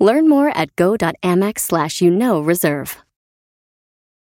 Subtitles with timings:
[0.00, 2.96] Learn more at go.amex slash you know reserve.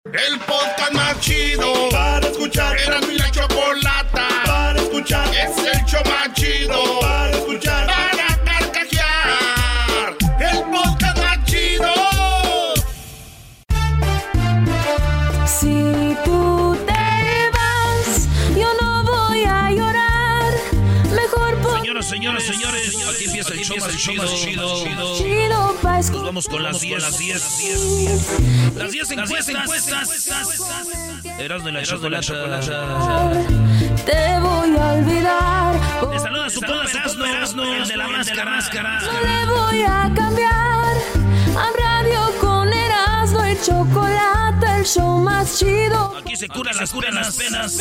[0.05, 2.77] El podcast más chido para escuchar.
[2.77, 5.27] Era mi la chocolata para escuchar.
[5.33, 6.99] Es el show más chido
[23.73, 25.17] show más chido, chido, chido.
[25.17, 30.29] chido pa' Nos vamos con las 10, las 10, las 10 encuestas.
[31.39, 33.31] Eras de la chocolata.
[34.05, 35.75] Te voy a olvidar.
[36.11, 38.99] Te saluda su compa Erasmo, Erasmo, el de la máscara.
[39.01, 40.95] No le voy a cambiar.
[41.53, 41.92] Con
[43.33, 46.13] Erasmo y chocolate, el show más chido.
[46.17, 47.79] Aquí se curan las curan las penas.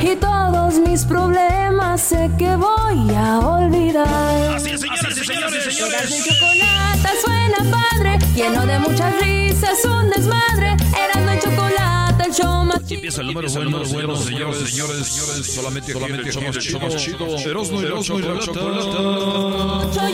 [0.00, 4.54] Y todos mis problemas sé que voy a olvidar.
[4.54, 6.24] Así es, señoras y señores, Erasmo y señores.
[6.24, 10.76] chocolate suena padre, lleno de muchas risas, un desmadre.
[10.98, 12.96] Erasmo y chocolate, el show más chido.
[12.96, 15.54] empieza el número bueno, señores, señores, señores, señores.
[15.54, 16.42] Solamente, solamente el show
[16.80, 17.38] más chido.
[17.38, 18.60] Erasmo y la chocolata.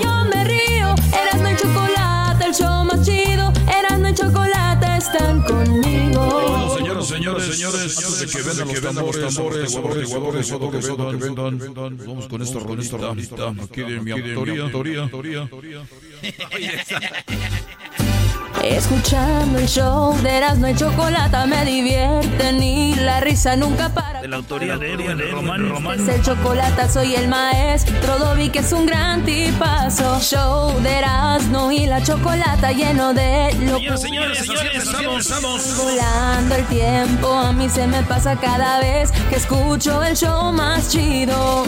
[0.02, 1.85] Yo me río, Erasmo y chocolate,
[2.56, 3.52] show más chido.
[3.78, 6.76] Erasmo y chocolate están conmigo.
[6.76, 11.58] Señoras, señores, señores, antes de que vendan los tambores, tambores, tambores, tambores, todo que vendan,
[11.58, 12.96] que vendan, vamos con esta rolita,
[13.62, 14.70] aquí de mi autoría,
[18.68, 24.20] Escuchando el show de Erasmo y chocolate me divierte ni la risa nunca para.
[24.20, 26.10] de la autoría de Edwin Román, Es Román.
[26.10, 30.18] el chocolate, soy el maestro Dobby que es un gran tipazo.
[30.20, 33.96] Show de Erasmo y la chocolata lleno de locura.
[33.96, 35.76] Señoras, señores, señores, estamos, estamos.
[35.78, 40.90] Volando el tiempo, a mí se me pasa cada vez que escucho el show más
[40.90, 41.64] chido.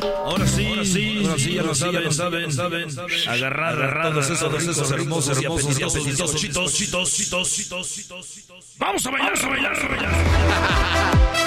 [0.00, 2.88] Ahora sí, ahora sí, ahora sí, ya lo saben, saben, saben.
[3.28, 8.64] Agarrar, agarrar todos esos, esos hermosos, hermosos, apetitosos chitos, chitos, chitos, chitos, chitos, chitos.
[8.78, 10.12] Vamos a bailar, a bailar, a bailar.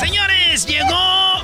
[0.00, 1.42] Señores, llegó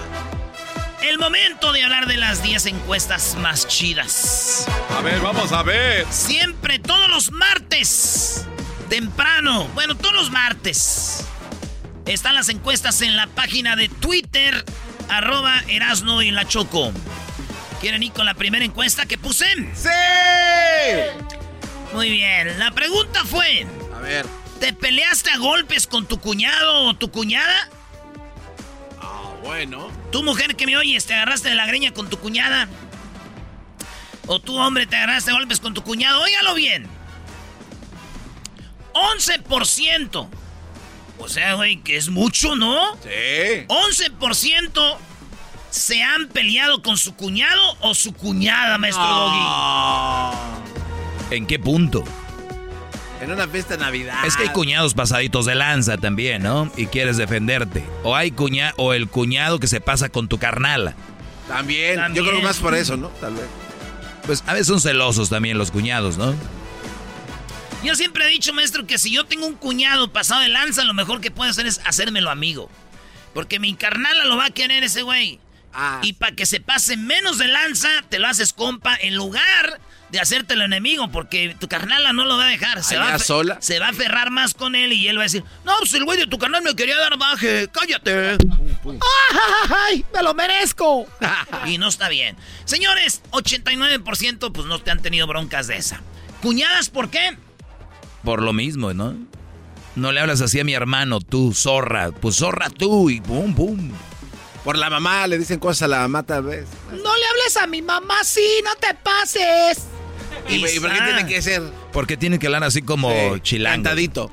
[1.03, 4.67] el momento de hablar de las 10 encuestas más chidas.
[4.97, 6.07] A ver, vamos a ver.
[6.11, 8.47] Siempre, todos los martes,
[8.89, 11.25] temprano, bueno, todos los martes,
[12.07, 14.65] están las encuestas en la página de Twitter,
[15.09, 16.93] arroba Erasno y la Choco.
[17.81, 19.47] ¿Quieren ir con la primera encuesta que puse?
[19.75, 19.89] ¡Sí!
[21.93, 24.27] Muy bien, la pregunta fue, A ver.
[24.61, 27.69] ¿te peleaste a golpes con tu cuñado o tu cuñada?
[29.01, 29.91] Ah, bueno.
[30.11, 32.69] ¿Tu mujer que me oyes, te agarraste de la greña con tu cuñada?
[34.27, 36.21] ¿O tú, hombre, te agarraste de golpes con tu cuñado?
[36.23, 36.87] Óigalo bien.
[38.95, 40.29] 11%.
[41.19, 42.95] O sea, güey, que es mucho, ¿no?
[43.03, 43.67] Sí.
[43.69, 44.97] 11%
[45.71, 49.39] se han peleado con su cuñado o su cuñada, maestro Doggy.
[51.31, 52.05] ¿En qué punto?
[53.21, 54.25] En una fiesta de Navidad.
[54.27, 56.71] Es que hay cuñados pasaditos de lanza también, ¿no?
[56.77, 57.83] Y quieres defenderte.
[58.03, 60.95] O hay cuña o el cuñado que se pasa con tu carnala.
[61.49, 61.97] También.
[61.97, 62.25] También.
[62.25, 63.09] Yo creo que más por eso, ¿no?
[63.09, 63.47] Tal vez.
[64.27, 66.35] Pues a veces son celosos también los cuñados, ¿no?
[67.83, 70.95] Yo siempre he dicho, maestro, que si yo tengo un cuñado pasado de lanza, lo
[70.95, 72.71] mejor que puedo hacer es hacérmelo amigo.
[73.35, 75.39] Porque mi carnala lo va a querer ese güey.
[75.73, 76.01] Ah.
[76.03, 79.79] Y para que se pase menos de lanza, te lo haces compa en lugar
[80.09, 82.83] de hacértelo enemigo, porque tu carnala no lo va a dejar.
[82.83, 83.59] Se, va sola.
[83.61, 86.05] se va a aferrar más con él y él va a decir, no, pues el
[86.05, 88.39] güey de tu carnal me quería dar baje, cállate.
[89.89, 91.07] ¡Ay, me lo merezco!
[91.67, 92.37] y no está bien.
[92.65, 96.01] Señores, 89% pues no te han tenido broncas de esa.
[96.41, 97.37] ¿Cuñadas por qué?
[98.27, 99.15] Por lo mismo, ¿no?
[99.95, 102.11] No le hablas así a mi hermano, tú, zorra.
[102.11, 103.93] Pues zorra tú y pum, pum.
[104.65, 106.67] Por la mamá le dicen cosas a la mamá tal vez.
[106.91, 109.85] No le hables a mi mamá así, no te pases.
[110.49, 111.63] ¿Y, y por qué tiene que ser
[111.93, 113.75] Porque tiene que hablar así como chilango.
[113.85, 114.31] cantadito?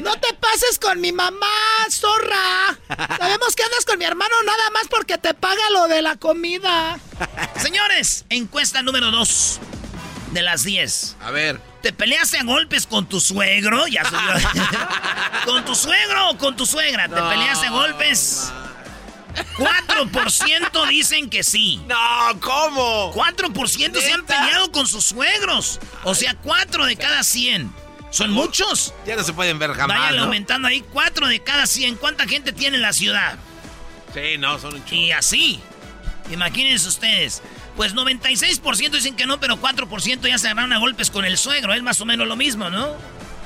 [0.00, 1.46] No te pases con mi mamá,
[1.90, 2.78] zorra.
[3.18, 6.98] Sabemos que andas con mi hermano nada más porque te paga lo de la comida.
[7.62, 9.60] Señores, encuesta número 2
[10.32, 11.16] de las 10.
[11.20, 11.73] A ver.
[11.84, 13.86] ¿Te peleaste a golpes con tu suegro?
[13.88, 14.48] Ya subió.
[15.44, 17.10] ¿Con tu suegro o con tu suegra?
[17.10, 18.50] ¿Te No, peleaste a golpes?
[19.58, 21.82] 4% dicen que sí.
[21.86, 23.12] No, ¿cómo?
[23.12, 25.78] 4% se han peleado con sus suegros.
[26.04, 27.70] O sea, 4 de cada 100.
[28.08, 28.94] ¿Son muchos?
[29.04, 29.98] Ya no se pueden ver jamás.
[29.98, 31.96] Vayan aumentando ahí, 4 de cada 100.
[31.96, 33.36] ¿Cuánta gente tiene en la ciudad?
[34.14, 35.60] Sí, no, son un Y así.
[36.30, 37.42] Imagínense ustedes.
[37.76, 41.74] Pues 96% dicen que no, pero 4% ya se agarraron a golpes con el suegro.
[41.74, 42.88] Es más o menos lo mismo, ¿no?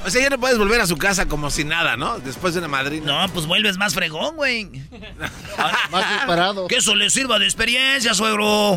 [0.04, 2.18] O sea, ya no puedes volver a su casa como si nada, ¿no?
[2.20, 3.06] Después de una madrina.
[3.26, 4.66] No, pues vuelves más fregón, güey.
[5.90, 6.68] más disparado.
[6.68, 8.76] Que eso le sirva de experiencia, suegro.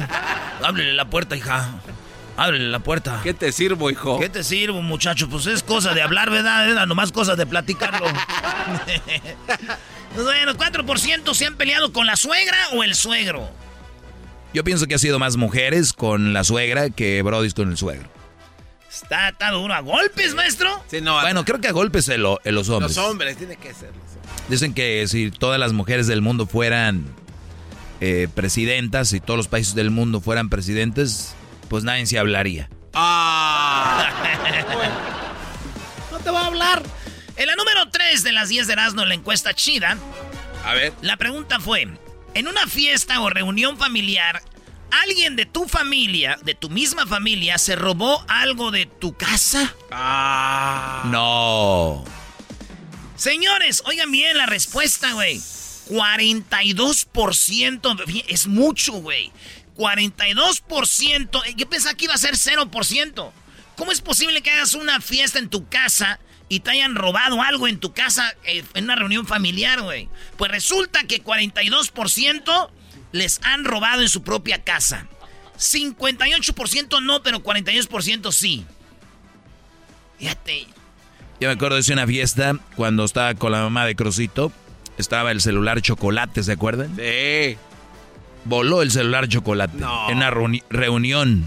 [0.63, 1.81] Ábrele la puerta, hija.
[2.37, 3.19] Ábrele la puerta.
[3.21, 4.19] ¿Qué te sirvo, hijo?
[4.19, 5.29] ¿Qué te sirvo, muchacho?
[5.29, 6.69] Pues es cosa de hablar, ¿verdad?
[6.69, 8.07] Era nomás cosa de platicarlo.
[10.15, 13.49] Bueno, 4% se han peleado con la suegra o el suegro.
[14.53, 18.09] Yo pienso que ha sido más mujeres con la suegra que Brody con el suegro.
[18.89, 20.83] Está, está duro a golpes, maestro.
[20.87, 22.95] Sí, no, bueno, creo que a golpes en, los hombres.
[22.95, 23.91] Los hombres, tiene que ser.
[24.49, 27.05] Dicen que si todas las mujeres del mundo fueran
[28.01, 31.33] eh, presidentas, si todos los países del mundo fueran presidentes,
[31.69, 32.69] pues nadie se hablaría.
[32.93, 34.09] Ah.
[36.11, 36.83] no te voy a hablar.
[37.37, 39.97] En la número 3 de las 10 de Erasmo, la encuesta chida.
[40.65, 40.91] A ver.
[41.01, 41.87] La pregunta fue:
[42.33, 44.41] en una fiesta o reunión familiar,
[44.91, 49.75] alguien de tu familia, de tu misma familia, se robó algo de tu casa?
[49.91, 51.03] Ah.
[51.05, 52.05] No.
[53.15, 55.41] Señores, oigan bien la respuesta, güey.
[55.89, 59.31] 42% es mucho, güey.
[59.77, 61.55] 42%.
[61.55, 63.31] Yo pensaba que iba a ser 0%.
[63.75, 66.19] ¿Cómo es posible que hagas una fiesta en tu casa
[66.51, 70.09] y te hayan robado algo en tu casa eh, en una reunión familiar, güey?
[70.35, 72.69] Pues resulta que 42%
[73.13, 75.07] les han robado en su propia casa.
[75.57, 78.65] 58% no, pero 42% sí.
[80.19, 80.67] Fíjate.
[81.39, 84.51] Yo me acuerdo de una fiesta cuando estaba con la mamá de Crosito.
[84.97, 86.93] Estaba el celular chocolate, ¿se acuerdan?
[86.97, 87.55] Sí.
[88.43, 89.77] Voló el celular chocolate.
[90.09, 90.29] En una
[90.69, 91.45] reunión.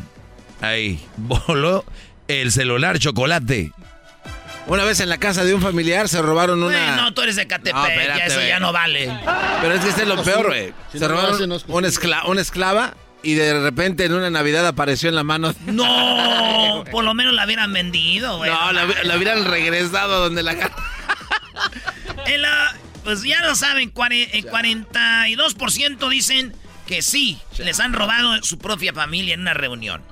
[0.63, 0.99] Ahí.
[1.19, 1.85] Voló
[2.27, 3.71] el celular chocolate.
[4.67, 6.95] Una vez en la casa de un familiar se robaron una.
[6.97, 9.15] no, tú eres de Catepec, ya eso ya no vale.
[9.61, 10.73] Pero es que este es lo peor, güey.
[10.93, 11.59] se robaron una,
[12.25, 15.55] una esclava y de repente en una Navidad apareció en la mano.
[15.67, 18.51] No, por lo menos la hubieran vendido, güey.
[18.51, 20.53] No, la, hubieran regresado donde la.
[22.27, 26.55] en la pues ya lo saben, 42% dicen
[26.87, 30.03] que sí, les han robado su propia familia en una reunión.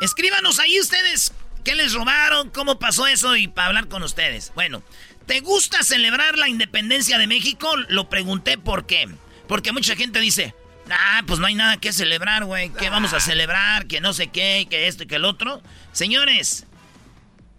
[0.00, 1.32] Escríbanos ahí ustedes
[1.66, 2.48] ¿Qué les robaron?
[2.50, 3.34] ¿Cómo pasó eso?
[3.34, 4.52] Y para hablar con ustedes.
[4.54, 4.84] Bueno,
[5.26, 7.68] ¿te gusta celebrar la independencia de México?
[7.88, 9.08] Lo pregunté por qué.
[9.48, 10.54] Porque mucha gente dice,
[10.88, 12.70] ah, pues no hay nada que celebrar, güey.
[12.70, 13.88] ¿Qué vamos a celebrar?
[13.88, 15.60] Que no sé qué, que esto y que el otro.
[15.90, 16.66] Señores,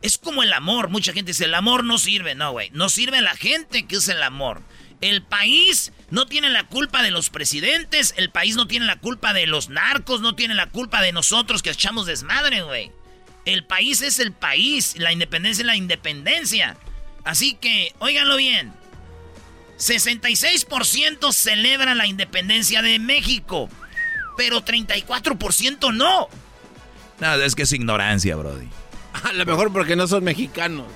[0.02, 0.88] es como el amor.
[0.88, 2.34] Mucha gente dice, el amor no sirve.
[2.34, 2.70] No, güey.
[2.70, 4.62] No sirve la gente que usa el amor.
[5.02, 8.14] El país no tiene la culpa de los presidentes.
[8.16, 10.22] El país no tiene la culpa de los narcos.
[10.22, 12.90] No tiene la culpa de nosotros que echamos desmadre, güey.
[13.48, 16.76] El país es el país, la independencia es la independencia.
[17.24, 18.74] Así que, óiganlo bien.
[19.78, 23.70] 66% celebra la independencia de México,
[24.36, 26.28] pero 34% no.
[27.22, 28.68] Nada, es que es ignorancia, Brody.
[29.24, 30.88] A lo mejor porque no son mexicanos.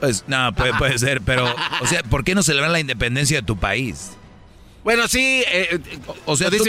[0.00, 3.46] Pues, no, puede, puede ser, pero, o sea, ¿por qué no celebrar la independencia de
[3.46, 4.17] tu país?
[4.88, 5.78] Bueno, sí, eh,
[6.24, 6.60] o sea, tú, eh,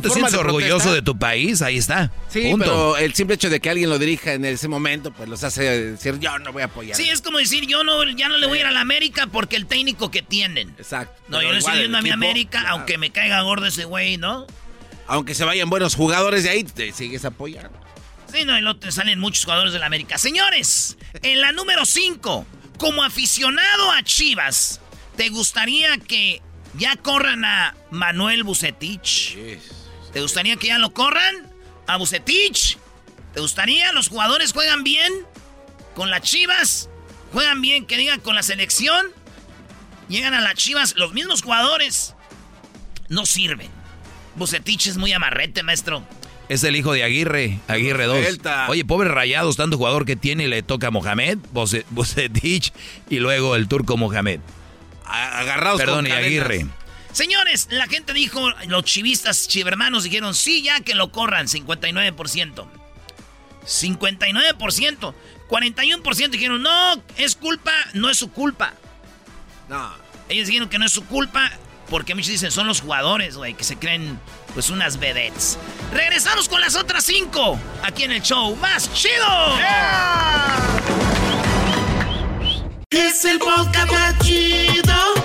[0.00, 2.10] te sientes orgulloso de tu país, ahí está.
[2.30, 5.44] Sí, pero el simple hecho de que alguien lo dirija en ese momento, pues los
[5.44, 6.96] hace decir, yo no voy a apoyar.
[6.96, 9.26] Sí, es como decir, yo no, ya no le voy a ir a la América
[9.26, 10.70] porque el técnico que tienen.
[10.78, 11.20] Exacto.
[11.28, 14.46] No, yo le estoy yendo a mi América, aunque me caiga gordo ese güey, ¿no?
[15.06, 17.78] Aunque se vayan buenos jugadores de ahí, te sigues apoyando.
[18.32, 20.16] Sí, no, y luego te salen muchos jugadores de la América.
[20.16, 22.46] Señores, en la número 5,
[22.78, 24.80] como aficionado a Chivas,
[25.18, 26.40] ¿te gustaría que
[26.74, 29.36] ya corran a Manuel Bucetich.
[30.12, 31.34] ¿Te gustaría que ya lo corran?
[31.86, 32.78] ¿A Bucetich?
[33.34, 33.92] ¿Te gustaría?
[33.92, 35.12] ¿Los jugadores juegan bien?
[35.94, 36.88] ¿Con las chivas?
[37.32, 37.86] ¿Juegan bien?
[37.86, 39.06] Que digan con la selección.
[40.08, 42.14] Llegan a las chivas, los mismos jugadores
[43.08, 43.70] no sirven.
[44.36, 46.02] Bucetich es muy amarrete, maestro.
[46.48, 48.38] Es el hijo de Aguirre, Aguirre 2.
[48.68, 51.38] Oye, pobre Rayados, tanto jugador que tiene y le toca a Mohamed,
[51.90, 52.72] Bucetich
[53.10, 54.40] y luego el turco Mohamed
[55.08, 56.66] agarrados Perdón, y Aguirre.
[57.12, 62.66] Señores, la gente dijo, los chivistas chivermanos dijeron, sí, ya que lo corran, 59%.
[63.66, 65.14] 59%.
[65.48, 68.74] 41% dijeron, no, es culpa, no es su culpa.
[69.68, 69.92] No.
[70.28, 71.50] Ellos dijeron que no es su culpa
[71.90, 74.20] porque muchos dicen, son los jugadores, güey, que se creen,
[74.54, 75.58] pues, unas vedettes.
[75.92, 79.26] Regresamos con las otras cinco, aquí en el show más chido.
[82.90, 85.17] Es el podcast más chido.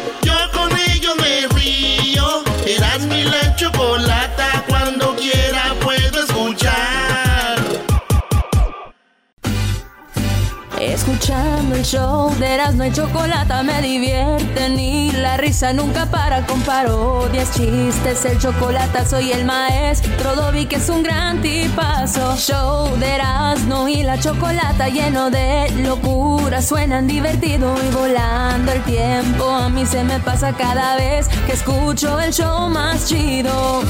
[10.91, 16.61] Escuchando el show de Erasmo y Chocolata me divierte ni la risa nunca para con
[16.61, 22.35] parodias, chistes, el chocolate soy el maestro Dobby que es un gran tipazo.
[22.35, 29.49] Show de Erasmo y la Chocolata lleno de locura, suenan divertido y volando el tiempo.
[29.49, 33.83] A mí se me pasa cada vez que escucho el show más chido.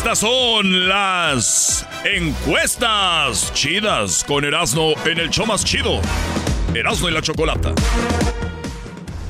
[0.00, 6.00] Estas son las encuestas chidas con Erasmo en el show más chido.
[6.74, 7.74] Erasmo y la chocolata.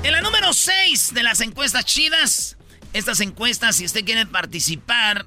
[0.04, 2.56] En la número 6 de las encuestas chidas,
[2.92, 5.26] estas encuestas, si usted quiere participar,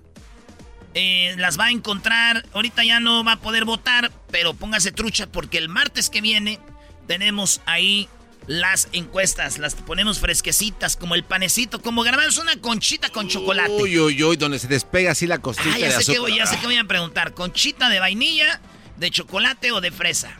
[0.93, 2.45] eh, las va a encontrar.
[2.53, 6.57] Ahorita ya no va a poder votar, pero póngase trucha porque el martes que viene
[7.05, 8.07] tenemos ahí
[8.47, 13.71] las encuestas, las ponemos fresquecitas, como el panecito, como grabamos una conchita con chocolate.
[13.71, 16.57] Uy, uy, uy, donde se despega así la costilla ah, ya sé Que, ya sé
[16.59, 18.59] que voy a preguntar, ¿conchita de vainilla,
[18.97, 20.31] de chocolate o de fresa?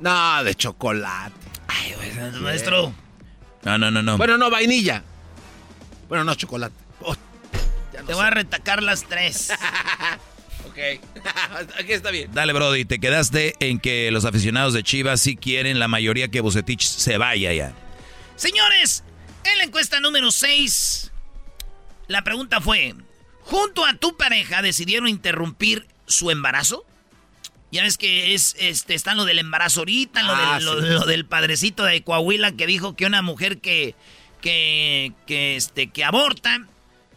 [0.00, 1.34] No, de chocolate.
[1.68, 1.94] Ay,
[2.40, 2.92] maestro.
[3.62, 4.16] No, no, no, no.
[4.16, 5.02] Bueno, no, vainilla.
[6.08, 6.74] Bueno, no, chocolate.
[7.00, 7.16] Oh,
[8.06, 9.52] Te voy a retacar las tres.
[11.78, 12.30] Aquí está bien.
[12.32, 16.40] Dale, Brody, te quedaste en que los aficionados de Chivas sí quieren la mayoría que
[16.40, 17.72] Bucetich se vaya ya.
[18.36, 19.04] Señores,
[19.44, 21.12] en la encuesta número 6,
[22.08, 22.94] la pregunta fue,
[23.40, 26.84] ¿junto a tu pareja decidieron interrumpir su embarazo?
[27.72, 31.84] Ya ves que es, este, está lo del embarazo ahorita, lo, del, ah, del padrecito
[31.84, 33.94] de Coahuila que dijo que una mujer que,
[34.40, 36.66] que, que, este, que aborta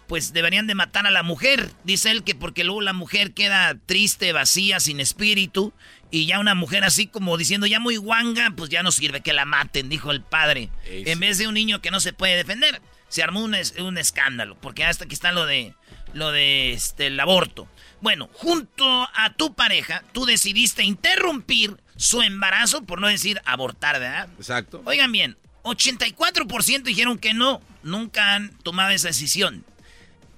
[0.09, 1.69] pues deberían de matar a la mujer.
[1.83, 5.71] Dice él que porque luego la mujer queda triste, vacía, sin espíritu.
[6.09, 9.33] Y ya una mujer así como diciendo ya muy guanga, pues ya no sirve que
[9.33, 10.69] la maten, dijo el padre.
[10.87, 12.81] En vez de un niño que no se puede defender.
[13.07, 15.75] Se armó un, un escándalo, porque hasta aquí está lo de
[16.13, 17.67] lo de este el aborto.
[18.01, 24.29] Bueno, junto a tu pareja, tú decidiste interrumpir su embarazo, por no decir abortar, ¿verdad?
[24.37, 24.81] Exacto.
[24.85, 29.65] Oigan bien, 84% dijeron que no, nunca han tomado esa decisión.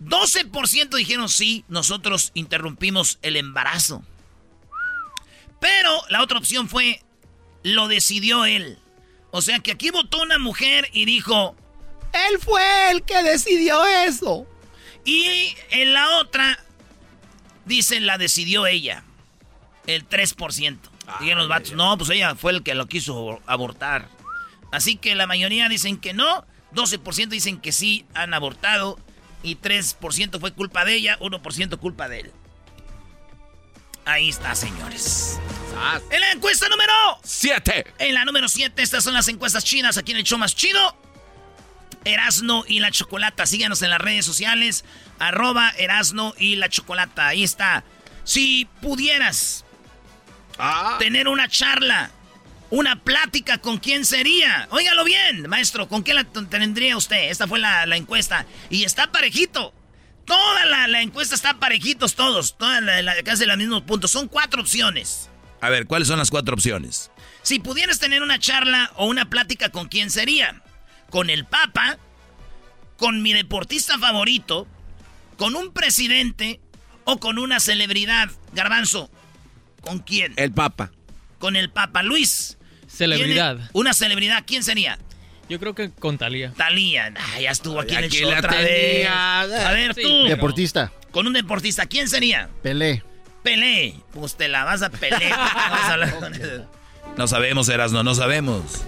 [0.04, 4.04] 12% dijeron sí, nosotros interrumpimos el embarazo.
[5.60, 7.04] Pero la otra opción fue,
[7.64, 8.80] lo decidió él.
[9.30, 11.56] O sea que aquí votó una mujer y dijo,
[12.14, 14.48] él fue el que decidió eso.
[15.06, 16.60] Y en la otra,
[17.66, 19.04] dicen, la decidió ella.
[19.88, 20.80] El 3%.
[21.08, 24.10] Ah, dijeron los vatos, no, pues ella fue el que lo quiso abortar.
[24.72, 29.00] Así que la mayoría dicen que no, 12% dicen que sí han abortado
[29.44, 32.32] y 3% fue culpa de ella, 1% culpa de él.
[34.06, 35.40] Ahí está, señores.
[36.10, 36.94] En la encuesta número
[37.24, 37.94] 7.
[38.00, 40.98] En la número 7, estas son las encuestas chinas aquí en el show más chido.
[42.04, 43.46] Erasno y la Chocolata.
[43.46, 44.86] Síganos en las redes sociales.
[45.20, 47.28] Arroba Erasno y la Chocolata.
[47.28, 47.84] Ahí está.
[48.24, 49.66] Si pudieras
[50.58, 50.96] ah.
[51.00, 52.12] tener una charla
[52.72, 54.68] una plática con quién sería.
[54.72, 57.30] Óigalo bien, maestro, ¿con quién la tendría usted?
[57.30, 58.46] Esta fue la, encuesta.
[58.70, 59.74] Y está parejito.
[60.26, 62.58] Toda la, encuesta está parejitos todos.
[62.58, 64.10] Toda la, casi los mismos puntos.
[64.12, 65.30] Son cuatro opciones.
[65.60, 67.12] A ver, ¿cuáles son las cuatro opciones?
[67.44, 70.64] Si pudieras tener una charla o una plática con quién sería.
[71.10, 71.98] Con el Papa,
[72.96, 74.66] con mi deportista favorito,
[75.38, 76.62] con un presidente
[77.04, 78.30] o con una celebridad.
[78.54, 79.12] Garbanzo,
[79.82, 80.34] ¿con quién?
[80.38, 80.92] El Papa.
[81.38, 82.58] Con el Papa Luis.
[83.02, 83.58] Celebridad.
[83.74, 85.00] Una celebridad, ¿quién sería?
[85.50, 86.54] Yo creo que con Talía.
[86.56, 89.08] Talía, ya estuvo aquí en el show otra vez.
[89.10, 90.26] A ver, tú.
[90.28, 90.92] Deportista.
[91.10, 92.50] Con un deportista, ¿quién sería?
[92.62, 93.04] Pelé.
[93.44, 93.96] Pelé.
[94.14, 96.68] Pues te la vas a pelear.
[97.18, 98.84] No sabemos, Erasno, no sabemos.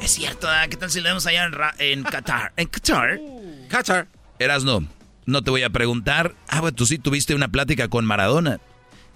[0.00, 2.52] Es cierto, ¿qué tal si lo vemos allá en, Qatar?
[2.56, 3.20] ¿En Qatar?
[3.68, 4.08] Qatar.
[4.38, 4.88] Erasno,
[5.26, 6.34] no te voy a preguntar.
[6.48, 8.60] Ah, bueno, tú sí tuviste una plática con Maradona.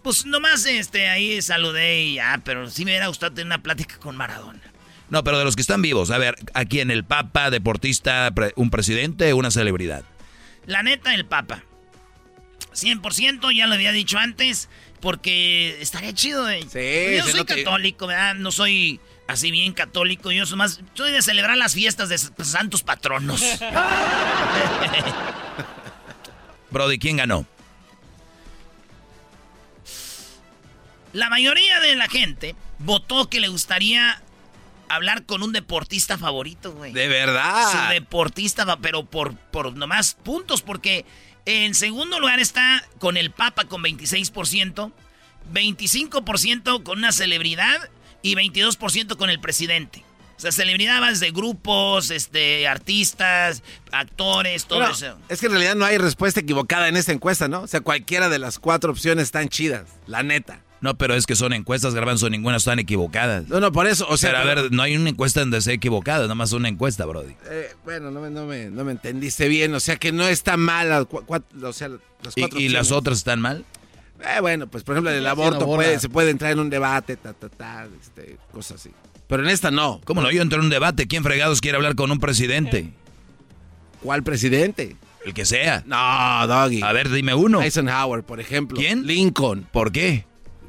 [0.06, 3.98] Pues nomás este, ahí saludé y ya, pero sí me hubiera gustado tener una plática
[3.98, 4.62] con Maradona.
[5.10, 8.70] No, pero de los que están vivos, a ver, aquí en el Papa, deportista, un
[8.70, 10.04] presidente, una celebridad.
[10.64, 11.64] La neta, el Papa.
[12.72, 14.68] 100%, ya lo había dicho antes,
[15.00, 16.48] porque estaría chido.
[16.48, 16.60] Eh.
[16.72, 18.36] Sí, yo soy católico, ¿verdad?
[18.36, 22.84] No soy así bien católico, yo soy más, soy de celebrar las fiestas de santos
[22.84, 23.42] patronos.
[26.70, 27.44] Brody, ¿quién ganó?
[31.16, 34.20] La mayoría de la gente votó que le gustaría
[34.90, 36.92] hablar con un deportista favorito, güey.
[36.92, 37.72] De verdad.
[37.72, 41.06] Su deportista, pero por, por nomás puntos, porque
[41.46, 44.92] en segundo lugar está con el Papa con 26%,
[45.54, 47.88] 25% con una celebridad
[48.20, 50.04] y 22% con el presidente.
[50.36, 55.18] O sea, celebridades de grupos, este, artistas, actores, todo eso.
[55.30, 57.62] Es que en realidad no hay respuesta equivocada en esta encuesta, ¿no?
[57.62, 60.60] O sea, cualquiera de las cuatro opciones están chidas, la neta.
[60.80, 63.48] No, pero es que son encuestas, Garbanzo, ninguna están equivocadas.
[63.48, 64.30] No, no, por eso, o sea...
[64.30, 67.34] Pero, a ver, no hay una encuesta donde sea equivocada, nada más una encuesta, Brody.
[67.50, 70.56] Eh, bueno, no me, no, me, no me entendiste bien, o sea que no está
[70.56, 73.64] mal, o sea, las cuatro ¿Y, ¿Y las otras están mal?
[74.20, 77.32] Eh, bueno, pues por ejemplo, el aborto puede, se puede entrar en un debate, ta,
[77.32, 78.90] ta, ta, este, cosas así.
[79.26, 80.00] Pero en esta no.
[80.04, 80.30] ¿Cómo no?
[80.30, 81.08] Yo entro en un debate.
[81.08, 82.92] ¿Quién fregados quiere hablar con un presidente?
[84.02, 84.96] ¿Cuál presidente?
[85.24, 85.82] El que sea.
[85.84, 86.82] No, Doggy.
[86.82, 87.60] A ver, dime uno.
[87.60, 88.78] Eisenhower, por ejemplo.
[88.78, 89.04] ¿Quién?
[89.06, 89.66] Lincoln.
[89.72, 90.24] ¿Por qué?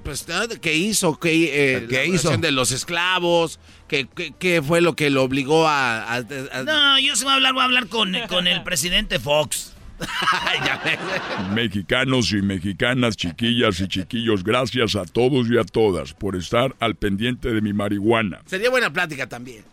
[0.07, 0.25] Pues,
[0.61, 1.19] ¿qué hizo?
[1.19, 2.37] ¿Qué, eh, ¿Qué hizo?
[2.37, 3.59] de los esclavos.
[3.89, 4.07] ¿Qué,
[4.39, 6.23] ¿Qué, fue lo que lo obligó a,
[6.63, 9.73] No, yo se voy a hablar, voy a hablar con, con el presidente Fox.
[11.53, 16.95] Mexicanos y mexicanas, chiquillas y chiquillos, gracias a todos y a todas por estar al
[16.95, 18.39] pendiente de mi marihuana.
[18.45, 19.65] Sería buena plática también.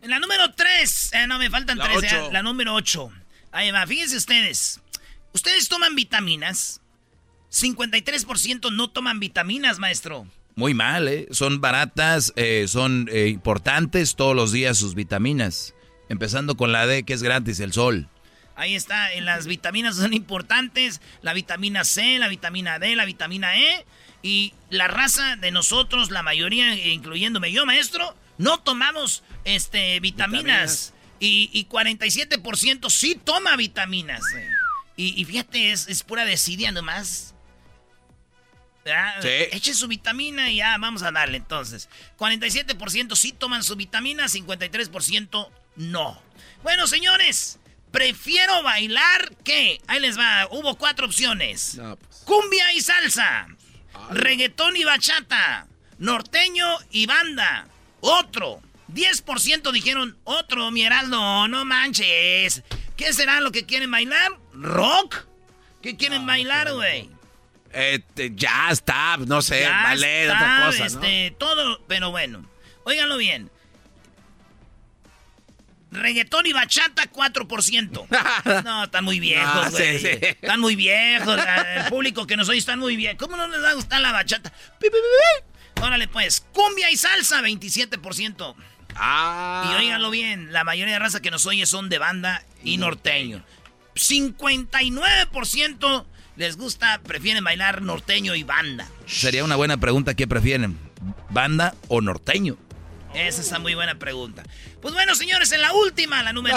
[0.00, 3.12] En la número 3, eh, no me faltan la tres, la número 8.
[3.52, 4.80] Ahí va, fíjense ustedes.
[5.34, 6.80] ¿Ustedes toman vitaminas?
[7.50, 10.26] 53% no toman vitaminas, maestro.
[10.54, 11.28] Muy mal, ¿eh?
[11.30, 15.74] Son baratas, eh, son eh, importantes todos los días sus vitaminas.
[16.08, 18.08] Empezando con la D, que es gratis, el sol.
[18.56, 23.56] Ahí está, en las vitaminas son importantes, la vitamina C, la vitamina D, la vitamina
[23.56, 23.86] E.
[24.22, 30.92] Y la raza de nosotros, la mayoría, incluyéndome yo, maestro, no tomamos este, vitaminas.
[31.18, 34.22] Y, 47% sí toma vitaminas.
[34.96, 37.34] Y, fíjate, es, pura desidia nomás.
[39.20, 39.28] Sí.
[39.28, 41.88] Eche su vitamina y ya, vamos a darle entonces.
[42.18, 46.22] 47% sí toman su vitamina, 53% no.
[46.62, 49.80] Bueno, señores, Prefiero bailar que.
[49.86, 50.46] Ahí les va.
[50.50, 52.22] Hubo cuatro opciones: pues.
[52.24, 53.48] cumbia y salsa,
[54.10, 55.66] reggaetón y bachata,
[55.98, 57.66] norteño y banda.
[58.00, 58.62] Otro.
[58.92, 62.64] 10% dijeron otro, mi heraldo, no manches.
[62.96, 64.32] ¿Qué será lo que quieren bailar?
[64.52, 65.28] ¿Rock?
[65.80, 67.08] ¿Qué quieren bailar, güey?
[67.72, 72.44] Este, jazz, tap, no sé, ballet, otra cosa, este, todo, pero bueno.
[72.84, 73.50] Óiganlo bien.
[75.92, 78.06] Reggaetón y bachata, 4%.
[78.64, 80.06] No, están muy viejos, güey.
[80.06, 81.38] Están muy viejos.
[81.76, 83.18] El público que nos oye están muy viejos.
[83.18, 84.52] ¿Cómo no les va a gustar la bachata?
[85.80, 86.46] Órale, pues.
[86.52, 88.54] Cumbia y salsa, 27%.
[88.96, 89.70] Ah.
[89.70, 93.44] Y óiganlo bien, la mayoría de raza que nos oye son de banda y norteño.
[93.94, 96.06] 59%
[96.40, 98.88] les gusta, prefieren bailar norteño y banda.
[99.06, 100.78] Sería una buena pregunta, ¿qué prefieren?
[101.28, 102.56] ¿Banda o norteño?
[103.12, 104.42] Esa es una muy buena pregunta.
[104.80, 106.56] Pues bueno, señores, en la última, la número,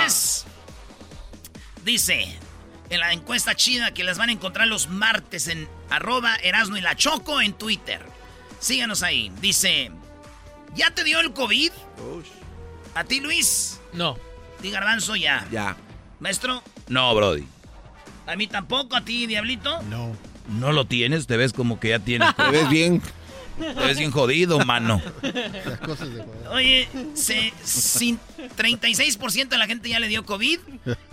[0.00, 0.46] 10.
[1.84, 2.38] Dice,
[2.88, 6.80] en la encuesta chida que las van a encontrar los martes en arroba Erasno y
[6.80, 8.00] la Choco en Twitter.
[8.58, 9.30] Síganos ahí.
[9.42, 9.90] Dice,
[10.74, 11.72] ¿ya te dio el COVID?
[12.94, 13.80] ¿A ti, Luis?
[13.92, 14.16] No.
[14.62, 15.14] ¿Ti, Garbanzo?
[15.14, 15.46] Ya.
[15.50, 15.76] Ya.
[16.20, 16.62] ¿Maestro?
[16.88, 17.46] No, Brody.
[18.26, 18.96] ¿A mí tampoco?
[18.96, 19.82] ¿A ti, Diablito?
[19.82, 20.12] No.
[20.58, 21.26] ¿No lo tienes?
[21.26, 22.34] Te ves como que ya tienes.
[22.36, 23.02] Te ves bien.
[23.58, 25.00] Te ves bien jodido, mano.
[25.22, 27.52] Las cosas de Oye, se,
[28.56, 30.58] 36% de la gente ya le dio COVID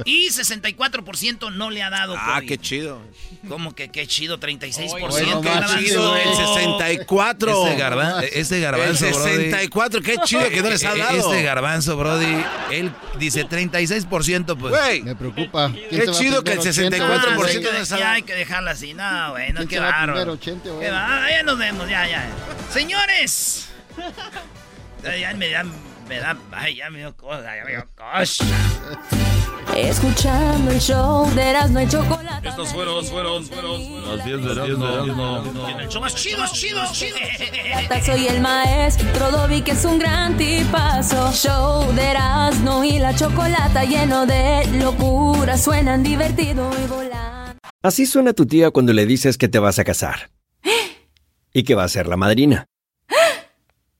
[0.05, 2.37] y 64% no le ha dado ah, COVID.
[2.37, 3.01] Ah, qué chido.
[3.47, 4.39] ¿Cómo que qué chido?
[4.39, 5.41] 36%.
[5.41, 7.67] qué chido el 64.
[7.67, 11.17] Este, garban este garbanzo, El 64, qué chido que no les ha dado.
[11.17, 14.73] Este garbanzo, Brody, él dice 36%, pues.
[14.73, 15.01] Güey.
[15.03, 15.71] Me preocupa.
[15.89, 17.99] Qué chido que el 64% no les ha dado.
[17.99, 18.93] Ya hay que dejarla así.
[18.93, 20.37] No, güey, no, qué bárbaro.
[20.39, 22.27] Ya nos vemos, ya, ya.
[22.71, 23.67] Señores.
[25.03, 25.49] Ya me
[26.09, 28.43] me da, ay, ya me dio cosa, ya me dio cosa.
[29.77, 32.49] Escuchando el show de Erasmo y Chocolate.
[32.49, 35.43] Estos fueron, fueron, fueron, Los 10 de Erasmo.
[35.79, 37.15] El show más chido, chido, chido.
[38.03, 41.31] Soy el maestro Dobby, que es un gran tipazo.
[41.31, 45.57] Show de Erasmo y la Chocolata lleno de locura.
[45.59, 47.55] Suenan divertido y volan.
[47.83, 50.31] Así suena tu tía cuando le dices que te vas a casar.
[51.53, 52.65] y que va a ser la madrina.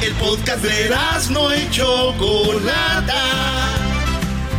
[0.00, 0.94] El podcast de
[1.30, 3.24] no y Chocolata.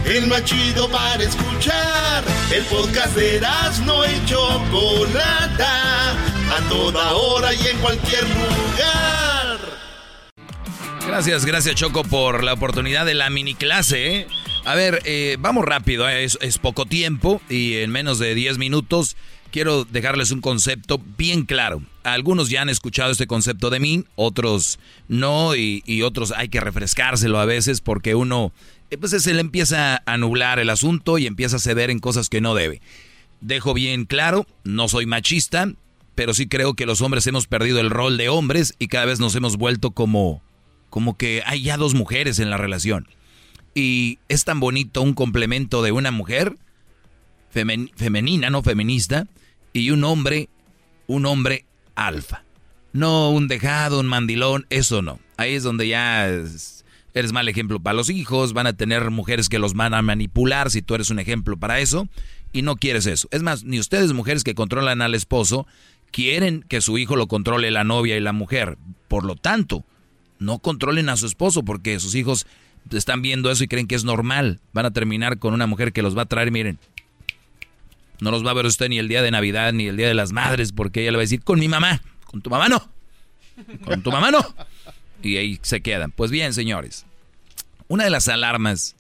[0.06, 2.24] El más chido para escuchar.
[2.54, 3.42] El podcast de
[3.86, 6.12] no y Chocolata.
[6.12, 9.60] A toda hora y en cualquier lugar.
[11.08, 14.18] Gracias, gracias Choco por la oportunidad de la mini clase.
[14.18, 14.28] ¿eh?
[14.66, 16.26] A ver, eh, vamos rápido, ¿eh?
[16.26, 19.16] es, es poco tiempo y en menos de 10 minutos
[19.52, 21.82] quiero dejarles un concepto bien claro.
[22.04, 27.40] Algunos ya han escuchado este concepto de mí, otros no, y, otros hay que refrescárselo
[27.40, 28.52] a veces porque uno,
[28.90, 32.30] eh, pues se le empieza a nublar el asunto y empieza a ceder en cosas
[32.30, 32.82] que no debe.
[33.42, 35.72] Dejo bien claro, no soy machista,
[36.16, 39.20] pero sí creo que los hombres hemos perdido el rol de hombres y cada vez
[39.20, 40.42] nos hemos vuelto como,
[40.90, 43.08] como que hay ya dos mujeres en la relación.
[43.76, 46.58] Y es tan bonito un complemento de una mujer
[47.50, 49.28] femenina, no feminista,
[49.74, 50.50] y un hombre,
[51.08, 52.44] un hombre alfa.
[52.92, 55.20] No un dejado, un mandilón, eso no.
[55.38, 56.28] Ahí es donde ya
[57.14, 60.70] eres mal ejemplo para los hijos, van a tener mujeres que los van a manipular
[60.70, 62.08] si tú eres un ejemplo para eso
[62.52, 63.28] y no quieres eso.
[63.32, 65.68] Es más, ni ustedes mujeres que controlan al esposo
[66.12, 68.78] quieren que su hijo lo controle la novia y la mujer.
[69.08, 69.86] Por lo tanto,
[70.40, 72.48] no controlen a su esposo porque sus hijos
[72.92, 74.60] están viendo eso y creen que es normal.
[74.74, 76.80] Van a terminar con una mujer que los va a traer, miren,
[78.20, 80.14] no los va a ver usted ni el día de Navidad ni el día de
[80.14, 82.90] las madres porque ella le va a decir, con mi mamá, con tu mamá no,
[83.86, 84.40] con tu mamá no.
[85.22, 86.12] Y ahí se quedan.
[86.12, 87.06] Pues bien, señores,
[87.88, 88.96] una de las alarmas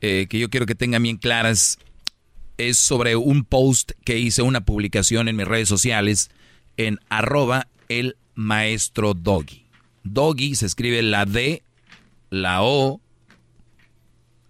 [0.00, 1.78] eh, que yo quiero que tengan bien claras
[2.58, 6.30] es sobre un post que hice, una publicación en mis redes sociales
[6.76, 9.64] en arroba el maestro Doggy.
[10.02, 11.62] Doggy se escribe la D,
[12.30, 13.00] la O,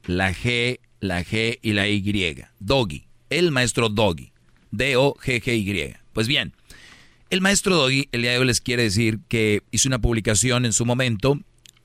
[0.05, 2.45] la G, la G y la Y.
[2.59, 4.33] Doggy el maestro Doggy.
[4.73, 5.97] D-O-G-G-Y.
[6.12, 6.55] Pues bien,
[7.31, 10.73] el maestro Doggy el día de hoy les quiere decir que hizo una publicación en
[10.73, 11.38] su momento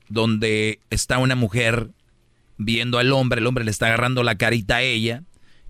[0.08, 1.90] donde está una mujer
[2.58, 5.22] viendo al hombre, el hombre le está agarrando la carita a ella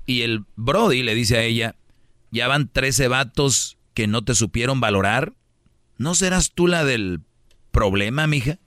[0.06, 1.76] y el Brody le dice a ella,
[2.30, 5.34] ya van 13 vatos que no te supieron valorar.
[5.98, 7.20] ¿No serás tú la del
[7.70, 8.58] problema, mija?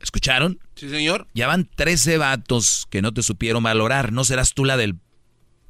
[0.00, 0.60] ¿Escucharon?
[0.76, 1.26] Sí, señor.
[1.34, 4.12] Ya van 13 vatos que no te supieron valorar.
[4.12, 4.96] ¿No serás tú la del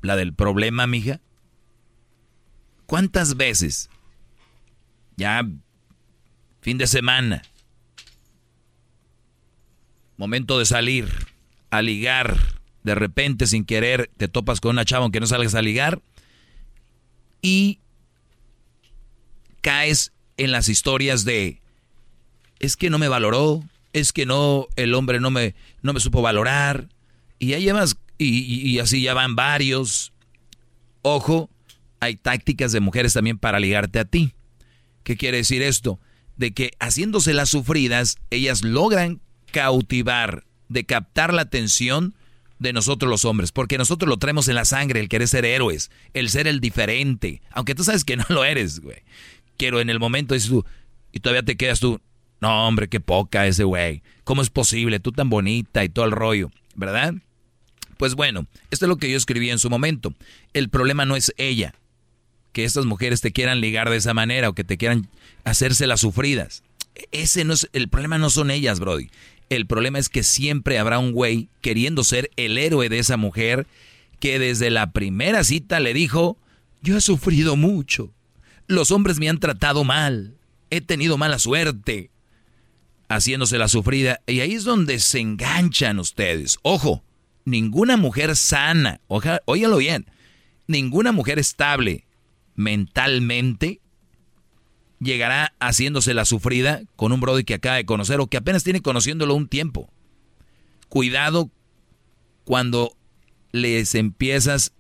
[0.02, 1.20] la del problema, mija?
[2.86, 3.90] ¿Cuántas veces?
[5.16, 5.46] Ya,
[6.60, 7.42] fin de semana.
[10.16, 11.08] Momento de salir,
[11.70, 12.36] a ligar.
[12.82, 16.00] De repente, sin querer, te topas con una chava aunque no salgas a ligar.
[17.42, 17.80] Y
[19.60, 21.60] caes en las historias de,
[22.58, 26.22] es que no me valoró, es que no, el hombre no me, no me supo
[26.22, 26.88] valorar.
[27.38, 30.12] Y ya llevas y, así ya van varios.
[31.02, 31.48] Ojo,
[32.00, 34.34] hay tácticas de mujeres también para ligarte a ti.
[35.04, 36.00] ¿Qué quiere decir esto?
[36.36, 39.20] De que haciéndose las sufridas, ellas logran
[39.52, 42.14] cautivar, de captar la atención
[42.58, 45.90] de nosotros los hombres, porque nosotros lo traemos en la sangre, el querer ser héroes,
[46.12, 49.02] el ser el diferente, aunque tú sabes que no lo eres, güey.
[49.56, 50.64] Quiero en el momento dices tú,
[51.12, 52.00] y todavía te quedas tú,
[52.40, 55.00] no hombre, qué poca ese güey, ¿cómo es posible?
[55.00, 57.14] Tú tan bonita y todo el rollo, ¿verdad?
[57.98, 60.14] Pues bueno, esto es lo que yo escribí en su momento.
[60.54, 61.74] El problema no es ella,
[62.52, 65.08] que estas mujeres te quieran ligar de esa manera o que te quieran
[65.44, 66.62] hacerse las sufridas.
[67.10, 69.10] Ese no es, el problema no son ellas, Brody.
[69.50, 73.66] El problema es que siempre habrá un güey queriendo ser el héroe de esa mujer
[74.20, 76.38] que desde la primera cita le dijo,
[76.82, 78.12] yo he sufrido mucho,
[78.66, 80.36] los hombres me han tratado mal,
[80.70, 82.10] he tenido mala suerte,
[83.08, 84.20] haciéndose la sufrida.
[84.26, 86.58] Y ahí es donde se enganchan ustedes.
[86.62, 87.02] Ojo,
[87.50, 90.06] ninguna mujer sana, óyalo bien,
[90.66, 92.06] ninguna mujer estable
[92.54, 93.80] mentalmente
[95.00, 98.80] llegará haciéndose la sufrida con un brody que acaba de conocer o que apenas tiene
[98.80, 99.92] conociéndolo un tiempo.
[100.88, 101.50] Cuidado
[102.44, 102.96] cuando
[103.52, 104.72] les empiezas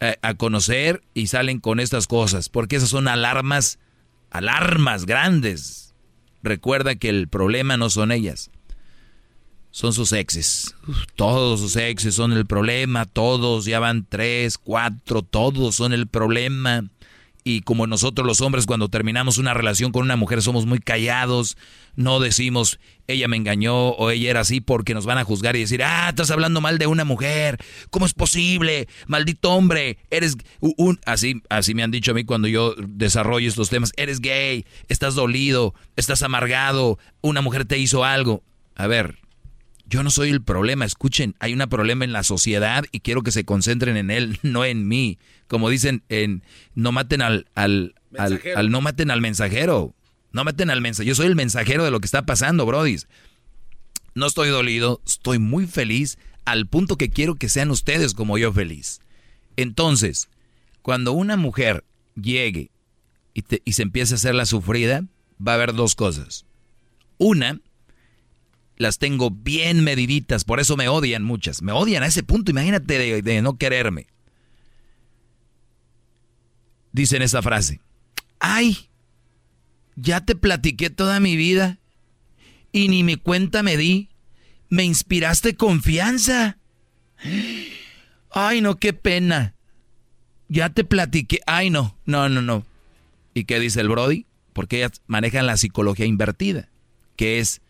[0.00, 3.78] eh, a conocer y salen con estas cosas, porque esas son alarmas
[4.30, 5.94] alarmas grandes.
[6.42, 8.50] Recuerda que el problema no son ellas,
[9.72, 10.76] son sus exes.
[11.16, 16.84] Todos sus exes son el problema, todos, ya van tres, cuatro, todos son el problema.
[17.44, 21.56] Y como nosotros los hombres cuando terminamos una relación con una mujer somos muy callados,
[21.96, 25.60] no decimos ella me engañó o ella era así porque nos van a juzgar y
[25.60, 27.58] decir, ah, estás hablando mal de una mujer,
[27.90, 28.86] ¿cómo es posible?
[29.08, 31.00] Maldito hombre, eres un...
[31.04, 35.16] Así, así me han dicho a mí cuando yo desarrollo estos temas, eres gay, estás
[35.16, 38.44] dolido, estás amargado, una mujer te hizo algo.
[38.76, 39.18] A ver,
[39.92, 43.30] yo no soy el problema, escuchen, hay un problema en la sociedad y quiero que
[43.30, 45.18] se concentren en él, no en mí.
[45.48, 46.42] Como dicen en
[46.74, 49.94] no maten al, al, al, no maten al mensajero.
[50.32, 51.08] No maten al mensajero.
[51.08, 53.06] Yo soy el mensajero de lo que está pasando, brodis.
[54.14, 58.50] No estoy dolido, estoy muy feliz al punto que quiero que sean ustedes como yo
[58.50, 59.00] feliz.
[59.56, 60.30] Entonces,
[60.80, 62.70] cuando una mujer llegue
[63.34, 65.04] y, y se empiece a hacer la sufrida,
[65.46, 66.46] va a haber dos cosas.
[67.18, 67.60] Una,
[68.76, 71.62] las tengo bien mediditas, por eso me odian muchas.
[71.62, 74.06] Me odian a ese punto, imagínate de, no quererme.
[76.92, 77.80] Dicen esa frase.
[78.38, 78.88] Ay,
[79.96, 81.78] ya te platiqué toda mi vida
[82.72, 84.08] y ni mi cuenta me di.
[84.68, 86.58] Me inspiraste confianza.
[88.30, 89.54] Ay, no, qué pena.
[90.48, 91.40] Ya te platiqué.
[91.46, 92.64] Ay, no, no, no, no.
[93.34, 94.26] ¿Y qué dice el Brody?
[94.52, 96.68] Porque ellas manejan la psicología invertida,
[97.16, 97.60] que es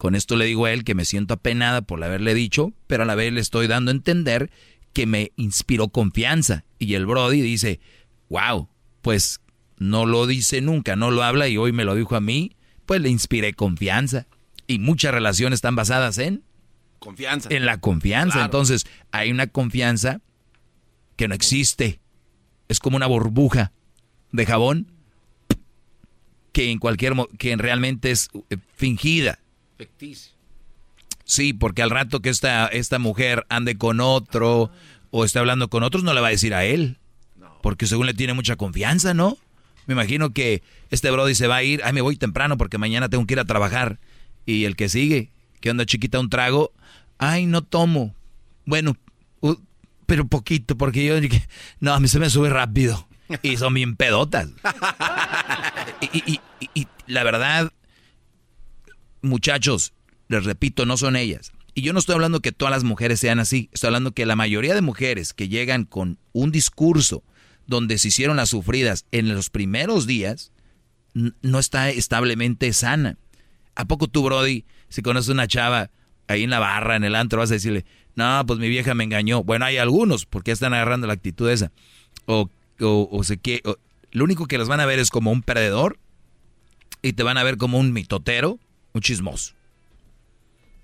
[0.00, 3.06] con esto le digo a él que me siento apenada por haberle dicho, pero a
[3.06, 4.50] la vez le estoy dando a entender
[4.94, 6.64] que me inspiró confianza.
[6.78, 7.80] Y el Brody dice,
[8.30, 8.66] wow,
[9.02, 9.42] pues
[9.76, 13.02] no lo dice nunca, no lo habla y hoy me lo dijo a mí, pues
[13.02, 14.26] le inspiré confianza.
[14.66, 16.44] Y muchas relaciones están basadas en...
[16.98, 17.50] Confianza.
[17.52, 18.42] En la confianza.
[18.42, 20.22] Entonces, hay una confianza
[21.16, 22.00] que no existe.
[22.68, 23.72] Es como una burbuja
[24.32, 24.90] de jabón
[26.52, 28.56] que en cualquier que realmente es eh,
[31.24, 34.70] Sí, porque al rato que esta, esta mujer ande con otro
[35.10, 36.98] o esté hablando con otros, no le va a decir a él.
[37.62, 39.36] Porque según le tiene mucha confianza, ¿no?
[39.86, 43.08] Me imagino que este Brody se va a ir, ay, me voy temprano porque mañana
[43.08, 44.00] tengo que ir a trabajar.
[44.46, 46.72] Y el que sigue, que anda chiquita un trago,
[47.18, 48.14] ay, no tomo.
[48.64, 48.96] Bueno,
[50.06, 51.14] pero poquito, porque yo
[51.78, 53.06] no, a mí se me sube rápido.
[53.42, 54.48] Y son bien pedotas.
[56.00, 56.40] y,
[56.74, 57.72] y la verdad,
[59.22, 59.92] muchachos,
[60.28, 61.52] les repito, no son ellas.
[61.74, 64.36] Y yo no estoy hablando que todas las mujeres sean así, estoy hablando que la
[64.36, 67.22] mayoría de mujeres que llegan con un discurso
[67.66, 70.52] donde se hicieron las sufridas en los primeros días,
[71.14, 73.16] no está establemente sana.
[73.76, 75.90] ¿A poco tú, Brody, si conoces una chava
[76.26, 77.84] ahí en la barra, en el antro, vas a decirle,
[78.16, 79.44] no, pues mi vieja me engañó?
[79.44, 81.70] Bueno, hay algunos, porque están agarrando la actitud esa.
[82.26, 83.62] O, o, qué,
[84.10, 85.98] lo único que las van a ver es como un perdedor
[87.02, 88.58] y te van a ver como un mitotero
[88.92, 89.54] un chismoso.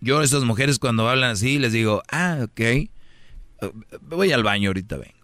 [0.00, 2.90] Yo a esas mujeres cuando hablan así les digo, ah, ok, eh,
[4.02, 5.16] voy al baño, ahorita vengo.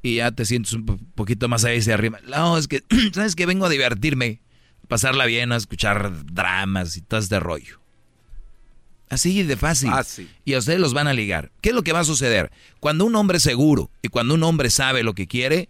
[0.00, 0.84] Y ya te sientes un
[1.16, 2.20] poquito más ahí hacia arriba.
[2.28, 4.40] No, es que, ¿sabes que Vengo a divertirme,
[4.86, 7.80] pasarla bien, a escuchar dramas y todo este rollo.
[9.10, 9.90] Así de fácil.
[10.44, 11.50] Y a ustedes los van a ligar.
[11.62, 12.52] ¿Qué es lo que va a suceder?
[12.78, 15.68] Cuando un hombre es seguro y cuando un hombre sabe lo que quiere,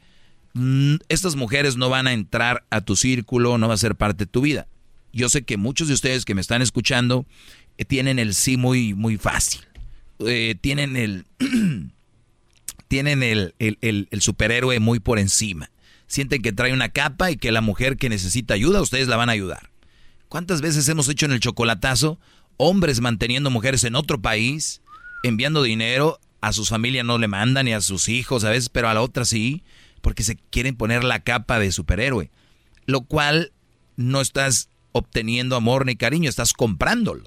[0.52, 4.24] mm, estas mujeres no van a entrar a tu círculo, no va a ser parte
[4.24, 4.66] de tu vida
[5.12, 7.26] yo sé que muchos de ustedes que me están escuchando
[7.76, 9.62] eh, tienen el sí muy, muy fácil.
[10.20, 11.26] Eh, tienen el,
[12.88, 15.70] tienen el, el, superhéroe muy por encima.
[16.06, 19.28] Sienten que trae una capa y que la mujer que necesita ayuda, ustedes la van
[19.28, 19.70] a ayudar.
[20.28, 22.18] ¿Cuántas veces hemos hecho en el chocolatazo
[22.56, 24.82] hombres manteniendo mujeres en otro país,
[25.22, 28.88] enviando dinero, a sus familias no le mandan ni a sus hijos a veces, pero
[28.88, 29.62] a la otra sí,
[30.00, 32.30] porque se quieren poner la capa de superhéroe.
[32.86, 33.52] Lo cual
[33.96, 34.68] no estás
[34.98, 37.24] obteniendo amor ni cariño, estás comprándolo,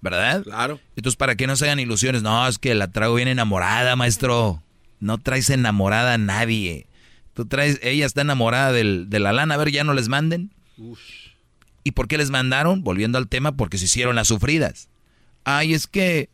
[0.00, 0.42] ¿verdad?
[0.42, 0.80] Claro.
[0.96, 4.62] Entonces, para que no se hagan ilusiones, no, es que la traigo bien enamorada, maestro.
[4.98, 6.86] No traes enamorada a nadie.
[7.34, 10.52] Tú traes, ella está enamorada del, de la lana, a ver, ya no les manden.
[11.84, 12.82] ¿Y por qué les mandaron?
[12.82, 14.88] Volviendo al tema, porque se hicieron las sufridas.
[15.44, 16.28] Ay, es que,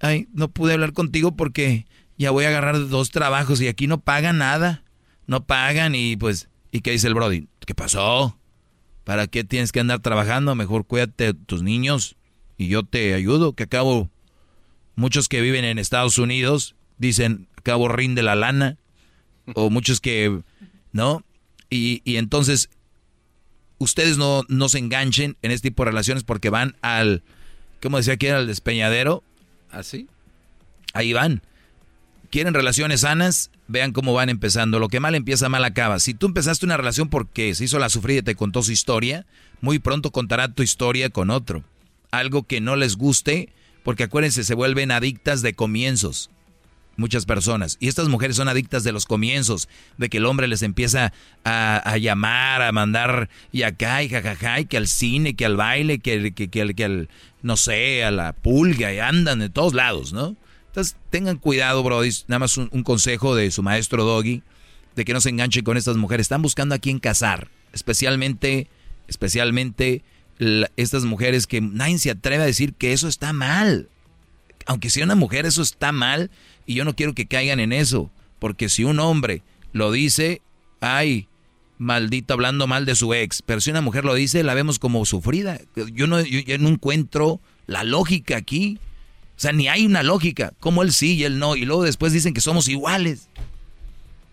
[0.00, 1.86] ay, no pude hablar contigo porque
[2.18, 4.82] ya voy a agarrar dos trabajos y aquí no pagan nada.
[5.26, 7.48] No pagan y pues, ¿y qué dice el Brody?
[7.66, 8.38] ¿Qué pasó?
[9.06, 10.56] ¿Para qué tienes que andar trabajando?
[10.56, 12.16] Mejor cuídate de tus niños
[12.58, 14.10] y yo te ayudo, que acabo
[14.96, 18.78] muchos que viven en Estados Unidos dicen, acabo rinde la lana,
[19.54, 20.40] o muchos que,
[20.90, 21.22] ¿no?
[21.70, 22.68] Y, y entonces,
[23.78, 27.22] ustedes no, no se enganchen en este tipo de relaciones porque van al,
[27.80, 28.38] ¿cómo decía que era?
[28.38, 29.22] Al despeñadero.
[29.70, 30.08] ¿Así?
[30.92, 31.42] ¿Ah, Ahí van.
[32.32, 34.78] quieren relaciones sanas, vean cómo van empezando.
[34.78, 35.98] Lo que mal empieza, mal acaba.
[35.98, 39.26] Si tú empezaste una relación porque se hizo la sufrida y te contó su historia,
[39.60, 41.64] muy pronto contará tu historia con otro.
[42.10, 43.50] Algo que no les guste,
[43.82, 46.30] porque acuérdense, se vuelven adictas de comienzos.
[46.96, 47.76] Muchas personas.
[47.78, 51.12] Y estas mujeres son adictas de los comienzos, de que el hombre les empieza
[51.44, 55.98] a, llamar, a mandar y acá y jajaja, y que al cine, que al baile,
[55.98, 57.10] que, que, que, que al,
[57.42, 60.36] no sé, a la pulga, y andan de todos lados, ¿no?
[60.76, 62.02] Entonces, tengan cuidado, bro.
[62.28, 64.42] Nada más un, consejo de su maestro Doggy,
[64.94, 66.24] de que no se enganchen con estas mujeres.
[66.24, 68.68] Están buscando a quién casar, especialmente,
[69.08, 70.04] especialmente
[70.76, 73.88] estas mujeres que nadie se atreve a decir que eso está mal.
[74.66, 76.30] Aunque sea una mujer, eso está mal
[76.66, 78.10] y yo no quiero que caigan en eso.
[78.38, 80.42] Porque si un hombre lo dice,
[80.82, 81.26] ay,
[81.78, 83.40] maldito hablando mal de su ex.
[83.40, 85.58] Pero si una mujer lo dice, la vemos como sufrida.
[85.94, 88.78] Yo no, yo no encuentro la lógica aquí.
[89.36, 90.52] O sea, ni hay una lógica.
[90.60, 91.56] Como él sí y él no.
[91.56, 93.28] Y luego después dicen que somos iguales.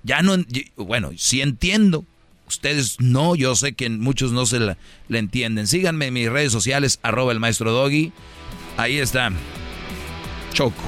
[0.04, 0.38] Ya no.
[0.78, 2.06] Bueno, sí entiendo.
[2.48, 4.78] Ustedes no, yo sé que muchos no se la,
[5.10, 5.68] entienden.
[5.68, 8.12] Síganme en mis redes sociales, arroba el maestro Doggy.
[8.78, 9.32] Ahí está.
[10.54, 10.84] Choco.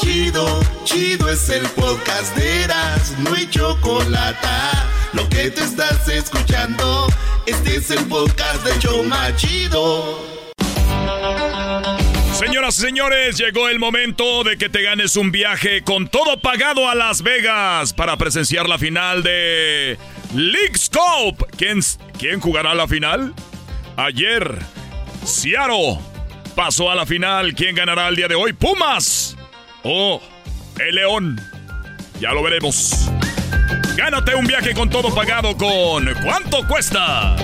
[0.00, 4.93] Chido, chido es el podcast de Eras, no hay chocolate.
[5.14, 7.06] Lo que te estás escuchando,
[7.46, 10.18] este es podcast de Choma Chido.
[12.32, 16.88] Señoras y señores, llegó el momento de que te ganes un viaje con todo pagado
[16.88, 19.96] a Las Vegas para presenciar la final de
[20.34, 21.44] League Scope.
[21.56, 21.78] ¿Quién,
[22.18, 23.34] ¿Quién jugará la final?
[23.96, 24.58] Ayer,
[25.24, 26.00] Seattle
[26.56, 27.54] pasó a la final.
[27.54, 28.52] ¿Quién ganará el día de hoy?
[28.52, 29.36] Pumas
[29.84, 30.20] o
[30.80, 31.40] el León.
[32.20, 33.08] Ya lo veremos.
[33.96, 37.36] Gánate un viaje con todo pagado con ¿Cuánto cuesta?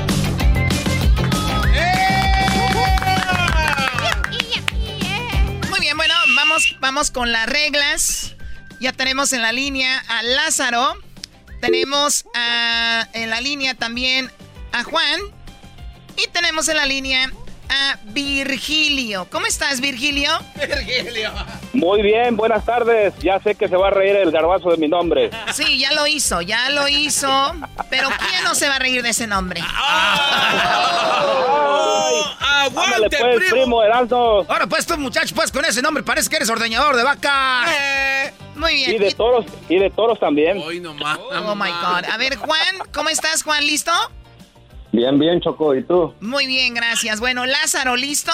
[5.69, 8.35] Muy bien, bueno, vamos, vamos con las reglas.
[8.81, 10.95] Ya tenemos en la línea a Lázaro.
[11.61, 12.25] Tenemos
[13.13, 14.29] en la línea también
[14.73, 15.21] a Juan.
[16.17, 17.31] Y tenemos en la línea
[17.71, 19.27] a Virgilio.
[19.31, 20.31] ¿Cómo estás, Virgilio?
[20.57, 21.31] Virgilio.
[21.73, 23.15] Muy bien, buenas tardes.
[23.21, 25.31] Ya sé que se va a reír el garbazo de mi nombre.
[25.53, 27.55] Sí, ya lo hizo, ya lo hizo.
[27.89, 29.63] Pero ¿quién no se va a reír de ese nombre?
[32.41, 33.81] ¡Aguante, pues, primo!
[33.81, 37.65] Ahora pues tú, muchacho, pues con ese nombre parece que eres ordeñador de vaca.
[37.69, 38.93] Eh, muy bien.
[38.97, 40.59] Y de toros, y de toros también.
[40.59, 40.71] Oh,
[41.55, 42.05] my God.
[42.11, 43.65] A ver, Juan, ¿cómo estás, Juan?
[43.65, 43.93] ¿Listo?
[44.93, 46.15] Bien, bien, Choco, ¿y tú?
[46.21, 47.21] Muy bien, gracias.
[47.21, 48.33] Bueno, Lázaro, ¿listo?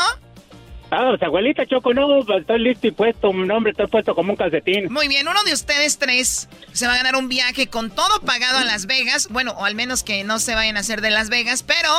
[0.91, 4.33] Ah, pues abuelita Choco, no, pues, estoy listo y puesto, mi nombre está puesto como
[4.33, 4.91] un calcetín.
[4.93, 8.59] Muy bien, uno de ustedes tres se va a ganar un viaje con todo pagado
[8.59, 11.29] a Las Vegas, bueno, o al menos que no se vayan a hacer de Las
[11.29, 11.91] Vegas, pero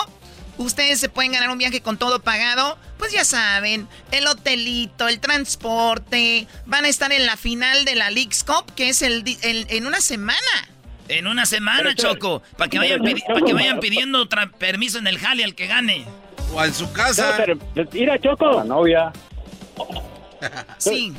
[0.57, 5.19] ustedes se pueden ganar un viaje con todo pagado, pues ya saben, el hotelito, el
[5.19, 9.85] transporte, van a estar en la final de la League's Cup, que es el en
[9.85, 10.39] una semana.
[11.09, 14.27] En una semana, Choco, para que, vayan que vayan pidiendo
[14.59, 16.05] permiso en el jale al que gane.
[16.53, 17.37] O en su casa.
[17.93, 18.51] mira, Choco.
[18.51, 19.11] La novia.
[20.77, 21.13] Sí.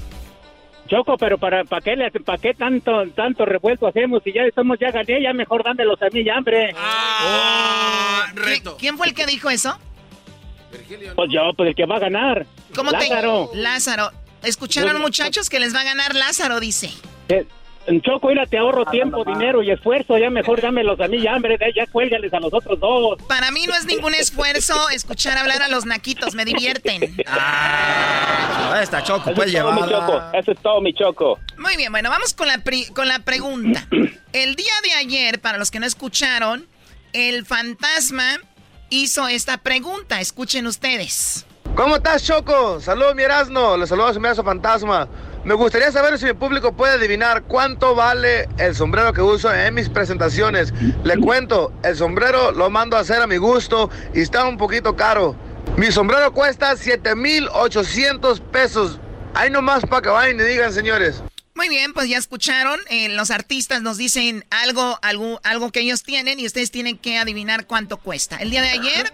[0.88, 4.90] Choco, pero para, para qué para qué tanto tanto revuelto hacemos si ya estamos ya
[4.92, 6.72] gané, ya mejor dándelos a mí ya, hambre.
[6.76, 8.76] Ah, reto.
[8.78, 9.76] ¿Quién fue el que dijo eso?
[11.14, 12.46] Pues yo, pues el que va a ganar.
[12.74, 13.50] ¿Cómo Lázaro.
[13.52, 14.10] te Lázaro.
[14.42, 16.90] ¿Escucharon pues, muchachos que les va a ganar Lázaro, dice?
[18.02, 20.18] Choco, mira, te ahorro tiempo, dinero y esfuerzo.
[20.18, 23.18] Ya mejor dámelos a mí, ya, hombre, ya cuélgales a los otros dos.
[23.26, 27.14] Para mí no es ningún esfuerzo escuchar hablar a los naquitos, me divierten.
[27.26, 30.30] Ah, esta Choco, pues llevarla.
[30.34, 31.38] Eso es todo, mi Choco.
[31.56, 32.62] Muy bien, bueno, vamos con la,
[32.94, 33.86] con la pregunta.
[34.32, 36.66] El día de ayer, para los que no escucharon,
[37.12, 38.38] el fantasma
[38.90, 40.20] hizo esta pregunta.
[40.20, 41.46] Escuchen ustedes.
[41.74, 42.80] ¿Cómo estás, Choco?
[42.80, 43.76] Saludos, mi Erasmo.
[43.76, 45.08] Le saludo a su fantasma.
[45.48, 49.72] Me gustaría saber si mi público puede adivinar cuánto vale el sombrero que uso en
[49.72, 50.74] mis presentaciones.
[51.04, 54.94] Le cuento, el sombrero lo mando a hacer a mi gusto y está un poquito
[54.94, 55.34] caro.
[55.78, 59.00] Mi sombrero cuesta 7,800 pesos.
[59.32, 61.22] Ahí nomás para que vayan y digan, señores.
[61.54, 62.78] Muy bien, pues ya escucharon.
[62.90, 67.16] Eh, los artistas nos dicen algo, algo, algo que ellos tienen y ustedes tienen que
[67.16, 68.36] adivinar cuánto cuesta.
[68.36, 69.10] El día de ayer,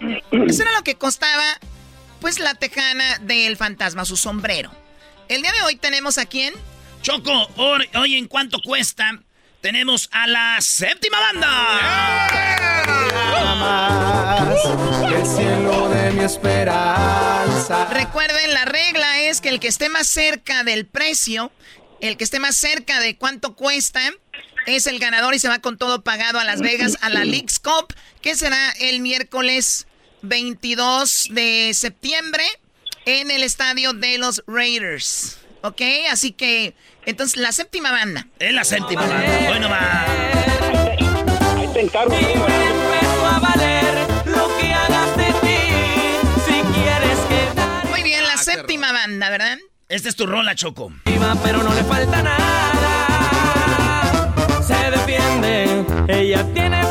[0.49, 1.45] eso era lo que costaba,
[2.19, 4.69] pues la tejana del fantasma, su sombrero.
[5.27, 6.53] El día de hoy tenemos a quién?
[7.01, 9.23] Choco, hoy, en cuánto cuesta,
[9.59, 12.27] tenemos a la séptima banda.
[15.07, 17.85] El cielo de mi esperanza.
[17.85, 21.51] Recuerden, la regla es que el que esté más cerca del precio,
[22.01, 24.01] el que esté más cerca de cuánto cuesta,
[24.67, 27.57] es el ganador y se va con todo pagado a Las Vegas a la League's
[27.57, 29.87] Cup, que será el miércoles
[30.21, 32.45] 22 de septiembre
[33.05, 35.37] en el estadio de los Raiders.
[35.61, 35.81] ¿Ok?
[36.11, 36.75] Así que,
[37.05, 38.27] entonces, la séptima banda.
[38.39, 39.47] Es la séptima banda.
[39.47, 40.05] Bueno, va.
[41.57, 42.15] Ahí te encargo.
[42.15, 45.57] a valer lo que hagas de ti.
[46.45, 47.87] Si quieres quedar.
[47.89, 49.57] Muy bien, la séptima banda, ¿verdad?
[49.89, 50.91] Esta es tu rola, Choco.
[51.43, 53.05] Pero no le falta nada.
[54.65, 55.85] Se defiende.
[56.07, 56.84] Ella tiene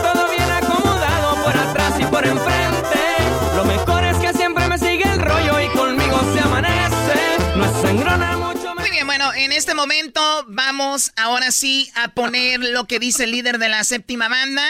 [9.24, 13.68] bueno, en este momento vamos ahora sí a poner lo que dice el líder de
[13.68, 14.64] la séptima banda,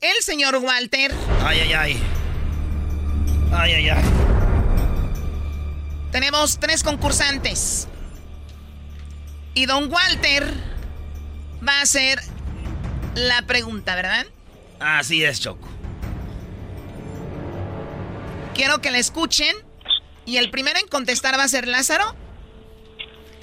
[0.00, 1.12] el señor Walter.
[1.44, 2.02] Ay, ay, ay.
[3.52, 4.04] Ay, ay, ay.
[6.12, 7.88] Tenemos tres concursantes.
[9.54, 10.52] Y don Walter
[11.66, 12.20] va a hacer
[13.14, 14.26] la pregunta, ¿verdad?
[14.78, 15.68] Así es, Choco.
[18.54, 19.54] Quiero que la escuchen.
[20.26, 22.14] Y el primero en contestar va a ser Lázaro.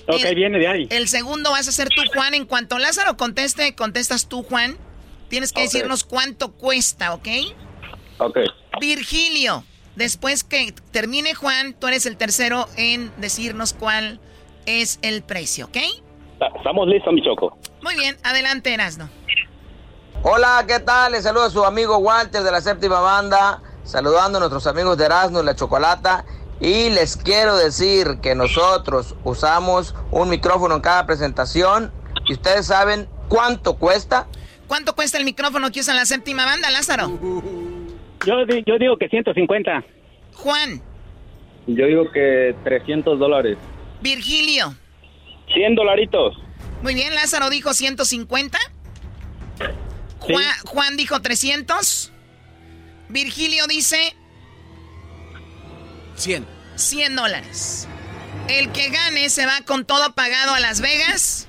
[0.08, 0.88] Ok, El- viene de ahí.
[0.89, 2.34] El segundo vas a ser tú, Juan.
[2.34, 4.78] En cuanto Lázaro conteste, contestas tú, Juan.
[5.30, 7.28] Tienes que decirnos cuánto cuesta, ¿ok?
[8.20, 8.38] Ok.
[8.80, 14.22] Virgilio, después que termine Juan, tú eres el tercero en decirnos cuál
[14.66, 15.78] es el precio, ¿ok?
[16.55, 17.58] Estamos listos, mi choco.
[17.82, 19.10] Muy bien, adelante, Erasno.
[20.24, 21.12] Hola, ¿qué tal?
[21.12, 25.05] Les saluda a su amigo Walter de la séptima banda, saludando a nuestros amigos de
[25.05, 26.26] Erasmo y la Chocolata.
[26.60, 31.91] Y les quiero decir que nosotros usamos un micrófono en cada presentación.
[32.28, 34.28] Y ustedes saben cuánto cuesta.
[34.68, 37.08] ¿Cuánto cuesta el micrófono que usa la séptima banda, Lázaro?
[38.26, 39.84] Yo, di- yo digo que 150.
[40.34, 40.82] Juan,
[41.68, 43.58] Yo digo que 300 dólares.
[44.01, 44.74] Virgilio.
[45.53, 46.36] 100 dolaritos.
[46.82, 48.58] Muy bien, Lázaro dijo 150.
[50.20, 52.12] Juan, Juan dijo 300.
[53.10, 54.16] Virgilio dice
[56.18, 56.45] 100.
[56.76, 57.88] 100 dólares.
[58.47, 61.47] El que gane se va con todo pagado a Las Vegas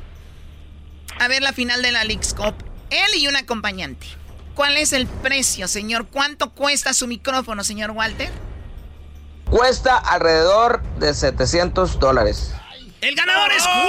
[1.19, 2.55] a ver la final de la League's Cup.
[2.91, 4.07] Él y un acompañante.
[4.55, 6.09] ¿Cuál es el precio, señor?
[6.09, 8.31] ¿Cuánto cuesta su micrófono, señor Walter?
[9.51, 12.53] Cuesta alrededor de 700 dólares.
[13.01, 13.89] El ganador es Juan.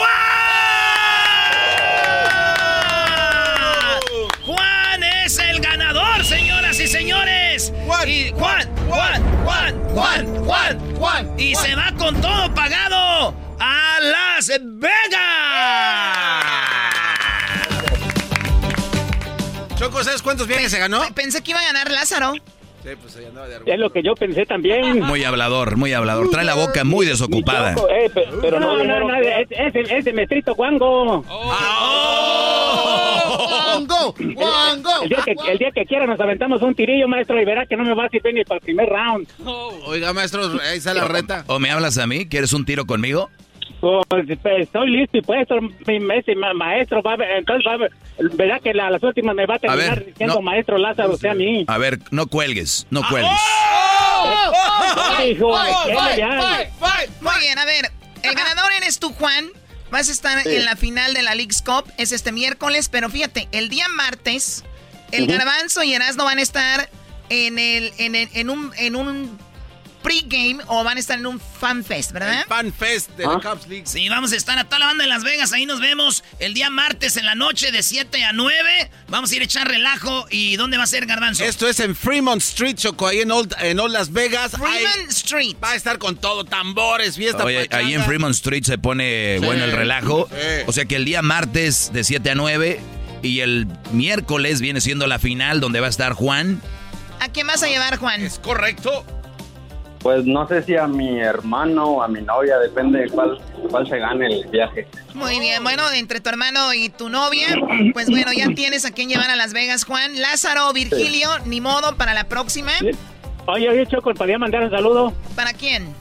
[4.45, 7.73] Juan es el ganador, señoras y señores.
[7.85, 11.39] Juan, y Juan, Juan, Juan, Juan, Juan, Juan.
[11.39, 14.99] Y se va con todo pagado a Las Vegas.
[19.75, 21.01] Choco, ¿sabes cuántos viajes se ganó?
[21.15, 22.33] Pensé que iba a ganar Lázaro.
[22.83, 25.01] Sí, pues ahí andaba de Es lo que yo pensé también.
[25.01, 26.29] Muy hablador, muy hablador.
[26.29, 27.75] Trae la boca muy desocupada.
[27.75, 31.23] Choco, eh, pe- pero no, no, no, es, es, el- es de Mestrito Juango.
[33.29, 34.13] ¡Juango!
[34.35, 34.89] ¡Juango!
[35.03, 37.75] El día, que, el día que quiera nos aventamos un tirillo, maestro, y verá que
[37.77, 39.27] no me va a servir ni para el primer round.
[39.85, 41.43] Oiga, maestro, ahí está la reta.
[41.47, 42.27] ¿O me hablas a mí?
[42.27, 43.29] ¿Quieres un tiro conmigo?
[43.79, 45.55] Pues, estoy listo y puesto,
[45.87, 47.01] mi ma- maestro.
[47.01, 47.91] Va a ver- entonces, va a ver-
[48.33, 50.41] verá que la- las últimas me va a terminar ver, diciendo no.
[50.41, 51.63] maestro Lázaro, usted a mí.
[51.67, 53.31] A ver, no cuelgues, no cuelgues.
[55.27, 55.53] Hijo,
[55.85, 56.67] ¿qué le hay?
[57.21, 57.91] Muy bien, a ver.
[58.23, 59.47] El ganador eres tú, Juan.
[59.91, 60.55] Vas a estar Sí.
[60.55, 61.85] en la final de la League's Cup.
[61.97, 64.63] Es este miércoles, pero fíjate, el día martes,
[65.11, 65.31] el Ujú.
[65.33, 66.89] Garbanzo y Erasmo van a estar
[67.29, 69.39] en, el, en, el- en un, en un
[70.01, 72.45] pregame o van a estar en un fan fest, ¿verdad?
[72.47, 73.83] Fan Fest de la Cubs League.
[73.85, 75.51] Sí, vamos a estar a toda la banda de Las Vegas.
[75.53, 78.91] Ahí nos vemos el día martes en la noche de 7 a 9.
[79.09, 80.25] Vamos a ir a echar relajo.
[80.29, 81.43] ¿Y dónde va a ser Garbanzo?
[81.43, 84.51] Esto es en Fremont Street, Choco, ahí en Old, en Old Las Vegas.
[84.51, 85.55] Fremont Street.
[85.63, 87.43] Va a estar con todo, tambores, fiesta.
[87.43, 87.77] Oye, pachanga.
[87.87, 89.45] ahí en Fremont Street se pone Sí.
[89.45, 90.27] bueno el relajo.
[90.31, 90.63] Sí.
[90.67, 92.79] O sea que el día martes de 7 a 9
[93.21, 96.61] y el miércoles viene siendo la final donde va a estar Juan.
[97.19, 98.21] ¿A quién vas a llevar, Juan?
[98.21, 99.05] Es correcto.
[100.01, 103.37] Pues no sé si a mi hermano o a mi novia, depende de cuál,
[103.69, 104.87] cuál se gane el viaje.
[105.13, 107.47] Muy bien, bueno, entre tu hermano y tu novia,
[107.93, 110.21] pues bueno, ya tienes a quién llevar a Las Vegas, Juan.
[110.21, 112.71] Lázaro, Virgilio, ni modo para la próxima.
[113.45, 115.11] Oye, oye, Choco, ¿podría mandar un saludo?
[115.35, 115.93] ¿Para quién?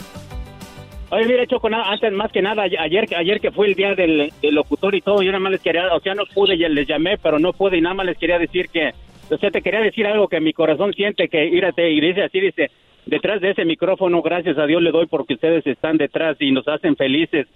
[1.11, 4.55] Oye, mira, Choco, antes más que nada, ayer, ayer que fue el día del, del
[4.55, 7.19] locutor y todo, yo nada más les quería, o sea, no pude, y les llamé,
[7.19, 8.93] pero no pude y nada más les quería decir que,
[9.31, 12.39] o sea, te quería decir algo que mi corazón siente, que, írate, y dice así,
[12.41, 12.71] dice,
[13.09, 16.69] detrás de ese micrófono, gracias a Dios le doy porque ustedes están detrás y nos
[16.69, 17.47] hacen felices.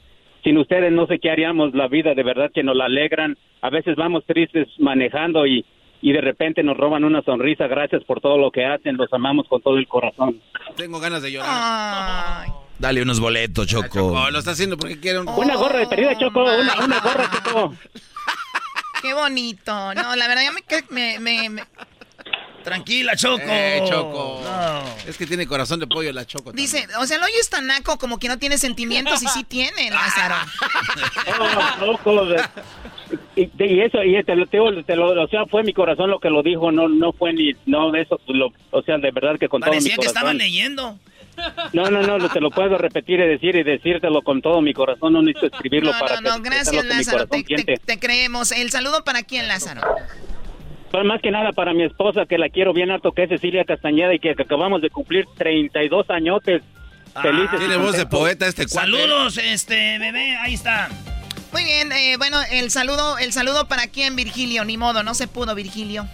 [0.43, 3.37] Sin ustedes no sé qué haríamos la vida, de verdad que nos la alegran.
[3.61, 5.65] A veces vamos tristes manejando y,
[6.01, 7.69] y de repente nos roban una sonrisa.
[7.69, 10.41] Gracias por todo lo que hacen, los amamos con todo el corazón.
[10.77, 11.49] Tengo ganas de llorar.
[11.49, 12.51] Ay.
[12.79, 14.07] Dale unos boletos, Choco.
[14.09, 15.29] Oh, lo está haciendo porque quiere un...
[15.29, 17.75] Una gorra de perdida, Choco, una, una gorra, Choco.
[19.01, 19.95] Qué bonito.
[19.95, 20.53] No, la verdad, ya
[20.91, 21.63] me, me- me-
[22.63, 23.43] Tranquila, Choco.
[23.47, 24.41] Eh, Choco.
[25.07, 26.53] Es que tiene corazón de pollo la Choco.
[26.53, 29.45] Dice, o sea, el hoyo es tan naco como que no tiene sentimientos y sí
[29.49, 30.37] tiene, Lázaro.
[31.39, 32.43] No, Choco, de-
[33.37, 36.11] y, y eso, y te lo, te lo- te lo- o sea, fue mi corazón
[36.11, 39.11] lo que lo dijo, no no fue ni, no, de eso, lo- o sea, de
[39.11, 40.17] verdad que con todo mi Parecía que corazón.
[40.17, 40.99] estaban leyendo.
[41.73, 45.15] No, no, no, te lo puedo repetir y decir y decírtelo con todo mi corazón,
[45.15, 47.27] no necesito escribirlo No, para no, no, que- gracias, Lázaro.
[47.29, 48.53] corazón Te, te- te creemos.
[48.53, 49.81] El saludo para quién, Lázaro.
[50.93, 53.65] Pues más que nada para mi esposa, que la quiero bien harto, que es Cecilia
[53.65, 56.63] Castañeda, y que, acabamos de cumplir 32 añotes
[57.23, 57.55] felices.
[57.55, 58.93] y Tiene voz de poeta este cuate.
[58.93, 60.91] Saludos, este, bebé, ahí está.
[61.51, 64.67] Muy bien, eh, bueno, el saludo, el saludo para quién, Virgilio.
[64.67, 66.05] Ni modo, no se pudo, Virgilio.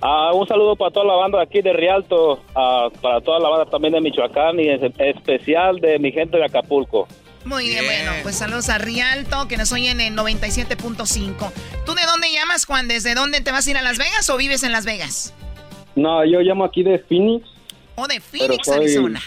[0.00, 3.70] Ah, un saludo para toda la banda aquí de Rialto, ah, para toda la banda
[3.70, 7.06] también de Michoacán y en especial de mi gente de Acapulco.
[7.44, 11.52] Muy bien, bueno, pues saludos a Rialto, que nos oyen en 97.5.
[11.84, 12.88] ¿Tú de dónde llamas, Juan?
[12.88, 15.34] ¿Desde dónde te vas a ir a Las Vegas o vives en Las Vegas?
[15.94, 17.46] No, yo llamo aquí de Phoenix.
[17.96, 19.22] O de pero Phoenix, soy- Arizona.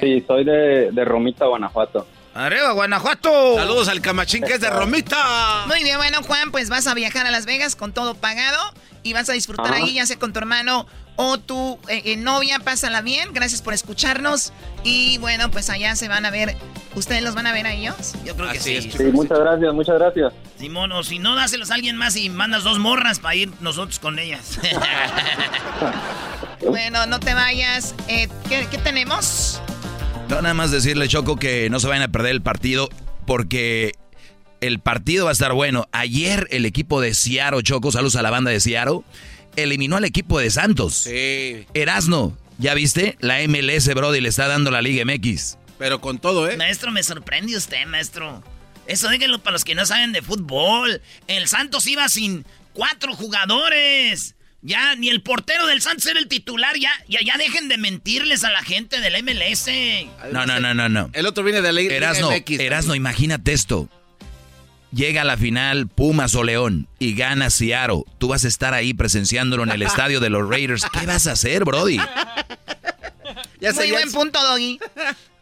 [0.00, 2.06] Sí, soy de, de Romita, Guanajuato.
[2.34, 3.54] Arriba, Guanajuato.
[3.56, 5.64] Saludos al camachín que es de Romita.
[5.66, 8.58] Muy bien, bueno, Juan, pues vas a viajar a Las Vegas con todo pagado
[9.02, 9.76] y vas a disfrutar Ajá.
[9.76, 10.86] ahí, ya sea con tu hermano
[11.16, 12.58] o tu eh, eh, novia.
[12.60, 14.52] Pásala bien, gracias por escucharnos.
[14.84, 16.56] Y bueno, pues allá se van a ver.
[16.94, 18.14] ¿Ustedes los van a ver a ellos?
[18.24, 18.90] Yo creo que sí.
[18.90, 20.32] Sí, muchas gracias, muchas gracias.
[20.58, 23.98] Simón, o si no, dáselos a alguien más y mandas dos morras para ir nosotros
[23.98, 24.58] con ellas.
[26.66, 27.94] Bueno, no te vayas.
[28.08, 29.60] Eh, ¿qué, qué tenemos?
[30.28, 32.88] No, nada más decirle, Choco, que no se vayan a perder el partido
[33.26, 33.92] porque
[34.60, 35.86] el partido va a estar bueno.
[35.92, 39.04] Ayer el equipo de Ciaro, Choco, saludos a la banda de Ciaro,
[39.56, 40.94] eliminó al equipo de Santos.
[40.94, 41.66] Sí.
[41.74, 43.16] Erasno, ¿ya viste?
[43.20, 45.58] La MLS, Brody, le está dando la Liga MX.
[45.78, 46.56] Pero con todo, ¿eh?
[46.56, 48.42] Maestro, me sorprende usted, maestro.
[48.86, 51.02] Eso díganlo para los que no saben de fútbol.
[51.26, 54.34] El Santos iba sin cuatro jugadores.
[54.62, 56.76] Ya, ni el portero del Santos era el titular.
[56.78, 59.68] Ya, ya, ya dejen de mentirles a la gente del MLS.
[60.32, 61.10] No, no, no, no, no.
[61.12, 62.60] El otro viene de la Liga Erasno, MX.
[62.60, 63.88] Erasno, imagínate esto.
[64.92, 68.04] Llega a la final Pumas o León y gana Ciaro.
[68.18, 70.84] Tú vas a estar ahí presenciándolo en el estadio de los Raiders.
[70.92, 71.98] ¿Qué vas a hacer, Brody?
[73.60, 74.16] Ya sé, Muy ya buen sé.
[74.16, 74.78] punto, Doggy.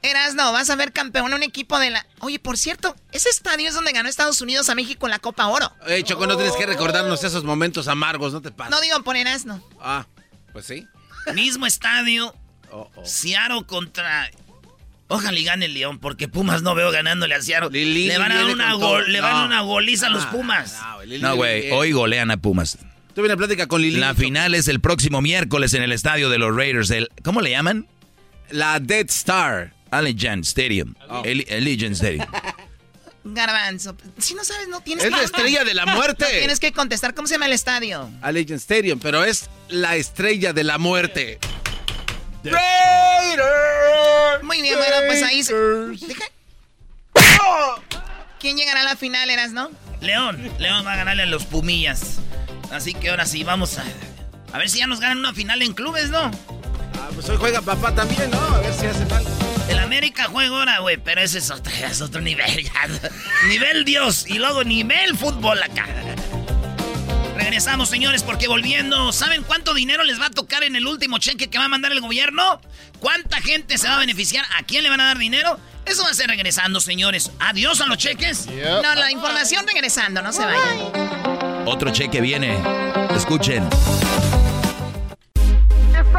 [0.02, 2.06] Eras, no, vas a ver campeón un equipo de la...
[2.20, 5.46] Oye, por cierto, ese estadio es donde ganó Estados Unidos a México en la Copa
[5.46, 5.72] Oro.
[5.86, 8.70] Ey, Choco, no tienes que recordarnos esos momentos amargos, no te pases.
[8.70, 9.66] No digo por Erasno.
[9.80, 10.06] Ah,
[10.52, 10.86] pues sí.
[11.34, 12.34] Mismo estadio.
[12.70, 13.04] Oh, oh.
[13.06, 14.30] Ciaro contra.
[15.08, 17.68] Ojalá y gane el León, porque Pumas no veo ganándole a Ciaro.
[17.70, 19.08] Lili le van a dar una, con gol- todo.
[19.12, 19.46] le van a dar No.
[19.48, 20.78] una goliza a los Pumas.
[21.20, 22.78] No, güey, hoy golean a Pumas.
[23.14, 23.98] Tuve una plática con Lili.
[24.00, 26.90] La final es el próximo miércoles en el estadio de los Raiders.
[26.90, 27.86] El, ¿Cómo le llaman?
[28.50, 29.72] La Dead Star.
[29.90, 30.94] Allegiant Stadium.
[31.24, 32.26] El- Allegiant Stadium.
[33.24, 33.96] Garbanzo.
[34.18, 35.16] Si no sabes, no tienes Es que...
[35.16, 36.24] la estrella de la muerte.
[36.24, 37.14] No tienes que contestar.
[37.14, 38.10] ¿Cómo se llama el estadio?
[38.22, 41.38] Allegiant Stadium, pero es la estrella de la muerte.
[44.42, 45.42] Muy bien, bueno, pues ahí...
[45.42, 46.30] se- Deja-
[48.38, 49.70] ¿Quién llegará a la final, Eras, no?
[50.00, 52.18] León, León va a ganarle a los Pumillas.
[52.70, 53.84] Así que ahora sí, vamos a.
[54.52, 56.18] A ver si ya nos ganan una final en clubes, ¿no?
[56.24, 58.38] Ah, pues hoy juega papá también, ¿no?
[58.38, 59.30] A ver si hace falta.
[59.68, 62.86] El América juega ahora, güey, pero ese es otro, es otro nivel ya.
[63.48, 65.86] nivel Dios y luego nivel fútbol acá.
[67.36, 71.48] Regresamos, señores, porque volviendo, ¿saben cuánto dinero les va a tocar en el último cheque
[71.50, 72.60] que va a mandar el gobierno?
[73.00, 74.44] ¿Cuánta gente se va a beneficiar?
[74.56, 75.58] ¿A quién le van a dar dinero?
[75.84, 77.30] Eso va a ser regresando, señores.
[77.40, 78.46] Adiós a los cheques.
[78.46, 81.66] No, la información regresando, no se vayan.
[81.66, 82.58] Otro cheque viene.
[83.14, 83.68] Escuchen.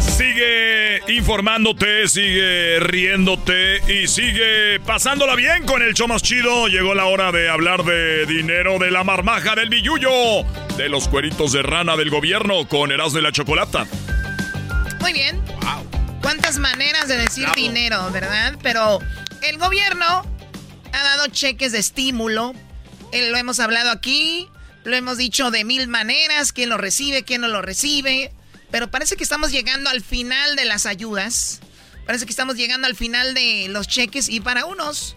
[0.00, 6.68] Sigue informándote, sigue riéndote y sigue pasándola bien con el show más chido.
[6.68, 10.10] Llegó la hora de hablar de dinero, de la marmaja, del billullo,
[10.76, 13.86] de los cueritos de rana del gobierno con Erasmo y la Chocolata.
[15.00, 15.42] Muy bien.
[16.20, 18.54] ¿Cuántas maneras de decir dinero, verdad?
[18.62, 18.98] Pero
[19.42, 20.26] el gobierno
[20.92, 22.52] ha dado cheques de estímulo.
[23.12, 24.48] Eh, lo hemos hablado aquí.
[24.84, 28.32] Lo hemos dicho de mil maneras, quién lo recibe, quién no lo recibe.
[28.70, 31.60] Pero parece que estamos llegando al final de las ayudas.
[32.06, 35.14] Parece que estamos llegando al final de los cheques y para unos,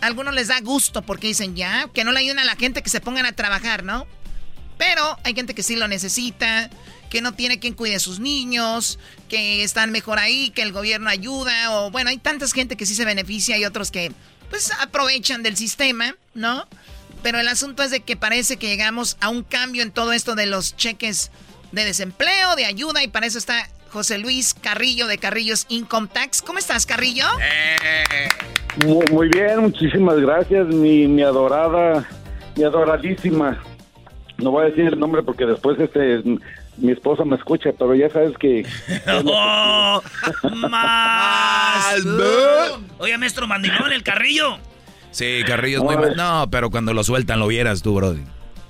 [0.00, 2.90] algunos les da gusto porque dicen ya, que no le ayuden a la gente que
[2.90, 4.08] se pongan a trabajar, ¿no?
[4.76, 6.68] Pero hay gente que sí lo necesita,
[7.10, 8.98] que no tiene quien cuide a sus niños,
[9.28, 12.96] que están mejor ahí, que el gobierno ayuda, o bueno, hay tantas gente que sí
[12.96, 14.10] se beneficia y otros que
[14.48, 16.66] pues aprovechan del sistema, ¿no?
[17.22, 20.34] Pero el asunto es de que parece que llegamos a un cambio en todo esto
[20.34, 21.30] de los cheques
[21.72, 26.42] de desempleo, de ayuda, y para eso está José Luis Carrillo de Carrillos Income Tax.
[26.42, 27.26] ¿Cómo estás, Carrillo?
[29.10, 32.08] Muy, bien, muchísimas gracias, mi, mi adorada,
[32.56, 33.62] mi adoradísima.
[34.38, 36.22] No voy a decir el nombre porque después este
[36.80, 38.66] mi esposa me escucha, pero ya sabes que...
[39.26, 40.02] ¡Oh!
[40.68, 41.94] ¡Más!
[42.98, 44.58] Oye, maestro Mandilón, el Carrillo.
[45.10, 45.96] Sí, Carrillo es muy...
[45.96, 46.16] Mal.
[46.16, 48.22] No, pero cuando lo sueltan lo vieras tú, Brody.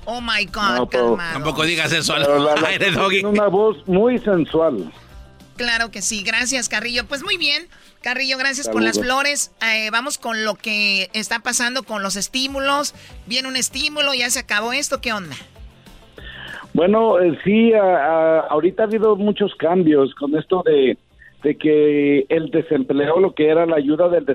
[0.06, 1.32] Oh, my God, calmado.
[1.34, 3.24] Tampoco digas eso al aire, Doggy.
[3.24, 4.90] Una voz muy sensual.
[5.56, 7.04] Claro que sí, gracias, Carrillo.
[7.06, 7.68] Pues muy bien,
[8.00, 9.52] Carrillo, gracias por las flores.
[9.62, 12.94] Eh, vamos con lo que está pasando con los estímulos.
[13.26, 15.36] Viene un estímulo, ya se acabó esto, ¿qué onda?
[16.72, 20.96] Bueno, eh, sí, ahorita ha habido muchos cambios con esto de,
[21.40, 24.26] que el desempleo, lo que era la ayuda del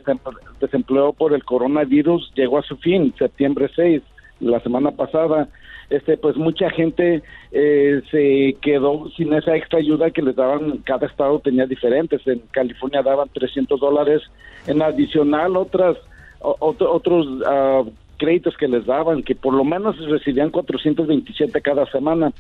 [0.60, 4.02] desempleo, por el coronavirus, llegó a su fin, septiembre 6,
[4.40, 5.48] la semana pasada.
[5.90, 11.06] Este, pues mucha gente eh, se quedó sin esa extra ayuda que les daban, cada
[11.06, 12.26] estado tenía diferentes.
[12.28, 14.24] En California daban 300 dólares,
[14.68, 15.98] en adicional otras
[16.42, 17.84] otros ah,
[18.18, 22.32] créditos que les daban, que por lo menos recibían 427 cada semana,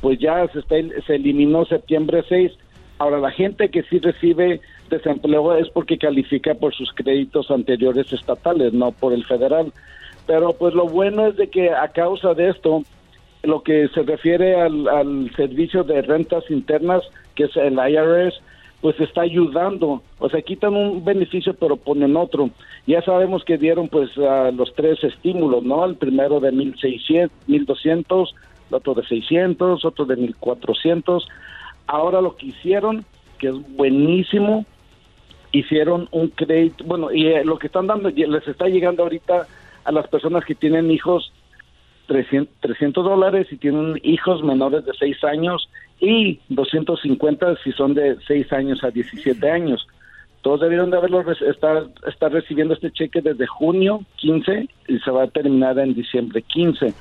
[0.00, 2.52] pues ya se, está, se eliminó septiembre 6.
[3.02, 8.72] Ahora, la gente que sí recibe desempleo es porque califica por sus créditos anteriores estatales,
[8.72, 9.72] no por el federal.
[10.24, 12.84] Pero pues lo bueno es de que a causa de esto,
[13.42, 17.02] lo que se refiere al, al servicio de rentas internas,
[17.34, 18.40] que es el IRS,
[18.80, 20.00] pues está ayudando.
[20.20, 22.50] O sea, quitan un beneficio pero ponen otro.
[22.86, 25.84] Ya sabemos que dieron pues los tres estímulos, ¿no?
[25.84, 28.28] El primero de 1.600, 1.200,
[28.68, 31.24] el otro de 600, otro de 1.400.
[31.86, 33.04] Ahora lo que hicieron,
[33.38, 34.64] que es buenísimo,
[35.52, 39.46] hicieron un crédito, bueno, y eh, lo que están dando, les está llegando ahorita
[39.84, 41.32] a las personas que tienen hijos
[42.06, 45.68] 300, 300 dólares y tienen hijos menores de 6 años
[46.00, 49.86] y 250 si son de 6 años a 17 años.
[50.42, 55.24] Todos debieron de haberlo estar, estar recibiendo este cheque desde junio 15 y se va
[55.24, 56.92] a terminar en diciembre 15.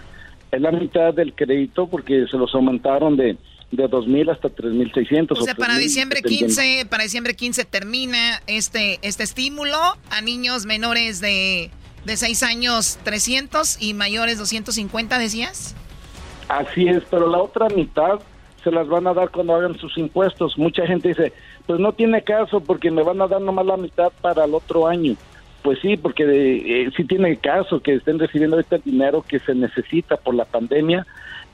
[0.52, 3.38] Es la mitad del crédito porque se los aumentaron de
[3.72, 9.24] de 2000 hasta 3600 o sea, para diciembre 15, para diciembre 15 termina este este
[9.24, 9.78] estímulo
[10.10, 11.72] a niños menores de
[12.06, 15.76] de 6 años 300 y mayores 250, decías?
[16.48, 18.20] Así es, pero la otra mitad
[18.64, 20.58] se las van a dar cuando hagan sus impuestos.
[20.58, 21.34] Mucha gente dice,
[21.66, 24.88] pues no tiene caso porque me van a dar nomás la mitad para el otro
[24.88, 25.16] año.
[25.64, 30.18] Pues sí, porque eh, sí tiene caso que estén recibiendo este dinero que se necesita
[30.18, 31.06] por la pandemia.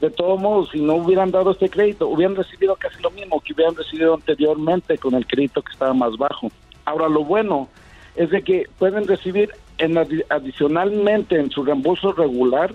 [0.01, 3.53] De todos modos, si no hubieran dado este crédito, hubieran recibido casi lo mismo que
[3.53, 6.51] hubieran recibido anteriormente con el crédito que estaba más bajo.
[6.85, 7.67] Ahora, lo bueno
[8.15, 12.73] es de que pueden recibir en adicionalmente en su reembolso regular,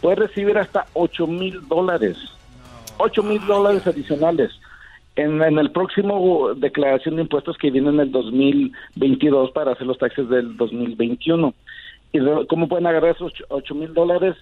[0.00, 2.16] puede recibir hasta 8 mil dólares.
[2.98, 4.50] 8 mil dólares adicionales.
[5.14, 9.98] En, en, el próximo declaración de impuestos que viene en el 2022 para hacer los
[9.98, 11.52] taxes del 2021.
[12.12, 12.18] ¿Y
[12.48, 14.36] cómo pueden agarrar esos 8 mil dólares?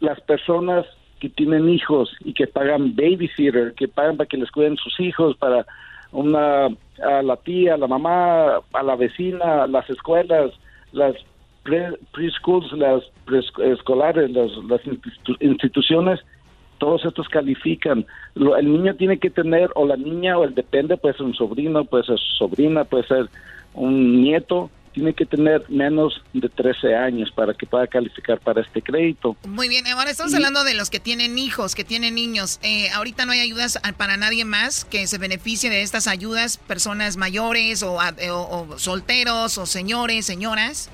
[0.00, 0.86] Las personas
[1.20, 5.36] que tienen hijos y que pagan babysitter, que pagan para que les cuiden sus hijos,
[5.36, 5.66] para
[6.12, 10.52] una a la tía, a la mamá, a la vecina, las escuelas,
[10.92, 11.14] las
[12.12, 14.80] preschools, las preescolares, las, las
[15.40, 16.20] instituciones,
[16.78, 18.06] todos estos califican.
[18.34, 21.84] el niño tiene que tener, o la niña, o el depende, puede ser un sobrino,
[21.84, 23.26] puede ser su sobrina, puede ser
[23.74, 28.80] un nieto, tiene que tener menos de 13 años para que pueda calificar para este
[28.80, 29.36] crédito.
[29.46, 32.58] Muy bien, ahora estamos hablando de los que tienen hijos, que tienen niños.
[32.62, 37.18] Eh, ahorita no hay ayudas para nadie más que se beneficie de estas ayudas, personas
[37.18, 40.90] mayores o, o solteros o señores, señoras.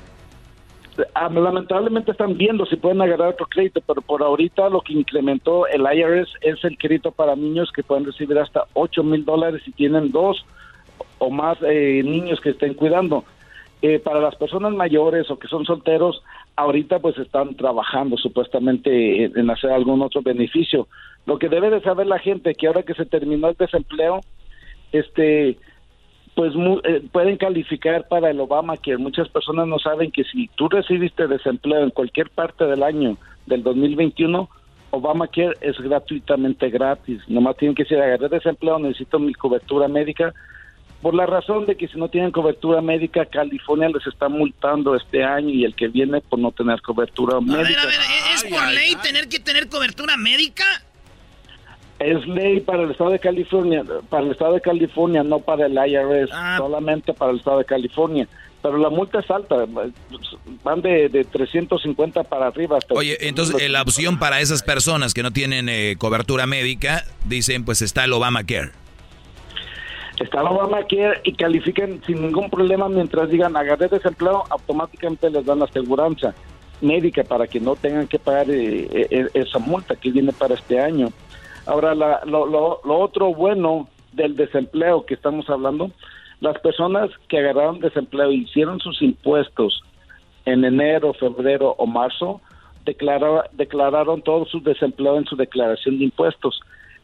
[1.15, 5.69] Ah, lamentablemente están viendo si pueden agarrar otro crédito, pero por ahorita lo que incrementó
[5.69, 9.71] el IRS es el crédito para niños que pueden recibir hasta 8 mil dólares si
[9.71, 10.45] tienen dos
[11.19, 13.25] o más eh, niños que estén cuidando.
[13.83, 16.23] Eh, para las personas mayores o que son solteros,
[16.55, 20.87] ahorita pues están trabajando supuestamente en, hacer algún otro beneficio.
[21.27, 24.21] Lo que debe de saber la gente que ahora que se terminó el desempleo,
[24.93, 25.59] este
[26.35, 26.55] pues
[26.85, 31.27] eh, pueden calificar para el Obama que muchas personas no saben que si tú recibiste
[31.27, 34.49] desempleo en cualquier parte del año del 2021
[34.93, 37.21] Obamacare es gratuitamente gratis.
[37.27, 40.35] Nomás tienen que decir, agarré desempleo, necesito mi cobertura médica.
[41.03, 45.25] Por la razón de que si no tienen cobertura médica, California les está multando este
[45.25, 47.59] año y el que viene por no tener cobertura médica.
[47.61, 48.01] A ver, a ver,
[48.37, 50.65] ¿es por ley tener que tener cobertura médica?
[51.99, 55.73] Es ley para el estado de California, para el estado de California, no para el
[55.73, 56.57] IRS, Ah.
[56.59, 58.29] solamente para el estado de California.
[58.63, 59.57] Pero la multa es alta,
[60.63, 62.79] van de, de 350 para arriba.
[62.79, 67.05] Hasta Oye, entonces eh, la opción para esas personas que no tienen eh, cobertura médica,
[67.25, 68.71] dicen, pues está el Obamacare.
[70.23, 75.59] Está el Obamacare y califican sin ningún problema mientras digan agarré desempleo, automáticamente les dan
[75.59, 76.35] la aseguranza
[76.81, 80.81] médica para que no tengan que pagar eh, eh, esa multa que viene para este
[80.81, 81.09] año.
[81.67, 85.91] Ahora, la- lo, lo- lo otro bueno del desempleo que estamos hablando,
[86.41, 89.83] las personas que agarraron desempleo y hicieron sus impuestos
[90.45, 92.41] en enero, febrero o marzo,
[92.85, 96.61] declara- declararon todo su desempleo en su declaración de impuestos.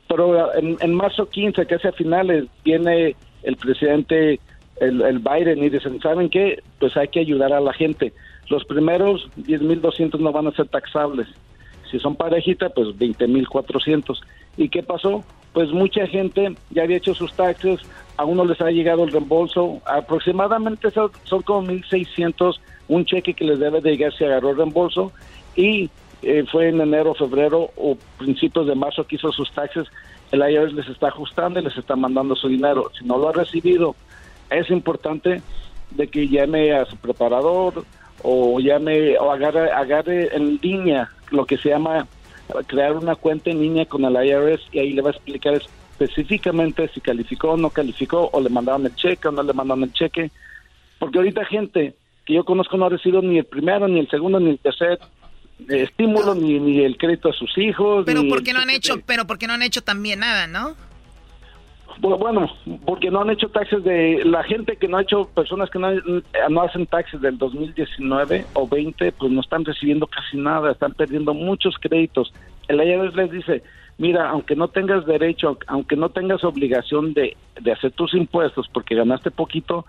[0.08, 4.40] Pero en, en marzo 15, que es a finales, viene el presidente,
[4.80, 6.62] el, el Biden, y dicen, ¿saben qué?
[6.78, 8.12] Pues hay que ayudar a la gente.
[8.48, 11.28] Los primeros 10.200 no van a ser taxables.
[11.90, 14.18] Si son parejita, pues 20.400.
[14.56, 15.24] ¿Y qué pasó?
[15.52, 17.80] Pues mucha gente ya había hecho sus taxes,
[18.16, 23.44] a uno les ha llegado el reembolso, aproximadamente son, son como 1.600, un cheque que
[23.44, 25.12] les debe de llegar si agarró el reembolso,
[25.56, 25.88] y
[26.22, 29.86] eh, fue en enero, febrero o principios de marzo que hizo sus taxes,
[30.32, 32.90] el IRS les está ajustando y les está mandando su dinero.
[32.98, 33.94] Si no lo ha recibido,
[34.50, 35.42] es importante
[35.90, 37.84] de que llame a su preparador
[38.22, 42.06] o llame o agarre, agarre en línea lo que se llama
[42.66, 46.88] crear una cuenta en línea con el IRS y ahí le va a explicar específicamente
[46.88, 49.92] si calificó o no calificó o le mandaron el cheque o no le mandaron el
[49.92, 50.30] cheque
[50.98, 51.94] porque ahorita gente
[52.24, 54.98] que yo conozco no ha recibido ni el primero ni el segundo ni el tercer
[55.68, 59.26] estímulo ni, ni el crédito a sus hijos Pero porque no han hecho, de- pero
[59.26, 60.74] porque no han hecho también nada, ¿no?
[62.00, 62.48] Bu- Bueno,
[62.86, 65.88] porque no han hecho taxes de la gente que no ha hecho, personas que no,
[66.48, 71.34] no hacen taxes del 2019 o 20, pues no están recibiendo casi nada, están perdiendo
[71.34, 72.32] muchos créditos.
[72.68, 73.62] El IRS les dice,
[73.96, 78.94] mira, aunque no tengas derecho, aunque no tengas obligación de, de hacer tus impuestos porque
[78.94, 79.84] ganaste poquito,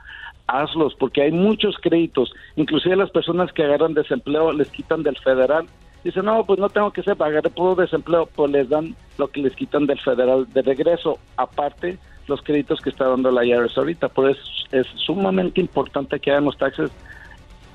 [0.49, 5.65] hazlos, porque hay muchos créditos, inclusive las personas que agarran desempleo les quitan del federal.
[6.03, 9.41] Dicen, no, pues no tengo que ser, agarré puro desempleo, pues les dan lo que
[9.41, 11.97] les quitan del federal de regreso, aparte
[12.27, 14.07] los créditos que está dando la IRS ahorita.
[14.07, 14.41] Por eso
[14.71, 16.91] es sumamente importante que hagan los taxes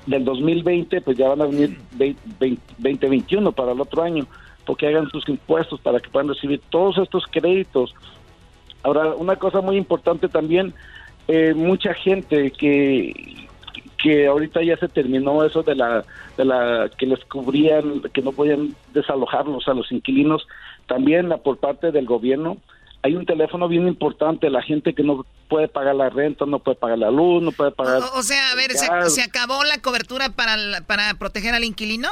[0.07, 2.19] del 2020, pues ya van a venir 20,
[2.79, 4.25] 2021 para el otro año,
[4.65, 7.93] porque hagan sus impuestos para que puedan recibir todos estos créditos.
[8.81, 10.73] Ahora, una cosa muy importante también,
[11.27, 13.47] eh, mucha gente que
[13.97, 16.05] que ahorita ya se terminó eso de la
[16.37, 20.47] de la que les cubrían que no podían desalojarlos a los inquilinos
[20.87, 22.57] también la por parte del gobierno.
[23.01, 26.75] Hay un teléfono bien importante la gente que no puede pagar la renta no puede
[26.75, 29.79] pagar la luz no puede pagar O, o sea, a ver, ¿se, se acabó la
[29.79, 30.55] cobertura para,
[30.87, 32.09] para proteger al inquilino?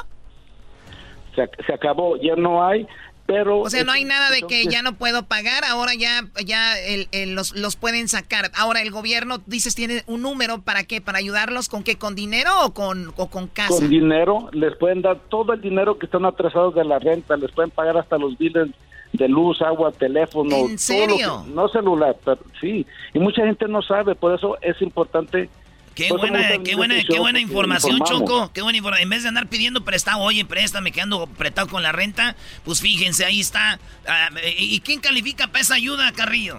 [1.36, 2.88] se, se acabó ya no hay
[3.26, 6.78] pero O sea, no hay nada de que ya no puedo pagar, ahora ya, ya
[6.80, 8.52] el- el- los, los pueden sacar.
[8.56, 12.52] Ahora el gobierno, dices, tiene un número para qué, para ayudarlos con qué, con dinero
[12.66, 13.70] o con, o con casa.
[13.70, 17.52] con dinero, les pueden dar todo el dinero que están atrasados de la renta, les
[17.52, 18.70] pueden pagar hasta los biles
[19.14, 21.44] de luz, agua, teléfono, ¿En todo lo serio?
[21.46, 25.50] que- no celular, pero sí, y mucha gente no sabe, por eso es importante.
[25.96, 28.30] Qué por me buena, qué buena, qué buena información, informamos.
[28.30, 28.52] Choco.
[28.54, 29.04] Qué buena información.
[29.04, 32.36] En vez de andar pidiendo prestado, oye, préstame, que ando apretado con la renta,
[32.66, 33.80] pues fíjense, ahí está.
[34.08, 36.58] Ah, ¿Y quién califica para esa ayuda, Carrillo?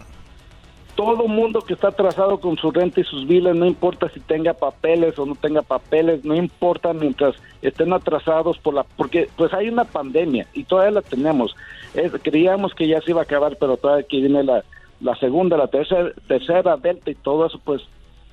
[0.95, 4.55] Todo mundo que está atrasado con su renta y sus biles, no importa si tenga
[4.55, 9.69] papeles o no tenga papeles, no importa mientras estén atrasados por la, porque pues hay
[9.69, 11.57] una pandemia y todavía la tenemos.
[11.95, 14.63] Es- creíamos que ya se iba a acabar, pero todavía que viene la,
[15.01, 17.83] la segunda, la tercera, tercera delta y todo eso, pues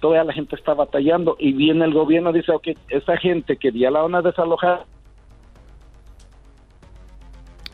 [0.01, 3.89] todavía la gente está batallando y viene el gobierno dice, ok, esa gente que ya
[3.89, 4.85] la van a desalojar,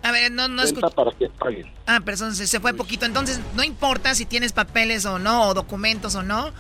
[0.04, 0.64] A ver, no, no
[0.96, 1.68] para que paguen.
[1.86, 3.06] Ah, pero entonces se fue poquito.
[3.06, 6.52] Entonces, no importa si tienes papeles o no, o documentos o no.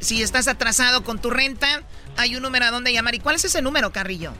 [0.00, 1.82] Si estás atrasado con tu renta,
[2.18, 3.14] hay un número a donde llamar.
[3.14, 4.32] ¿Y cuál es ese número, Carrillo?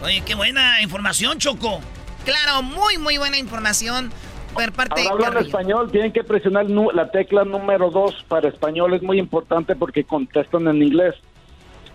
[0.00, 1.82] Oye, qué buena información, Choco.
[2.26, 4.12] Claro, muy, muy buena información.
[4.52, 9.02] Por parte Ahora hablan español, tienen que presionar la tecla número dos para español, es
[9.02, 11.14] muy importante porque contestan en inglés.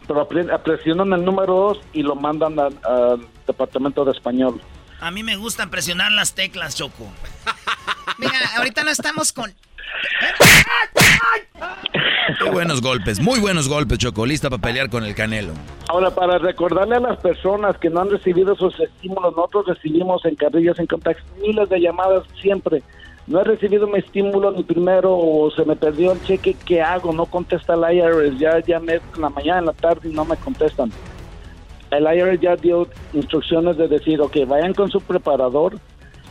[0.07, 0.27] Pero
[0.63, 4.61] presionan el número dos y lo mandan al departamento de español.
[5.01, 7.11] A mí me gustan presionar las teclas, Choco.
[8.17, 9.53] Mira, ahorita no estamos con
[12.43, 14.25] Qué buenos golpes, muy buenos golpes, Choco.
[14.25, 15.53] Lista para pelear con el Canelo.
[15.89, 20.35] Ahora, para recordarle a las personas que no han recibido sus estímulos, nosotros recibimos en
[20.35, 22.81] Carrillas, en Contact, miles de llamadas siempre.
[23.27, 26.55] No he recibido mi estímulo ni primero o se me perdió el cheque.
[26.65, 27.13] ¿Qué hago?
[27.13, 28.39] No contesta el IRS.
[28.39, 30.91] Ya llamé en la mañana, en la tarde y no me contestan.
[31.91, 35.77] El IRS ya dio instrucciones de decir, ok, vayan con su preparador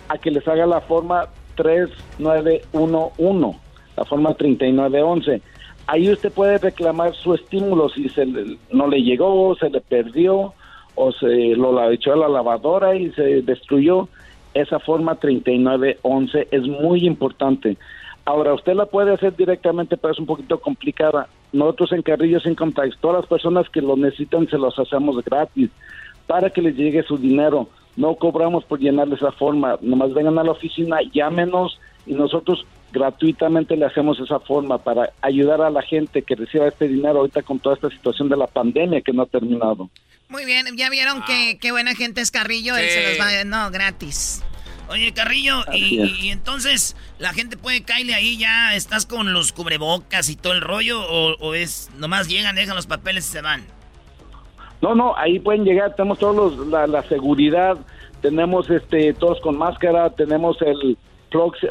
[0.08, 1.28] a que les haga la forma
[1.60, 3.58] 3911,
[3.96, 5.42] la forma 3911.
[5.86, 8.26] Ahí usted puede reclamar su estímulo si se
[8.70, 10.54] no le llegó, se le perdió
[10.94, 14.08] o se lo echó a la lavadora y se destruyó.
[14.54, 17.76] Esa forma 3911 es muy importante.
[18.24, 21.28] Ahora, usted la puede hacer directamente, pero es un poquito complicada.
[21.52, 25.70] Nosotros en Carrillos Income Tax, todas las personas que lo necesitan se los hacemos gratis
[26.26, 27.68] para que les llegue su dinero
[28.00, 33.76] no cobramos por llenarle esa forma, nomás vengan a la oficina, llámenos y nosotros gratuitamente
[33.76, 37.58] le hacemos esa forma para ayudar a la gente que reciba este dinero ahorita con
[37.58, 39.90] toda esta situación de la pandemia que no ha terminado.
[40.30, 43.44] Muy bien, ya vieron que qué buena gente es Carrillo, él se los va a
[43.44, 44.42] no, gratis.
[44.88, 50.36] Oye, Carrillo, y, entonces la gente puede caerle ahí ya, estás con los cubrebocas y
[50.36, 53.64] todo el rollo, o, es nomás llegan, dejan los papeles y se van.
[54.82, 57.76] No, no, ahí pueden llegar, tenemos todos los, la, seguridad,
[58.22, 60.96] tenemos este todos con máscara, tenemos el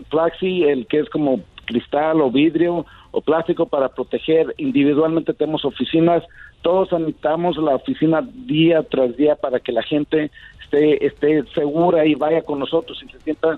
[0.09, 4.53] Plaxi, el que es como cristal o vidrio o plástico para proteger.
[4.57, 6.23] Individualmente tenemos oficinas,
[6.61, 10.31] todos sanitamos la oficina día tras día para que la gente
[10.63, 13.57] esté, esté segura y vaya con nosotros y se sienta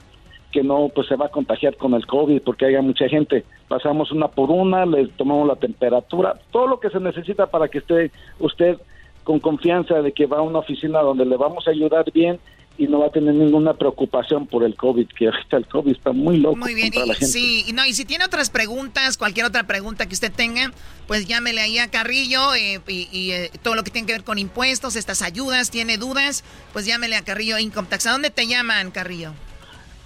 [0.52, 3.44] que no pues se va a contagiar con el COVID porque haya mucha gente.
[3.68, 7.80] Pasamos una por una, le tomamos la temperatura, todo lo que se necesita para que
[7.80, 8.78] esté usted
[9.24, 12.40] con confianza de que va a una oficina donde le vamos a ayudar bien
[12.78, 16.14] y no va a tener ninguna preocupación por el COVID, que ahorita el COVID está
[16.14, 16.56] muy loco.
[16.56, 20.32] Muy bien, y, sí, no, y si tiene otras preguntas, cualquier otra pregunta que usted
[20.32, 20.72] tenga,
[21.06, 24.40] pues llámele ahí a Carrillo eh, y, eh, todo lo que tiene que ver con
[24.40, 26.44] impuestos, estas ayudas, tiene dudas,
[26.74, 28.08] pues llámele a Carrillo Income Tax.
[28.08, 29.34] ¿A dónde te llaman, Carrillo?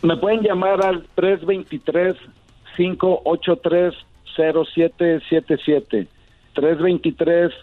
[0.01, 2.16] Me pueden llamar al 323
[2.76, 3.93] 583
[4.36, 6.07] 0777
[6.53, 7.53] 323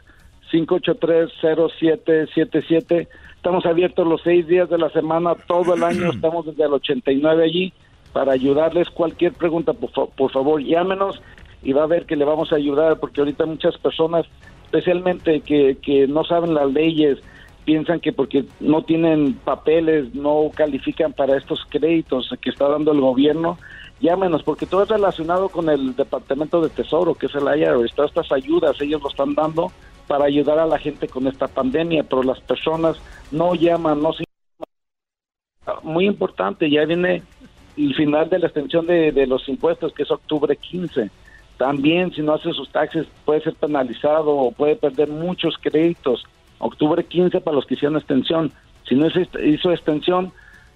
[0.53, 3.09] 583-0777.
[3.37, 7.45] Estamos abiertos los seis días de la semana, todo el año, estamos desde el 89
[7.45, 7.73] allí
[8.13, 8.89] para ayudarles.
[8.91, 11.21] Cualquier pregunta, por, favor, llámenos
[11.63, 14.27] y va a ver que le vamos a ayudar, porque ahorita muchas personas,
[14.65, 17.19] especialmente que, que no saben las leyes,
[17.65, 23.01] piensan que porque no tienen papeles, no califican para estos créditos que está dando el
[23.01, 23.59] gobierno,
[24.01, 28.11] llámenos, porque todo es relacionado con el Departamento de Tesoro, que es el IRS, todas
[28.11, 29.71] estas ayudas ellos lo están dando
[30.13, 32.99] para ayudar a la gente con esta pandemia, pero las personas
[33.31, 34.25] no llaman, no se...
[35.83, 37.23] Muy importante, ya viene
[37.79, 41.09] el final de la extensión de, de los impuestos, que es octubre 15.
[41.57, 46.27] También, si no hace sus taxes, puede ser penalizado o puede perder muchos créditos.
[46.59, 48.53] Octubre 15 para los que hicieron extensión.
[48.87, 50.31] Si no hizo extensión,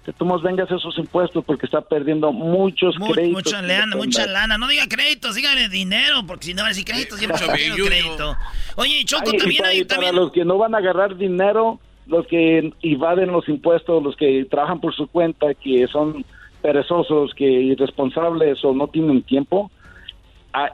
[0.07, 3.43] que tú vengas esos impuestos porque está perdiendo muchos créditos.
[3.43, 4.57] Mucha lana, mucha lana.
[4.57, 8.33] No diga créditos, dígale dinero, porque si no va a decir créditos, siempre crédito.
[8.77, 9.83] Oye, Choco, también hay...
[9.83, 14.45] Para los que no van a agarrar dinero, los que evaden los impuestos, los que
[14.49, 16.23] trabajan por su cuenta, que son
[16.61, 19.69] perezosos, que irresponsables o no tienen tiempo,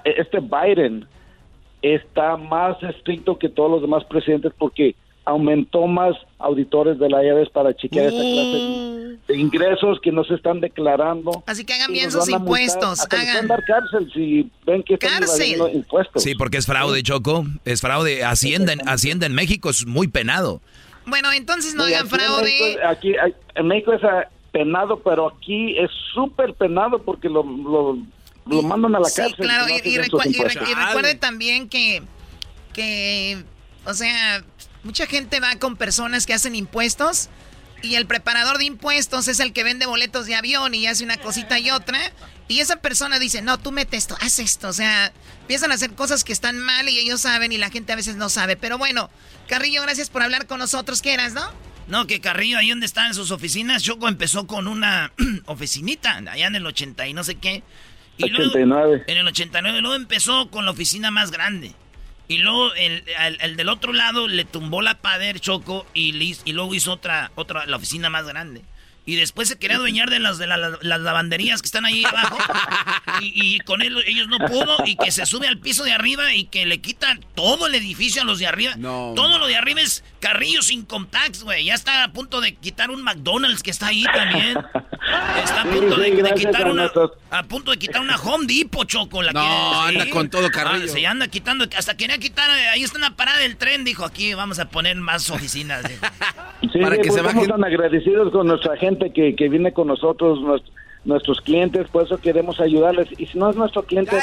[0.05, 1.07] este Biden
[1.81, 4.95] está más estricto que todos los demás presidentes porque
[5.25, 10.33] aumentó más auditores de la IRS para chequear esta clase de ingresos que no se
[10.35, 11.43] están declarando.
[11.45, 12.99] Así que hagan bien sus impuestos.
[13.09, 13.25] Hagan.
[13.25, 15.23] pueden dar cárcel si ven que están
[15.73, 16.21] impuestos.
[16.23, 17.45] Sí, porque es fraude, Choco.
[17.63, 18.25] Es fraude.
[18.25, 20.61] Hacienda en, Hacienda en México es muy penado.
[21.05, 22.43] Bueno, entonces no hagan fraude.
[22.43, 23.13] México, aquí,
[23.55, 27.97] en México es ah, penado, pero aquí es súper penado porque lo, lo,
[28.45, 29.37] lo mandan a la Sí, cárcel.
[29.45, 32.03] claro, y, y recu- y recuerde también que,
[32.73, 33.43] que,
[33.85, 34.43] o sea,
[34.83, 37.29] mucha gente va con personas que hacen impuestos
[37.81, 41.17] y el preparador de impuestos es el que vende boletos de avión y hace una
[41.17, 41.99] cosita y otra.
[42.47, 44.67] Y esa persona dice, no, tú mete esto, haz esto.
[44.69, 45.11] O sea,
[45.41, 48.15] empiezan a hacer cosas que están mal y ellos saben y la gente a veces
[48.15, 48.55] no sabe.
[48.57, 49.09] Pero bueno,
[49.47, 51.01] Carrillo, gracias por hablar con nosotros.
[51.01, 51.41] ¿Qué eras, no?
[51.87, 55.11] No, que Carrillo, ahí donde están sus oficinas, Choco empezó con una
[55.45, 57.63] oficinita, allá en el 80 y no sé qué.
[58.17, 59.03] Y luego- 89.
[59.07, 61.73] en el 89, luego empezó con la oficina más grande.
[62.27, 63.03] Y luego el,
[63.41, 67.31] el del otro lado le tumbó la pader Choco y, le y luego hizo otra,
[67.35, 68.61] otra, la oficina más grande.
[69.05, 72.05] Y después se quería adueñar de las de la- la- las lavanderías que están ahí
[72.05, 72.37] abajo.
[73.21, 74.77] Y, y con él ellos no pudo.
[74.85, 78.21] Y que se sube al piso de arriba y que le quitan todo el edificio
[78.21, 78.73] a los de arriba.
[79.15, 81.65] todo lo de arriba es Carrillo sin tax, güey.
[81.65, 84.57] Ya está a punto de quitar un McDonald's que está ahí también.
[85.43, 86.91] Está a Sí, punto de, sí, de gracias quitar a una.
[87.29, 89.21] A punto de quitar una Home Depot, Choco.
[89.21, 90.85] La No, anda con todo Carrillo.
[90.85, 91.65] Ah, se anda quitando.
[91.77, 92.49] Hasta quería quitar.
[92.51, 93.83] eh, Ahí está una parada del tren.
[93.83, 95.83] Dijo, aquí vamos a poner más oficinas.
[95.83, 96.05] dijo.
[96.71, 97.49] Sí, Para que pues se estamos bajen.
[97.49, 100.63] tan agradecidos con nuestra gente que, que viene con nosotros, nues-
[101.03, 103.09] nuestros clientes, por eso queremos ayudarles.
[103.17, 104.21] Y si no es nuestro cliente, Ay,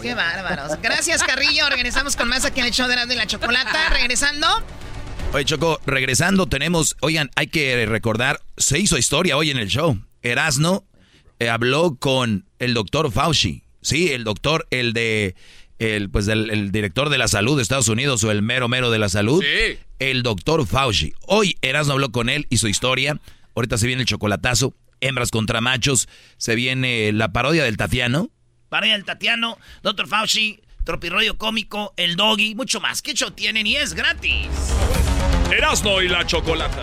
[0.00, 0.72] qué bárbaros.
[0.82, 1.68] Gracias, Carrillo.
[1.70, 3.88] Regresamos con más aquí en el show de Erasmo y la Chocolata.
[3.90, 4.46] Regresando.
[5.32, 9.96] Oye, Choco, regresando, tenemos, oigan, hay que recordar, se hizo historia hoy en el show.
[10.22, 10.84] Erasno
[11.38, 15.36] eh, habló con el doctor Fauci, sí, el doctor, el de,
[15.78, 18.90] el, pues, del, el director de la salud de Estados Unidos o el mero mero
[18.90, 19.78] de la salud, Sí.
[20.00, 21.14] el doctor Fauci.
[21.28, 23.20] Hoy Erasno habló con él y su historia.
[23.54, 28.30] Ahorita se viene el chocolatazo, hembras contra machos, se viene la parodia del Tatiano.
[28.70, 30.06] Para el Tatiano, Dr.
[30.06, 33.02] Fauci, Tropirroyo Cómico, El Doggy, mucho más.
[33.02, 33.66] ¿Qué show tienen?
[33.66, 34.48] Y es gratis.
[35.50, 36.82] Erasno y la chocolata.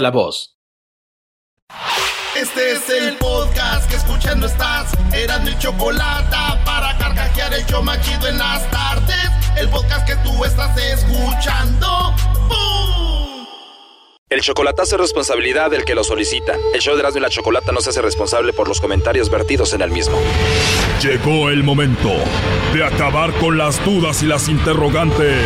[0.01, 0.57] la voz.
[2.35, 4.91] Este es el podcast que escuchando estás.
[5.13, 6.35] Eran mi chocolate
[6.65, 9.29] para carcajear el show machido en las tardes.
[9.57, 12.15] El podcast que tú estás escuchando.
[12.47, 13.45] ¡Bum!
[14.29, 16.57] El chocolatazo es responsabilidad del que lo solicita.
[16.73, 19.73] El show de Erasmo y la Chocolata no se hace responsable por los comentarios vertidos
[19.73, 20.17] en el mismo.
[21.01, 22.11] Llegó el momento
[22.73, 25.45] de acabar con las dudas y las interrogantes.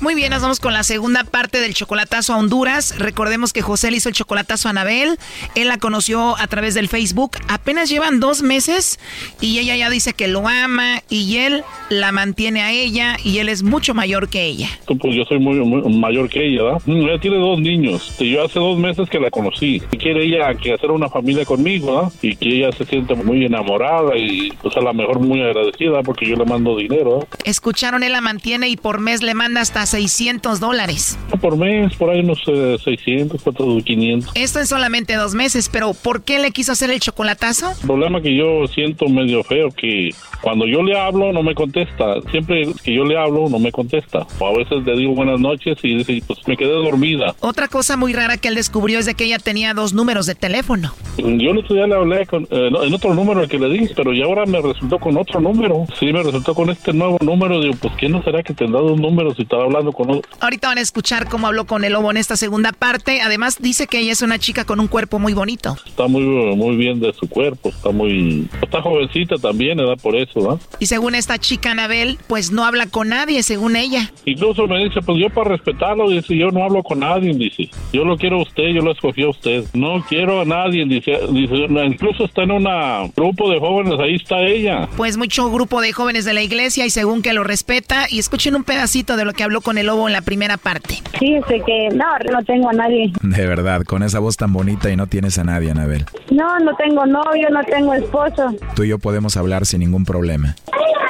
[0.00, 2.98] Muy bien, nos vamos con la segunda parte del chocolatazo a Honduras.
[2.98, 5.18] Recordemos que José le hizo el chocolatazo a Anabel.
[5.54, 7.32] Él la conoció a través del Facebook.
[7.48, 8.98] Apenas llevan dos meses
[9.42, 13.50] y ella ya dice que lo ama y él la mantiene a ella y él
[13.50, 14.70] es mucho mayor que ella.
[14.86, 15.58] Pues yo soy muy,
[15.94, 16.82] mayor que ella, ¿verdad?
[16.86, 18.14] Mm, ella tiene dos niños.
[18.18, 19.82] Y yo hace dos meses que la conocí.
[19.92, 22.12] Y quiere ella que hacer una familia conmigo, ¿verdad?
[22.22, 26.26] Y que ella se siente muy enamorada y pues a lo mejor muy agradecida porque
[26.26, 27.18] yo le mando dinero.
[27.18, 27.28] ¿verdad?
[27.44, 31.18] Escucharon, él la mantiene y por mes le manda hasta 600 dólares.
[31.40, 34.32] Por mes, por ahí unos 600, 400, 500.
[34.34, 37.70] Esto en solamente dos meses, pero ¿por qué le quiso hacer el chocolatazo?
[37.70, 40.10] El problema que yo siento medio feo que
[40.40, 42.20] cuando yo le hablo no me contesta.
[42.30, 44.26] Siempre que yo le hablo no me contesta.
[44.38, 47.34] O a veces le digo buenas noches y dice, pues me quedé dormida.
[47.40, 50.34] Otra cosa muy rara que él descubrió es de que ella tenía dos números de
[50.34, 50.92] teléfono.
[51.18, 54.12] Yo el otro día le hablé con, eh, en otro número que le di, pero
[54.12, 55.86] ya ahora me resultó con otro número.
[55.98, 57.60] Sí, me resultó con este nuevo número.
[57.60, 60.22] Digo, pues ¿quién no será que tendrá dos números y estaba hablando con?
[60.40, 63.20] Ahorita van a escuchar cómo habló con el lobo en esta segunda parte.
[63.20, 65.76] Además dice que ella es una chica con un cuerpo muy bonito.
[65.86, 68.48] Está muy, muy bien de su cuerpo, está muy...
[68.62, 69.98] Está jovencita también, ¿verdad?
[70.02, 70.60] Por eso, ¿no?
[70.78, 74.12] Y según esta chica Anabel, pues no habla con nadie, según ella.
[74.24, 77.70] Incluso me dice, pues yo para respetarlo, dice, yo no hablo con nadie, dice.
[77.92, 79.64] Yo lo quiero a usted, yo lo escogí a usted.
[79.74, 81.18] No quiero a nadie, dice.
[81.30, 84.88] dice incluso está en un grupo de jóvenes, ahí está ella.
[84.96, 88.06] Pues mucho grupo de jóvenes de la iglesia y según que lo respeta.
[88.08, 91.02] Y escuchen un pedacito de lo que habló con el lobo en la primera parte.
[91.18, 93.12] Sí, sé que no, no tengo a nadie.
[93.22, 96.06] De verdad, con esa voz tan bonita y no tienes a nadie, Anabel.
[96.30, 98.54] No, no tengo novio, no tengo esposo.
[98.74, 100.56] Tú y yo podemos hablar sin ningún problema.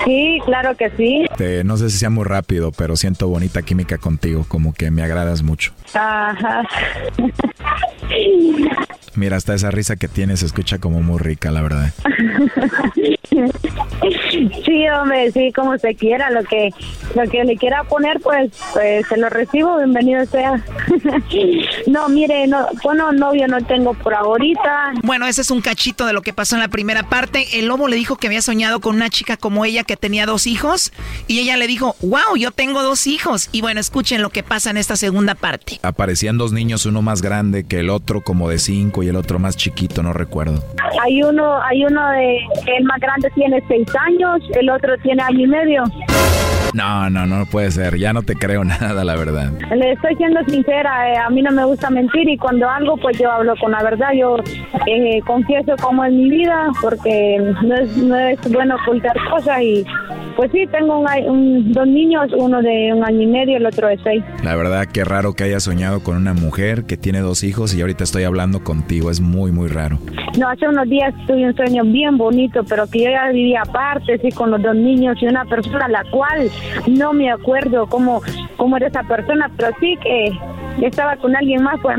[0.04, 1.26] Sí, claro que sí.
[1.64, 5.42] no sé si sea muy rápido, pero siento bonita química contigo, como que me agradas
[5.42, 5.72] mucho.
[5.94, 6.62] Ajá.
[9.14, 11.92] Mira, hasta esa risa que tienes se escucha como muy rica, la verdad.
[14.64, 16.70] Sí, hombre, sí, como se quiera, lo que
[17.14, 20.64] lo que le quiera poner, pues, pues se lo recibo, bienvenido sea.
[21.86, 24.92] no, mire, no, bueno, novio no tengo por ahorita.
[25.02, 27.58] Bueno, ese es un cachito de lo que pasó en la primera parte.
[27.58, 30.46] El lobo le dijo que había soñado con una chica como ella que tenía dos
[30.46, 30.92] hijos
[31.26, 33.48] y ella le dijo, wow, yo tengo dos hijos.
[33.52, 35.78] Y bueno, escuchen lo que pasa en esta segunda parte.
[35.82, 39.38] Aparecían dos niños, uno más grande que el otro, como de cinco, y el otro
[39.38, 40.64] más chiquito, no recuerdo.
[41.02, 42.38] Hay uno, hay uno de,
[42.76, 45.84] el más grande tiene seis años, el otro tiene año y medio.
[46.74, 47.96] No, no, no puede ser.
[47.98, 49.52] Ya no te creo nada, la verdad.
[49.74, 51.12] Le estoy siendo sincera.
[51.12, 53.82] Eh, a mí no me gusta mentir y cuando algo, pues yo hablo con la
[53.82, 54.12] verdad.
[54.16, 54.36] Yo
[54.86, 59.84] eh, confieso cómo es mi vida porque no es, no es bueno ocultar cosas y
[60.40, 63.98] pues sí, tengo un, dos niños, uno de un año y medio, el otro de
[64.02, 64.24] seis.
[64.42, 67.82] La verdad, qué raro que haya soñado con una mujer que tiene dos hijos y
[67.82, 69.10] ahorita estoy hablando contigo.
[69.10, 69.98] Es muy, muy raro.
[70.38, 74.16] No, hace unos días tuve un sueño bien bonito, pero que yo ya vivía aparte,
[74.16, 76.50] sí, con los dos niños y una persona a la cual
[76.86, 78.22] no me acuerdo cómo,
[78.56, 81.98] cómo era esa persona, pero sí que estaba con alguien más, pues.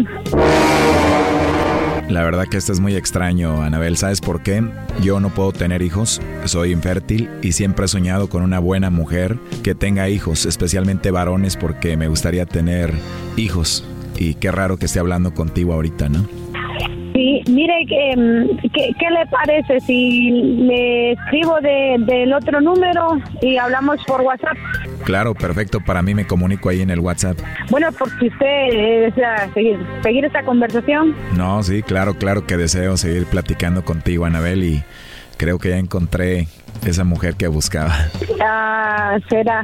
[2.10, 3.98] La verdad que esto es muy extraño, Anabel.
[3.98, 4.64] ¿Sabes por qué?
[5.02, 9.38] Yo no puedo tener hijos, soy infértil y siempre he soñado con una buena mujer
[9.64, 12.94] que tenga hijos, especialmente varones, porque me gustaría tener
[13.38, 13.88] hijos.
[14.18, 16.26] Y qué raro que esté hablando contigo ahorita, ¿no?
[17.14, 17.86] Sí, mire,
[18.16, 24.22] mm, ¿qué, qué, le parece si le escribo de, del otro número y hablamos por
[24.22, 24.58] WhatsApp?
[25.04, 25.80] Claro, perfecto.
[25.82, 27.38] Para mí me comunico ahí en el WhatsApp.
[27.70, 31.16] Bueno, porque usted eh, desea seguir, seguir esta conversación.
[31.36, 34.84] No, sí, claro, claro que deseo seguir platicando contigo, Anabel, y
[35.38, 36.48] creo que ya encontré
[36.86, 37.96] esa mujer que buscaba.
[38.44, 39.62] Ah, será.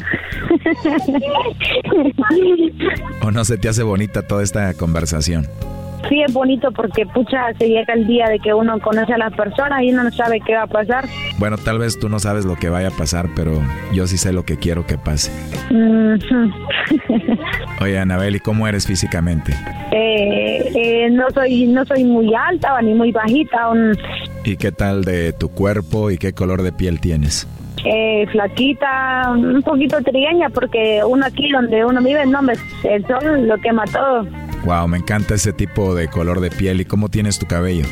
[3.22, 5.48] ¿O no se te hace bonita toda esta conversación?
[6.10, 9.34] Sí, es bonito porque, pucha, se llega el día de que uno conoce a las
[9.34, 11.06] personas y uno no sabe qué va a pasar.
[11.38, 13.62] Bueno, tal vez tú no sabes lo que vaya a pasar, pero
[13.94, 15.32] yo sí sé lo que quiero que pase.
[17.82, 19.54] Oye, Anabel, ¿y cómo eres físicamente?
[19.92, 23.70] Eh, eh, no soy no soy muy alta ni muy bajita.
[24.44, 27.48] ¿Y qué tal de tu cuerpo y qué color de piel tienes?
[27.86, 32.40] Eh, flaquita, un poquito trigueña, porque uno aquí donde uno vive, no,
[32.84, 34.26] el sol lo quema todo.
[34.68, 36.82] Wow, me encanta ese tipo de color de piel.
[36.82, 37.86] ¿Y cómo tienes tu cabello?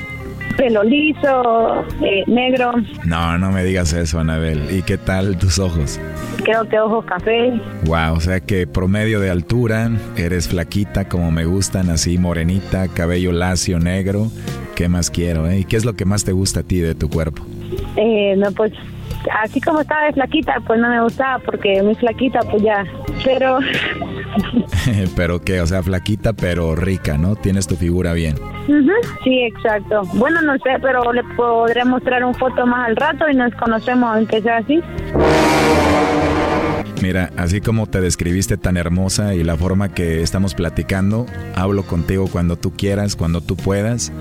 [0.58, 2.74] Pelo liso, eh, negro.
[3.06, 4.68] No, no me digas eso, Anabel.
[4.70, 6.02] ¿Y qué tal tus ojos?
[6.44, 7.54] Creo que ojos café.
[7.86, 13.32] Wow, o sea que promedio de altura, eres flaquita como me gustan, así morenita, cabello
[13.32, 14.28] lacio, negro.
[14.76, 15.60] ¿Qué más quiero, eh?
[15.60, 17.42] ¿Y qué es lo que más te gusta a ti de tu cuerpo?
[17.96, 18.74] Eh, no, pues
[19.44, 22.86] así como estaba de flaquita, pues no me gustaba porque muy flaquita, pues ya.
[23.24, 23.60] Pero
[25.16, 27.36] pero qué, o sea, flaquita pero rica, ¿no?
[27.36, 28.36] Tienes tu figura bien.
[29.24, 30.02] Sí, exacto.
[30.14, 34.16] Bueno, no sé, pero le podré mostrar un foto más al rato y nos conocemos,
[34.16, 34.82] aunque sea así.
[37.02, 41.26] Mira, así como te describiste tan hermosa y la forma que estamos platicando,
[41.56, 44.12] hablo contigo cuando tú quieras, cuando tú puedas.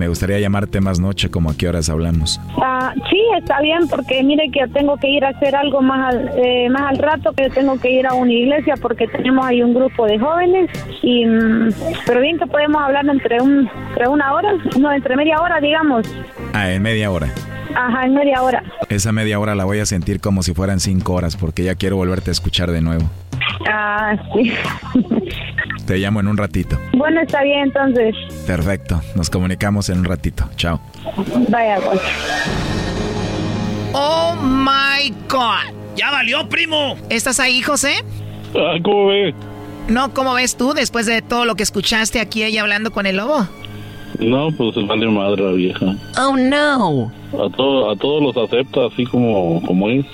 [0.00, 2.40] Me gustaría llamarte más noche, como a qué horas hablamos.
[2.56, 6.30] Ah, sí, está bien, porque mire que tengo que ir a hacer algo más al,
[6.42, 9.74] eh, más al rato, que tengo que ir a una iglesia porque tenemos ahí un
[9.74, 10.70] grupo de jóvenes.
[11.02, 11.68] y mm,
[12.06, 16.06] Pero bien que podemos hablar entre, un, entre una hora, no, entre media hora, digamos.
[16.54, 17.28] Ah, en media hora.
[17.74, 18.64] Ajá, en media hora.
[18.88, 21.96] Esa media hora la voy a sentir como si fueran cinco horas porque ya quiero
[21.96, 23.04] volverte a escuchar de nuevo.
[23.68, 24.52] Ah, sí.
[25.86, 26.78] Te llamo en un ratito.
[26.92, 28.14] Bueno, está bien entonces.
[28.46, 30.48] Perfecto, nos comunicamos en un ratito.
[30.56, 30.80] Chao.
[31.48, 32.00] Vaya, pues.
[33.92, 35.74] Oh my God.
[35.96, 36.96] Ya valió, primo.
[37.08, 38.04] ¿Estás ahí, José?
[38.54, 39.34] Ah, ¿cómo ves?
[39.88, 43.16] No, ¿cómo ves tú después de todo lo que escuchaste aquí ella hablando con el
[43.16, 43.48] lobo?
[44.20, 45.94] No, pues vale madre la vieja.
[46.18, 47.10] Oh no.
[47.32, 50.04] A, todo, a todos los acepta así como, como es.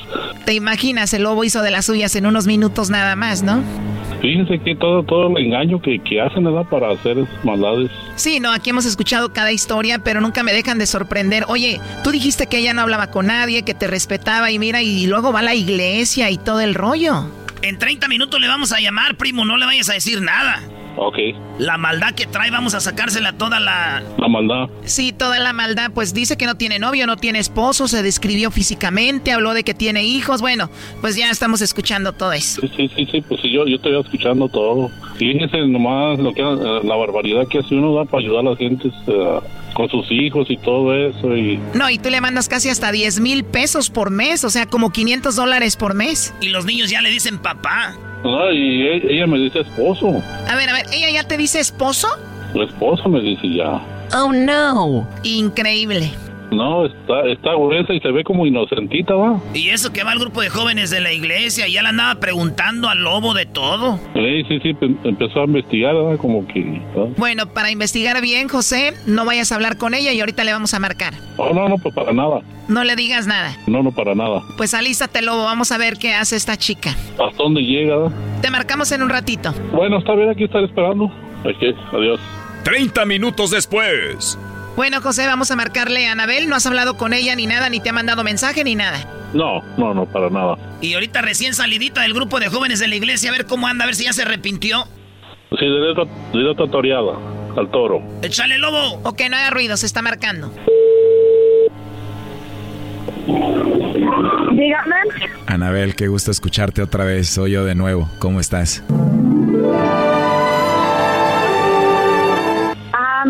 [0.45, 3.63] Te imaginas, el lobo hizo de las suyas en unos minutos nada más, ¿no?
[4.21, 6.67] Fíjense que todo, todo el engaño que, que hacen, ¿verdad?
[6.71, 7.91] Para hacer esas maldades.
[8.15, 11.45] Sí, no, aquí hemos escuchado cada historia, pero nunca me dejan de sorprender.
[11.49, 15.07] Oye, tú dijiste que ella no hablaba con nadie, que te respetaba y mira, y
[15.07, 17.27] luego va a la iglesia y todo el rollo.
[17.63, 20.63] En 30 minutos le vamos a llamar, primo, no le vayas a decir nada.
[20.97, 21.17] Ok.
[21.59, 24.03] La maldad que trae, vamos a sacársela toda la...
[24.19, 24.69] La maldad.
[24.85, 25.91] Sí, toda la maldad.
[25.93, 29.75] Pues dice que no tiene novio, no tiene esposo, se describió físicamente, habló de que
[29.75, 30.41] tiene hijos.
[30.41, 30.71] Bueno,
[31.01, 32.61] pues ya estamos escuchando todo eso.
[32.63, 34.91] Sí, sí, sí, sí pues sí, yo, yo estoy escuchando todo.
[35.19, 38.57] Fíjense nomás lo que, eh, la barbaridad que hace uno da para ayudar a la
[38.57, 39.41] gente eh,
[39.75, 41.37] con sus hijos y todo eso.
[41.37, 41.59] Y...
[41.75, 44.91] No, y tú le mandas casi hasta 10 mil pesos por mes, o sea, como
[44.91, 46.35] 500 dólares por mes.
[46.41, 47.97] Y los niños ya le dicen papá.
[48.25, 50.23] Ah, y e, ella me dice esposo.
[50.49, 52.09] A ver, a ver, ¿ella ya te dice esposo?
[52.53, 53.81] Su esposo me dice ya.
[54.15, 55.07] Oh, no.
[55.23, 56.11] Increíble.
[56.51, 59.41] No, está, está gruesa y se ve como inocentita, ¿va?
[59.55, 62.89] Y eso que va al grupo de jóvenes de la iglesia, ya le andaba preguntando
[62.89, 63.99] al lobo de todo.
[64.15, 66.19] Sí, sí, sí, empezó a investigar, ¿verdad?
[66.19, 66.81] Como que...
[67.17, 70.73] Bueno, para investigar bien, José, no vayas a hablar con ella y ahorita le vamos
[70.75, 71.15] a marcar.
[71.37, 72.41] Oh, no, no, pues para nada.
[72.69, 73.57] No le digas nada.
[73.67, 74.43] No, no, para nada.
[74.57, 76.91] Pues alístate, lobo, vamos a ver qué hace esta chica.
[77.13, 78.11] ¿Hasta dónde llega?
[78.41, 79.53] Te marcamos en un ratito.
[79.73, 81.05] Bueno, está bien, aquí estar esperando.
[81.05, 82.21] Ok, adiós.
[82.65, 84.39] 30 minutos después.
[84.77, 86.49] Bueno, José, vamos a marcarle a Anabel.
[86.49, 88.99] No has hablado con ella ni nada, ni te ha mandado mensaje ni nada.
[89.33, 90.57] No, no, no, para nada.
[90.83, 93.85] Y ahorita recién salidita del grupo de jóvenes de la iglesia, a ver cómo anda,
[93.85, 94.85] a ver si ya se arrepintió.
[95.59, 97.13] Sí, directo, directo toreada,
[97.57, 98.03] al toro.
[98.23, 99.01] ¡Échale, lobo!
[99.05, 100.53] Ok, no haga ruido, se está marcando.
[104.53, 104.97] Dígame.
[105.47, 107.29] Anabel, qué gusto escucharte otra vez.
[107.29, 108.09] Soy yo de nuevo.
[108.19, 108.83] ¿Cómo estás?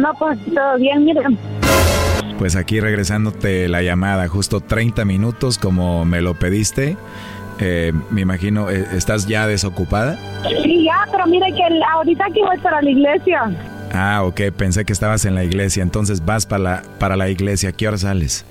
[0.06, 1.38] No, pues todo bien, miren.
[2.38, 6.96] Pues aquí regresándote la llamada, justo 30 minutos como me lo pediste.
[7.58, 10.18] Eh, me imagino, eh, ¿estás ya desocupada?
[10.62, 11.62] Sí, ya, pero mire que
[11.92, 13.50] ahorita aquí voy para la iglesia.
[13.94, 17.72] Ah, ok, pensé que estabas en la iglesia, entonces vas para la, para la iglesia,
[17.72, 18.44] ¿qué hora sales?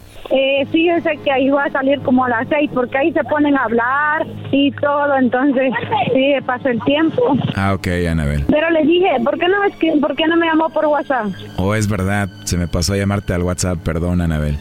[0.55, 3.57] Eh, fíjese que ahí va a salir como a las seis, porque ahí se ponen
[3.57, 5.73] a hablar y todo, entonces
[6.13, 7.21] sí, pasa el tiempo.
[7.55, 8.45] Ah, ok, Anabel.
[8.47, 11.27] Pero le dije, ¿por qué no, que, ¿por qué no me llamó por WhatsApp?
[11.57, 14.57] Oh, es verdad, se me pasó a llamarte al WhatsApp, perdón, Anabel.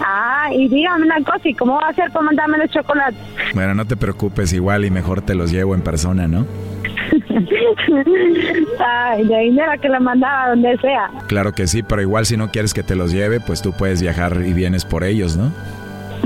[0.00, 3.18] Ah, y dígame una cosa, ¿y cómo va a ser para mandarme los chocolates?
[3.54, 6.44] Bueno, no te preocupes, igual y mejor te los llevo en persona, ¿no?
[8.78, 11.10] Ay, de ahí que la mandaba donde sea.
[11.26, 14.02] Claro que sí, pero igual si no quieres que te los lleve, pues tú puedes
[14.02, 15.52] viajar y vienes por ellos, ¿no?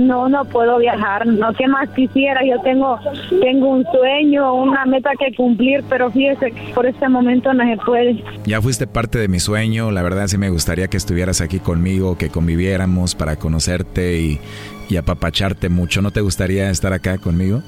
[0.00, 1.26] No, no puedo viajar.
[1.26, 2.44] No, ¿qué más quisiera?
[2.44, 2.98] Yo tengo,
[3.40, 7.76] tengo un sueño, una meta que cumplir, pero fíjese que por este momento no se
[7.82, 8.22] puede.
[8.44, 9.90] Ya fuiste parte de mi sueño.
[9.90, 14.40] La verdad sí me gustaría que estuvieras aquí conmigo, que conviviéramos para conocerte y,
[14.88, 16.02] y apapacharte mucho.
[16.02, 17.62] ¿No te gustaría estar acá conmigo?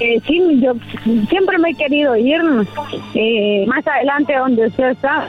[0.00, 0.74] Eh, sí, yo
[1.28, 2.40] siempre me he querido ir
[3.14, 5.28] eh, más adelante donde usted está.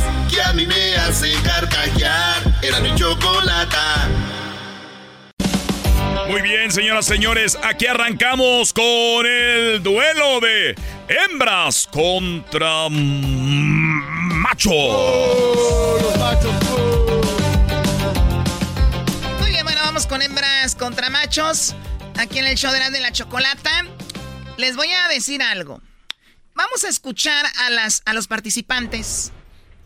[0.51, 2.43] a mí me hace carcajear.
[2.61, 4.09] Era mi chocolata.
[6.27, 10.75] Muy bien, señoras y señores, aquí arrancamos con el duelo de
[11.07, 14.73] hembras contra machos.
[16.01, 16.53] los machos.
[19.39, 21.75] Muy bien, bueno, vamos con hembras contra machos.
[22.19, 23.71] Aquí en el show de la, de la chocolata.
[24.57, 25.81] Les voy a decir algo.
[26.55, 29.31] Vamos a escuchar a, las, a los participantes.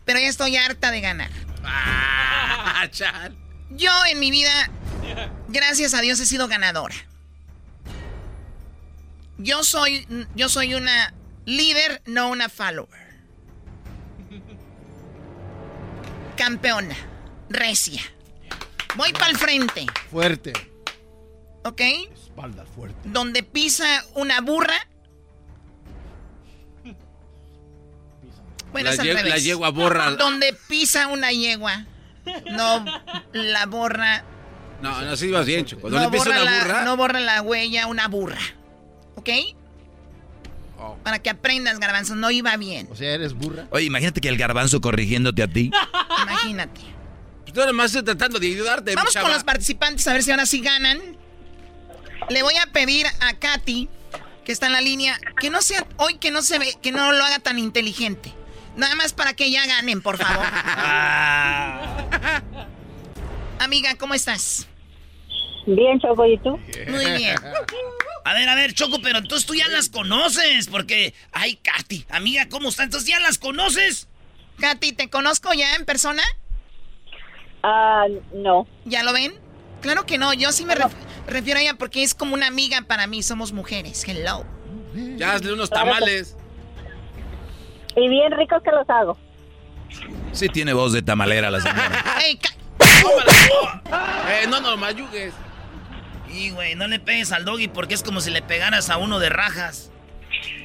[0.06, 1.30] Pero ya estoy harta de ganar.
[1.62, 2.88] Ah,
[3.70, 4.70] Yo en mi vida,
[5.48, 6.94] gracias a Dios, he sido ganadora.
[9.38, 11.12] Yo soy, yo soy una
[11.44, 13.06] líder, no una follower.
[16.36, 16.96] Campeona.
[17.48, 18.02] Recia.
[18.94, 19.86] Voy para el frente.
[20.10, 20.52] Fuerte.
[21.64, 21.80] ¿Ok?
[22.14, 22.96] Espalda fuerte.
[23.04, 24.86] Donde pisa una burra.
[28.76, 29.30] Bueno, La es al ye- revés.
[29.30, 30.10] la yegua borra.
[30.12, 31.84] Donde pisa una yegua.
[32.50, 32.84] No
[33.32, 34.24] la borra.
[34.82, 35.82] No, no, sí ibas bien, Choco.
[35.82, 36.84] Cuando No le pisa una la, burra.
[36.84, 38.38] no borra la huella una burra.
[39.14, 39.28] ¿Ok?
[40.78, 40.96] Oh.
[41.02, 42.14] Para que aprendas, garbanzo.
[42.14, 42.86] No iba bien.
[42.90, 43.66] O sea, eres burra.
[43.70, 45.70] Oye, imagínate que el garbanzo corrigiéndote a ti.
[46.22, 46.80] Imagínate.
[47.46, 49.24] Tú nada más estoy tratando de ayudarte, Vamos chava.
[49.28, 51.00] con los participantes a ver si ahora sí ganan.
[52.28, 53.88] Le voy a pedir a Katy,
[54.44, 57.12] que está en la línea, que no sea hoy que no se ve, que no
[57.12, 58.34] lo haga tan inteligente.
[58.76, 60.46] Nada más para que ya ganen, por favor.
[63.58, 64.66] Amiga, ¿cómo estás?
[65.66, 66.50] Bien, Choco, ¿y tú?
[66.88, 67.36] Muy bien.
[68.24, 71.14] A ver, a ver, Choco, pero entonces tú ya las conoces, porque...
[71.32, 72.82] Ay, Katy, amiga, ¿cómo está?
[72.84, 74.08] Entonces ya las conoces.
[74.60, 76.22] Katy, ¿te conozco ya en persona?
[77.62, 78.04] Ah,
[78.34, 78.66] no.
[78.84, 79.34] ¿Ya lo ven?
[79.80, 80.92] Claro que no, yo sí me ref-
[81.26, 84.04] refiero a ella porque es como una amiga para mí, somos mujeres.
[84.06, 84.44] Hello.
[85.16, 86.36] Ya hazle unos tamales.
[87.96, 89.18] Y bien ricos que los hago.
[90.32, 92.04] Sí tiene voz de tamalera la señora.
[92.24, 92.54] Ey, ca-
[94.30, 95.32] Eh, no, no, mayugues.
[96.32, 99.18] Y, güey, no le pegues al doggy porque es como si le pegaras a uno
[99.18, 99.90] de rajas.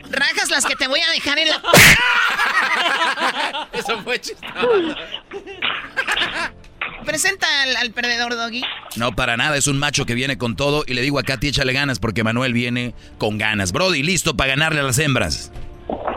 [0.10, 1.62] Rajas las que te voy a dejar en la...
[3.74, 4.96] Eso fue chistoso.
[7.06, 8.64] Presenta al, al perdedor, Doggy.
[8.98, 11.48] No, para nada, es un macho que viene con todo y le digo a Katy
[11.48, 13.72] échale ganas porque Manuel viene con ganas.
[13.72, 15.52] Brody, listo para ganarle a las hembras.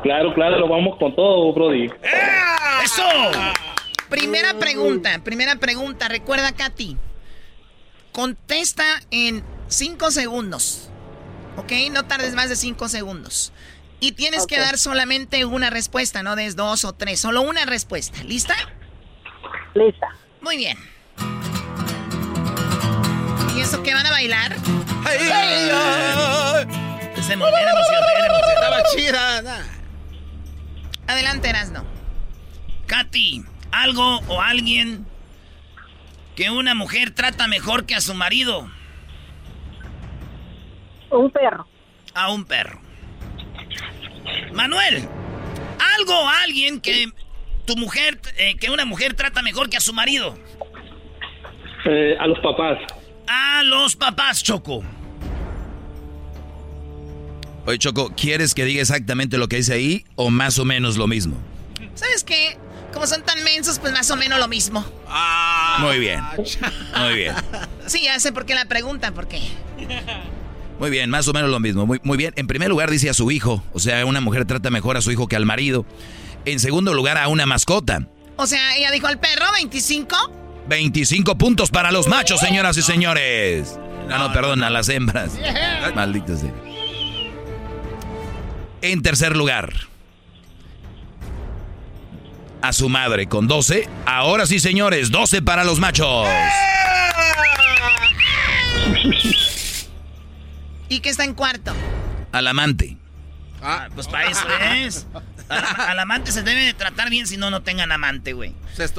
[0.03, 1.91] Claro, claro, lo vamos con todo, Brody.
[2.85, 3.03] ¡Eso!
[4.09, 6.09] Primera pregunta, primera pregunta.
[6.09, 6.97] Recuerda, Katy.
[8.13, 10.91] Contesta en cinco segundos.
[11.57, 11.73] ¿Ok?
[11.91, 13.53] No tardes más de cinco segundos.
[14.01, 17.21] Y tienes que dar solamente una respuesta, no des dos o tres.
[17.21, 18.23] Solo una respuesta.
[18.25, 18.55] ¿Lista?
[19.75, 20.09] Lista.
[20.43, 20.77] Muy bien.
[23.57, 24.55] ¿Y eso qué van a bailar?
[25.07, 26.84] Se emoción,
[27.33, 28.55] era emoción, era emoción.
[28.55, 29.43] Estaba chida.
[29.43, 31.13] nah.
[31.13, 31.85] Adelante, Erasno.
[32.87, 35.07] Katy, algo o alguien
[36.37, 38.71] que una mujer trata mejor que a su marido.
[41.11, 41.67] Un perro.
[42.15, 42.81] A un perro.
[44.53, 45.09] Manuel,
[45.97, 47.13] algo o alguien que
[47.67, 50.37] tu mujer, eh, que una mujer trata mejor que a su marido.
[51.87, 52.79] Eh, a los papás.
[53.27, 54.83] A los papás, Choco.
[57.67, 61.07] Oye, Choco, ¿quieres que diga exactamente lo que dice ahí o más o menos lo
[61.07, 61.37] mismo?
[61.95, 62.59] ¿Sabes qué?
[62.93, 64.85] Como son tan mensos, pues más o menos lo mismo.
[65.81, 66.21] Muy bien.
[66.97, 67.35] Muy bien.
[67.87, 69.41] Sí, ya sé por qué la pregunta, porque
[70.79, 71.87] Muy bien, más o menos lo mismo.
[71.87, 72.33] Muy, muy bien.
[72.37, 73.65] En primer lugar dice a su hijo.
[73.73, 75.87] O sea, una mujer trata mejor a su hijo que al marido.
[76.45, 78.07] En segundo lugar, a una mascota.
[78.37, 80.17] O sea, ella dijo al perro 25.
[80.69, 83.79] 25 puntos para los machos, señoras y señores.
[84.09, 85.33] No, no, perdón, a las hembras.
[85.95, 86.53] Malditos sea.
[88.87, 89.73] En tercer lugar,
[92.61, 93.89] a su madre con 12.
[94.05, 96.29] Ahora sí, señores, 12 para los machos.
[100.91, 101.73] ¿Y que está en cuarto?
[102.31, 102.99] Al amante.
[103.63, 105.07] Ah, pues para eso es.
[105.49, 108.55] Al, al amante se debe de tratar bien si no, no tengan amante, güey.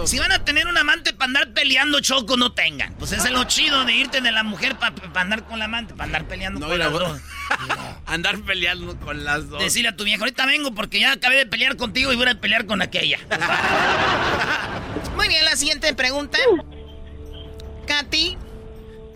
[0.06, 2.94] Si van a tener un amante para andar peleando, choco, no tengan.
[2.94, 6.06] Pues es lo chido de irte de la mujer para andar con la amante, para
[6.06, 7.22] andar peleando con mira, las dos.
[8.06, 9.62] Andar peleando con las dos.
[9.62, 12.40] Decirle a tu vieja, ahorita vengo porque ya acabé de pelear contigo y voy a
[12.40, 13.20] pelear con aquella.
[15.16, 16.38] Muy bien, la siguiente pregunta.
[17.86, 18.38] Katy,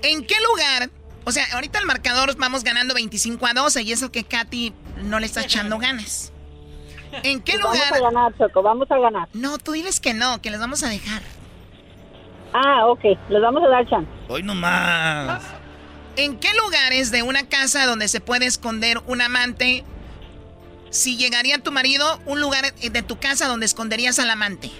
[0.04, 0.90] ¿en qué lugar?
[1.24, 4.74] O sea, ahorita el marcador vamos ganando 25 a 12 y eso que Katy
[5.04, 6.34] no le está echando ganas.
[7.24, 7.94] ¿En qué Vamos lugar?
[7.94, 9.28] a ganar, Choco, vamos a ganar.
[9.34, 11.22] No, tú diles que no, que les vamos a dejar.
[12.54, 14.10] Ah, ok, les vamos a dar chance.
[14.28, 15.44] Hoy nomás.
[16.16, 19.84] ¿En qué lugares de una casa donde se puede esconder un amante?
[20.90, 24.72] Si llegaría tu marido, un lugar de tu casa donde esconderías al amante.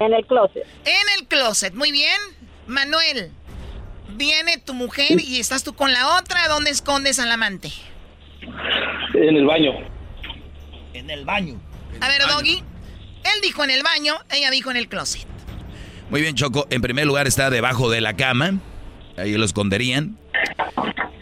[0.00, 0.66] En el closet.
[0.84, 2.18] En el closet, muy bien.
[2.66, 3.32] Manuel,
[4.14, 6.46] Viene tu mujer y estás tú con la otra.
[6.48, 7.70] ¿Dónde escondes al amante?
[9.14, 9.72] En el baño.
[10.94, 11.60] En el baño.
[12.00, 12.62] A ver, Doggy.
[13.24, 15.26] Él dijo en el baño, ella dijo en el closet.
[16.10, 16.66] Muy bien, Choco.
[16.70, 18.58] En primer lugar está debajo de la cama.
[19.16, 20.18] Ahí lo esconderían.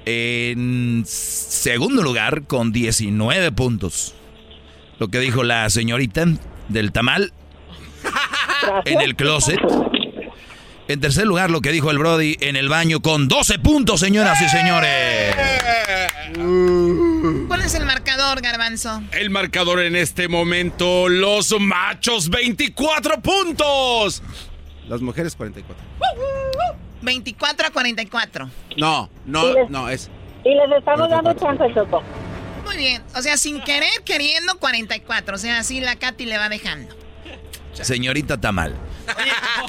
[0.07, 4.15] En segundo lugar, con 19 puntos.
[4.99, 6.25] Lo que dijo la señorita
[6.69, 7.33] del tamal.
[8.85, 9.61] En el closet.
[10.89, 14.43] En tercer lugar, lo que dijo el Brody en el baño con 12 puntos, señoras
[14.43, 15.37] y señores.
[17.71, 19.01] ¿Cuál es el marcador, Garbanzo?
[19.13, 24.25] El marcador en este momento, los machos 24 puntos.
[24.89, 25.85] Las mujeres 44.
[27.01, 28.51] 24 a 44.
[28.77, 30.11] No, no, les- no, es...
[30.45, 32.03] Y les estamos dando chance, Choco.
[32.65, 33.05] Muy bien.
[33.15, 35.37] O sea, sin querer, queriendo 44.
[35.37, 36.93] O sea, así la Katy le va dejando.
[37.75, 38.75] Señorita Tamal.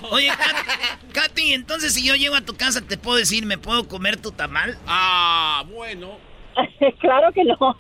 [0.10, 3.88] Oye, Kat- Katy, entonces si yo llego a tu casa, ¿te puedo decir, me puedo
[3.88, 4.76] comer tu tamal?
[4.88, 6.18] Ah, bueno.
[7.00, 7.56] claro que no.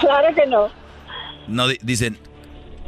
[0.00, 0.68] claro que no.
[1.46, 2.18] No, di- dicen,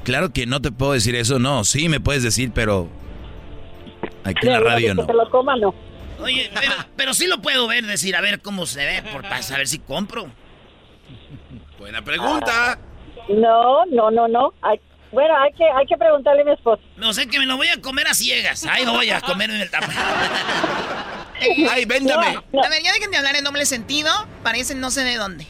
[0.04, 1.38] claro que no te puedo decir eso.
[1.38, 2.88] No, sí me puedes decir, pero
[4.24, 5.06] aquí en la radio Que no.
[5.06, 5.74] se lo coma, no.
[6.20, 9.42] Oye, pero, pero sí lo puedo ver, decir, a ver cómo se ve, por, para
[9.42, 10.26] saber si compro.
[11.78, 12.78] Buena pregunta.
[13.28, 14.54] No, no, no, no.
[15.16, 16.82] Bueno, hay que, hay que preguntarle a mi esposo.
[16.98, 18.66] No sé que me lo voy a comer a ciegas.
[18.66, 19.88] Ahí voy a comer en el tamal.
[21.70, 22.26] Ay, véndame.
[22.36, 24.10] A ver, ya dejen de hablar en doble sentido.
[24.42, 25.46] Parece no sé de dónde.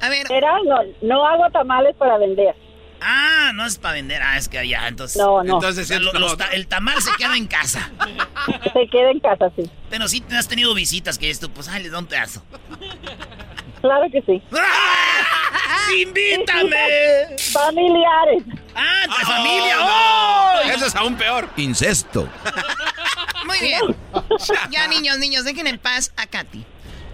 [0.00, 0.26] A ver.
[0.26, 2.56] Verá, no, no hago tamales para vender.
[3.02, 4.22] Ah, no es para vender.
[4.22, 5.20] Ah, es que allá, entonces.
[5.20, 5.56] No, no.
[5.56, 7.90] Entonces, lo- los el tamal se queda en casa.
[8.72, 9.70] Se queda en casa, sí.
[9.90, 12.42] Pero sí te has tenido visitas que esto, pues, ay, les da un pedazo.
[13.82, 14.42] Claro que sí.
[16.00, 17.36] ¡Invítame!
[17.52, 18.42] Familiares.
[18.74, 19.76] ¡Ah, de Oh, familia!
[19.76, 19.86] no.
[19.86, 20.70] ¡Oh!
[20.74, 21.48] Eso es aún peor.
[21.56, 22.28] Incesto.
[23.46, 23.80] Muy bien.
[24.70, 26.64] Ya, niños, niños, dejen en paz a Katy.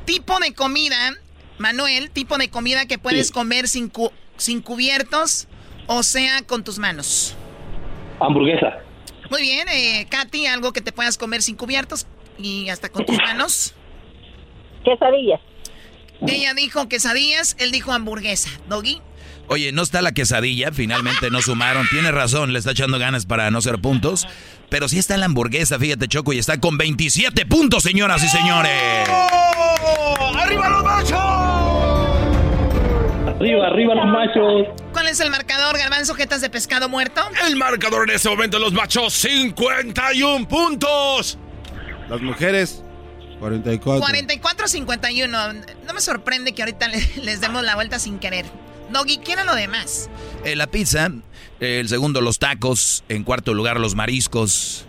[0.05, 1.15] Tipo de comida,
[1.59, 3.33] Manuel, tipo de comida que puedes Sí.
[3.33, 5.49] comer sin, cu- sin cubiertos,
[5.87, 7.35] o sea, con tus manos.
[8.21, 8.79] Hamburguesa.
[9.31, 12.07] Muy bien, eh, Katy, algo que te puedas comer sin cubiertos
[12.39, 13.75] y hasta con tus manos.
[14.85, 15.41] Quesadillas.
[16.27, 18.51] Ella dijo quesadillas, él dijo hamburguesa.
[18.69, 19.01] Doggy.
[19.49, 21.85] Oye, no está la quesadilla, finalmente no sumaron.
[21.91, 24.29] Tiene razón, le está echando ganas para no ser puntos.
[24.69, 29.09] Pero sí está la hamburguesa, fíjate, Choco, y está con 27 puntos, señoras y señores.
[30.39, 31.19] ¡Arriba los machos!
[33.27, 34.67] Arriba, arriba los machos.
[34.93, 37.21] ¿Cuál es el marcador, Garbanzo, jetas de pescado muerto?
[37.49, 41.39] El marcador en este momento, los machos 51 puntos.
[42.09, 42.85] Las mujeres
[43.41, 44.07] 44.
[44.07, 45.27] 44-51.
[45.87, 48.47] No me sorprende que ahorita le- les demos la vuelta sin querer.
[48.93, 50.09] Doggy, ¿quién era lo demás?
[50.45, 51.11] Eh, la pizza,
[51.61, 54.85] eh, el segundo los tacos, en cuarto lugar los mariscos,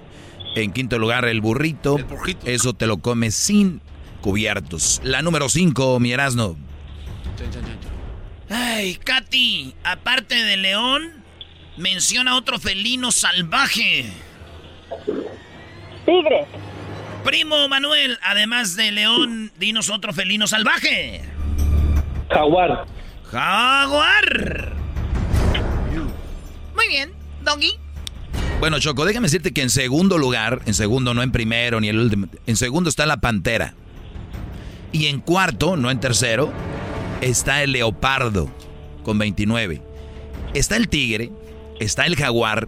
[0.55, 1.97] en quinto lugar el burrito.
[2.45, 3.79] Eso te lo comes sin
[4.21, 5.01] cubiertos.
[5.03, 6.57] La número 5, mi Erasno.
[8.49, 11.23] Ay, Katy, aparte de león,
[11.77, 14.05] menciona otro felino salvaje.
[16.05, 16.47] Tigre.
[17.23, 21.21] Primo Manuel, además de león, dinos otro felino salvaje.
[22.29, 22.85] Jaguar.
[23.31, 24.73] Jaguar.
[26.75, 27.11] Muy bien,
[27.43, 27.73] Doggy.
[28.59, 31.99] Bueno, Choco, déjame decirte que en segundo lugar, en segundo, no en primero ni el
[31.99, 33.75] último, en segundo está la pantera.
[34.91, 36.51] Y en cuarto, no en tercero,
[37.21, 38.51] está el leopardo
[39.03, 39.81] con 29.
[40.53, 41.31] Está el tigre,
[41.79, 42.67] está el jaguar.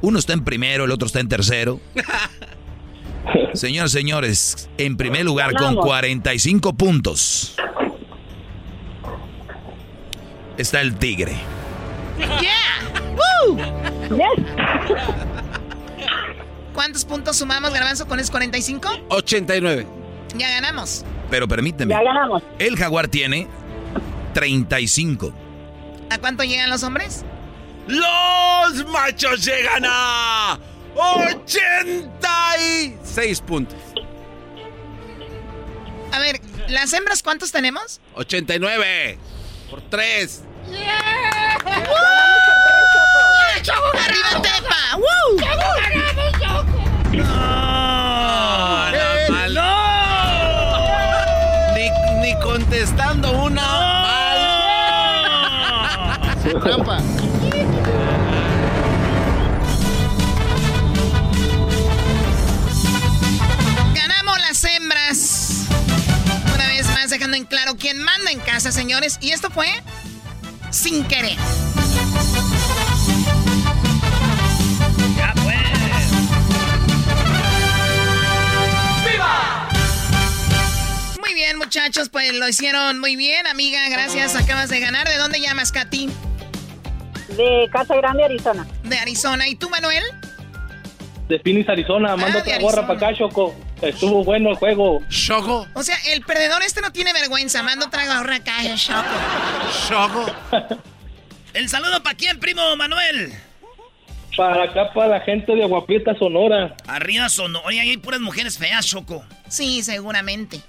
[0.00, 1.80] Uno está en primero, el otro está en tercero.
[3.54, 5.84] Señores, señores, en primer lugar con Ganamos.
[5.86, 7.56] 45 puntos
[10.56, 11.34] está el tigre.
[12.18, 12.90] ¡Yeah!
[13.46, 13.56] ¡Woo!
[13.56, 14.46] Yes.
[16.74, 18.88] ¿Cuántos puntos sumamos, Garbanzo, con esos 45?
[19.08, 19.86] 89.
[20.36, 21.04] Ya ganamos.
[21.30, 21.92] Pero permíteme.
[21.94, 22.42] Ya ganamos.
[22.58, 23.46] El jaguar tiene
[24.34, 25.32] 35.
[26.10, 27.24] ¿A cuánto llegan los hombres?
[27.86, 30.58] Los machos llegan a
[30.94, 33.78] 86 puntos.
[36.12, 38.00] A ver, ¿las hembras cuántos tenemos?
[38.14, 39.18] 89
[39.70, 40.42] por 3.
[43.94, 44.96] ¡Arriba Tepa!
[44.96, 45.36] ¡Woo!
[47.12, 47.24] No,
[48.90, 48.98] no,
[49.30, 49.54] mal.
[51.74, 51.86] Ni,
[52.20, 54.40] ni contestando una mal.
[56.62, 56.96] Trampa.
[67.82, 69.18] quien manda en casa, señores.
[69.20, 69.66] Y esto fue
[70.70, 71.36] sin querer.
[75.16, 75.56] Ya pues.
[79.04, 79.68] ¡Viva!
[81.20, 83.80] Muy bien, muchachos, pues lo hicieron muy bien, amiga.
[83.90, 85.08] Gracias, acabas de ganar.
[85.08, 86.08] ¿De dónde llamas, Katy?
[87.36, 88.64] De Casa Grande, Arizona.
[88.84, 89.48] De Arizona.
[89.48, 90.04] ¿Y tú, Manuel?
[91.28, 92.14] De Phoenix, Arizona.
[92.14, 93.52] Manda ah, gorra para acá, Choco.
[93.82, 95.00] Estuvo bueno el juego.
[95.08, 95.66] ¿Choco?
[95.74, 97.62] O sea, el perdedor este no tiene vergüenza.
[97.62, 99.02] Mando otra gorra acá, el choco.
[99.88, 100.26] ¿Choco?
[101.54, 103.32] ¿El saludo para quién, primo Manuel?
[104.36, 106.74] Para acá, para la gente de Aguaprieta, Sonora.
[106.86, 107.66] Arriba Sonora.
[107.66, 109.24] Oye, ahí hay puras mujeres feas, Choco.
[109.48, 110.60] Sí, seguramente.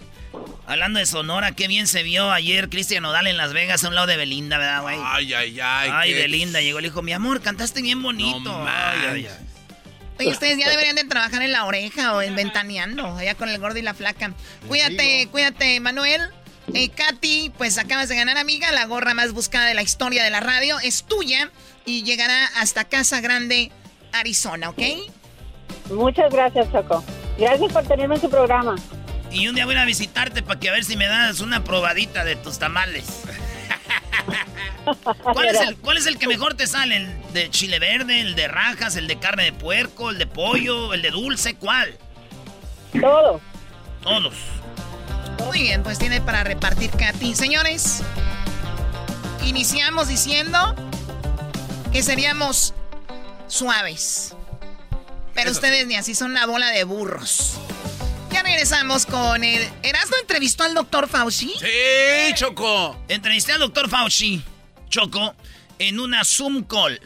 [0.66, 3.96] Hablando de Sonora, qué bien se vio ayer Cristian Nodal en Las Vegas a un
[3.96, 4.98] lado de Belinda, ¿verdad, güey?
[5.02, 5.90] Ay, ay, ay.
[5.94, 8.40] Ay, qué- Belinda, llegó y le dijo, mi amor, cantaste bien bonito.
[8.40, 9.48] No Ay, ay, ay.
[10.20, 13.60] Oye, ustedes ya deberían de trabajar en la oreja o en ventaneando, allá con el
[13.60, 14.34] gordo y la flaca.
[14.68, 16.22] Cuídate, cuídate, Manuel.
[16.74, 18.72] Eh, Katy, pues acabas de ganar, amiga.
[18.72, 21.52] La gorra más buscada de la historia de la radio es tuya
[21.86, 23.72] y llegará hasta Casa Grande,
[24.14, 24.82] Arizona, ¿ok?
[25.92, 27.04] Muchas gracias, Choco.
[27.38, 28.76] Gracias por tenerme en su programa.
[29.32, 32.24] Y un día voy a visitarte para que a ver si me das una probadita
[32.24, 33.24] de tus tamales.
[35.24, 36.98] ¿Cuál es, el, ¿Cuál es el que mejor te sale?
[36.98, 40.94] ¿El de chile verde, el de rajas, el de carne de puerco, el de pollo,
[40.94, 41.56] el de dulce?
[41.56, 41.98] ¿Cuál?
[43.00, 43.42] Todo.
[44.02, 44.36] Todos.
[45.46, 47.36] Muy bien, pues tiene para repartir Katy.
[47.36, 48.02] Señores,
[49.46, 50.76] iniciamos diciendo
[51.92, 52.74] que seríamos
[53.48, 54.36] suaves.
[55.34, 57.58] Pero ustedes ni así son una bola de burros.
[58.34, 59.62] Ya regresamos con el...
[59.84, 61.54] ¿Erasmo entrevistó al doctor Fauci?
[61.60, 63.00] Sí, Choco.
[63.08, 64.42] Entrevisté al doctor Fauci,
[64.90, 65.36] Choco,
[65.78, 67.00] en una Zoom call.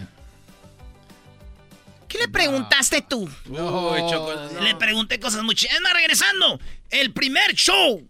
[2.08, 3.30] ¿Qué le preguntaste tú?
[3.50, 4.34] Uy, Choco.
[4.62, 5.76] Le pregunté cosas muy chidas.
[5.76, 8.08] Es más, regresando, el primer show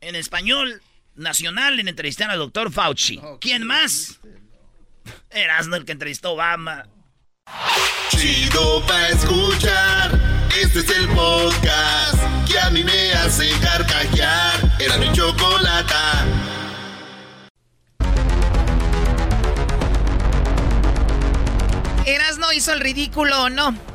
[0.00, 0.80] en español
[1.16, 3.20] nacional en entrevistar al doctor Fauci.
[3.40, 4.20] ¿Quién más?
[5.30, 6.88] Erasmo el que entrevistó a Obama.
[8.10, 10.47] Chido pa' escuchar.
[10.56, 14.76] Este es el podcast que a mí me hace carcajear.
[14.78, 16.26] Era mi chocolata.
[22.06, 23.88] Erasno hizo el ridículo o no.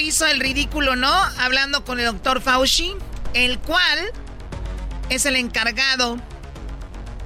[0.00, 2.94] Hizo el ridículo no, hablando con el doctor Fauci,
[3.34, 4.10] el cual
[5.10, 6.16] es el encargado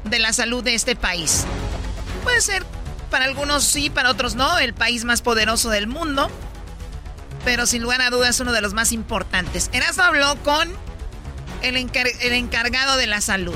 [0.04, 1.44] de la salud de este país.
[2.22, 2.64] Puede ser
[3.10, 6.30] para algunos sí, para otros no, el país más poderoso del mundo,
[7.46, 9.70] pero sin lugar a dudas uno de los más importantes.
[9.72, 10.68] Erasno habló con
[11.62, 13.54] el, encar- el encargado de la salud.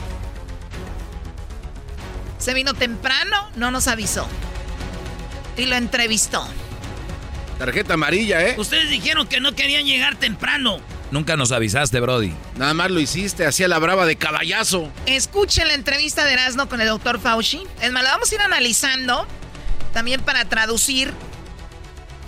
[2.39, 4.29] Se vino temprano, no nos avisó.
[5.57, 6.47] Y lo entrevistó.
[7.59, 8.55] Tarjeta amarilla, ¿eh?
[8.59, 10.79] Ustedes dijeron que no querían llegar temprano.
[11.11, 12.33] Nunca nos avisaste, Brody.
[12.57, 14.89] Nada más lo hiciste, hacía la brava de caballazo.
[15.07, 17.67] Escuchen la entrevista de Erasmo con el doctor Fauci.
[17.83, 19.27] Es más, la vamos a ir analizando
[19.93, 21.13] también para traducir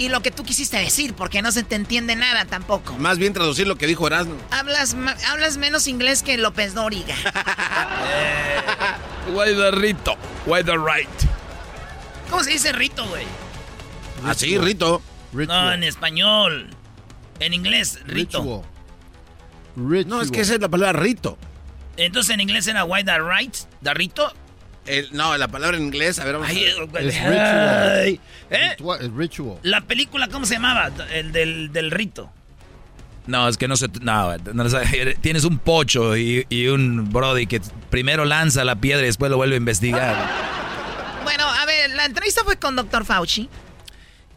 [0.03, 2.95] y lo que tú quisiste decir, porque no se te entiende nada tampoco.
[2.99, 4.35] Más bien traducir lo que dijo Erasmo.
[4.51, 4.97] Hablas,
[5.29, 7.15] hablas menos inglés que López Dóriga.
[9.33, 10.17] Why the Rito?
[10.45, 11.09] Why the right?
[12.29, 13.25] ¿Cómo se dice rito, güey?
[14.25, 15.01] Así, Rito.
[15.33, 16.69] No, en español.
[17.39, 18.65] En inglés, rito.
[19.77, 21.39] No, es que esa es la palabra Rito.
[21.97, 24.33] Entonces en inglés era why the right, the rito.
[24.87, 27.07] El- no, la palabra en inglés, a ver, vamos Ay, a ver.
[27.07, 28.01] Es ritual.
[28.03, 28.77] Ay, ¿eh?
[29.01, 29.59] El ritual.
[29.63, 30.91] La película, ¿cómo se llamaba?
[31.13, 32.31] El del, del rito.
[33.29, 33.87] No, es que no se...
[34.01, 34.65] No, no
[35.21, 39.37] tienes un pocho y, y un Brody que primero lanza la piedra y después lo
[39.37, 40.17] vuelve a investigar.
[41.23, 43.49] Bueno, a ver, la entrevista fue con doctor Fauci.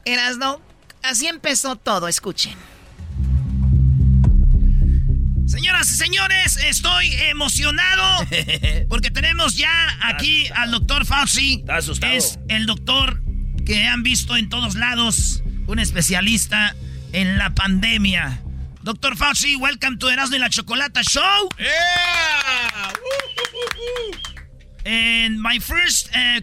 [0.05, 0.61] Erasno,
[1.01, 2.53] así empezó todo, escuchen.
[5.55, 8.27] Señoras y señores, estoy emocionado
[8.89, 9.71] porque tenemos ya
[10.01, 11.63] aquí al doctor Fauci.
[12.11, 13.21] Es el doctor
[13.65, 16.75] que han visto en todos lados, un especialista
[17.13, 18.41] en la pandemia.
[18.81, 21.49] Doctor Fauci, welcome to Erasmo y la Chocolata Show.
[24.85, 26.41] And my first uh,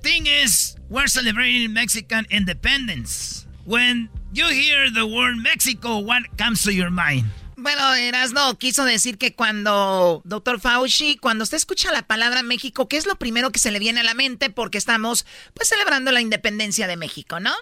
[0.00, 3.46] thing is we're celebrating Mexican independence.
[3.66, 7.26] When you hear the word Mexico, what comes to your mind?
[7.56, 12.98] Bueno, Erasno quiso decir que cuando, doctor Fauci, cuando usted escucha la palabra México, ¿qué
[12.98, 14.50] es lo primero que se le viene a la mente?
[14.50, 15.24] Porque estamos,
[15.54, 17.52] pues, celebrando la independencia de México, ¿no?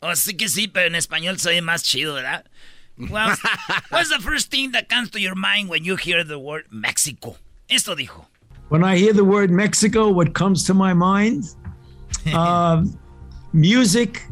[0.00, 2.44] Oh, sí que sí, pero en español soy más chido, ¿verdad?
[2.98, 3.34] Well,
[3.90, 7.38] what's the first thing that comes to your mind when you hear the word Mexico?
[7.68, 8.26] Esto dijo.
[8.68, 11.44] When I hear the word Mexico, what comes to my mind?
[12.32, 12.84] Uh,
[13.52, 14.22] music,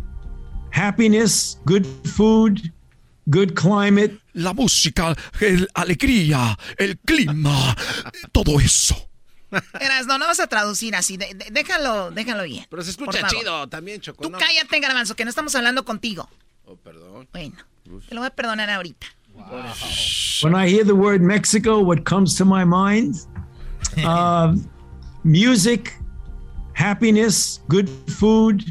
[0.71, 2.73] happiness, good food,
[3.27, 4.19] good climate.
[4.35, 7.77] La música, la alegría, el clima,
[8.33, 8.97] todo eso.
[9.79, 12.65] Erasno, no vas a traducir así, de- de- déjalo, déjalo bien.
[12.71, 14.23] Pero se escucha chido también, Choco.
[14.23, 14.39] Tú ¿no?
[14.39, 16.29] cállate, Garbanzo, que no estamos hablando contigo.
[16.65, 17.29] Oh, perdón.
[17.33, 17.57] Bueno,
[18.09, 19.07] te lo voy a perdonar ahorita.
[20.43, 23.17] When I hear the word Mexico, what comes to my mind?
[24.07, 24.55] Uh,
[25.23, 25.93] music,
[26.73, 28.65] happiness, good food,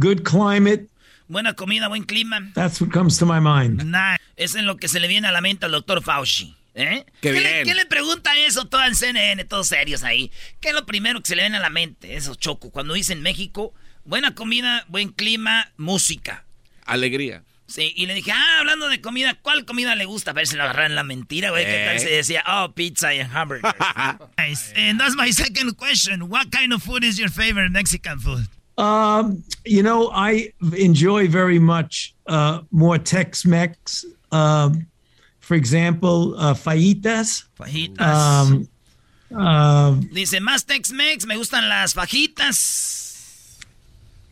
[0.00, 0.88] good climate.
[1.28, 2.40] Buena comida, buen clima.
[2.54, 3.84] That's what comes to my mind.
[3.84, 6.54] Nah, es en lo que se le viene a la mente al doctor Fauci.
[6.74, 7.04] ¿Eh?
[7.20, 7.44] Qué ¿Qué, bien.
[7.44, 10.30] Le, ¿Qué le pregunta eso todo en CNN, todos serios ahí?
[10.60, 12.14] ¿Qué es lo primero que se le viene a la mente?
[12.16, 12.70] Eso, Choco.
[12.70, 13.74] Cuando dicen México,
[14.04, 16.44] buena comida, buen clima, música.
[16.86, 17.42] Alegría.
[17.66, 20.30] Sí, y le dije, ah, hablando de comida, ¿cuál comida le gusta?
[20.30, 21.66] A ver si lo agarran la mentira, güey.
[21.66, 21.98] ¿Qué tal Eh.
[21.98, 22.42] se decía?
[22.46, 23.74] Oh, pizza and hamburgers.
[24.38, 24.72] nice.
[24.74, 26.22] And that's my second question.
[26.30, 28.46] What kind of food is your favorite Mexican food?
[28.78, 34.06] Um, you know, I enjoy very much uh, more Tex-Mex.
[34.30, 34.86] Um,
[35.40, 37.44] for example, uh, fajitas.
[37.58, 38.00] Fajitas.
[38.00, 38.68] Um,
[39.36, 43.08] um, Dice, más Tex-Mex, me gustan las fajitas.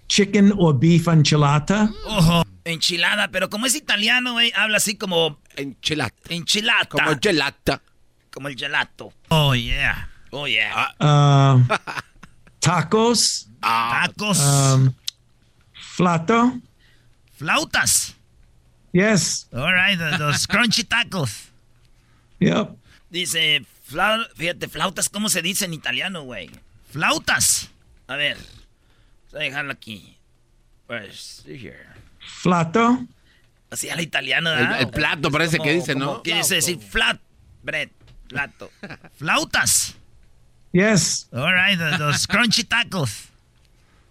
[0.09, 1.93] chicken or beef enchilada.
[2.07, 2.43] Ojo.
[2.65, 5.39] Enchilada, pero como es italiano, güey, habla así como...
[5.57, 6.13] Enchilada.
[6.29, 6.87] Enchilada.
[6.87, 7.81] Como gelata.
[8.33, 9.13] Como el gelato.
[9.29, 10.09] Oh, yeah.
[10.31, 10.89] Oh, yeah.
[11.01, 11.63] Uh,
[12.61, 13.49] tacos.
[13.67, 14.39] Tacos.
[14.39, 14.93] Um,
[15.97, 16.61] flato.
[17.39, 18.15] Flautas.
[18.93, 19.47] Yes.
[19.53, 21.49] All right, those crunchy tacos.
[22.41, 22.71] Yep.
[23.11, 23.65] Dice,
[24.37, 26.51] fíjate, flautas, ¿cómo se dice en italiano, güey?
[26.91, 27.71] Flautas.
[28.09, 28.37] A ver,
[29.33, 30.17] voy a dejarlo aquí.
[30.87, 31.45] Pues.
[32.41, 33.05] Flato.
[33.71, 34.81] Así al italiano, El- ¿verdad?
[34.81, 36.23] el plato parece que dice, ¿no?
[36.23, 37.21] ¿Qué dice decir flat
[37.63, 37.91] bread?
[38.29, 38.71] Plato.
[39.19, 39.95] Flautas.
[40.73, 41.29] Yes.
[41.33, 43.29] All right, those crunchy tacos.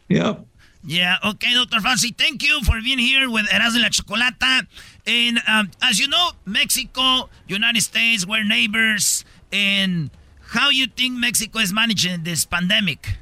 [0.09, 0.45] Yep.
[0.87, 1.81] Yeah, okay, Dr.
[1.81, 4.67] Fancy, thank you for being here with Erasmo y la Chocolata.
[5.07, 9.25] And um, as you know, Mexico, United States, we're neighbors.
[9.51, 10.11] And
[10.41, 13.17] how you think Mexico is managing this pandemic?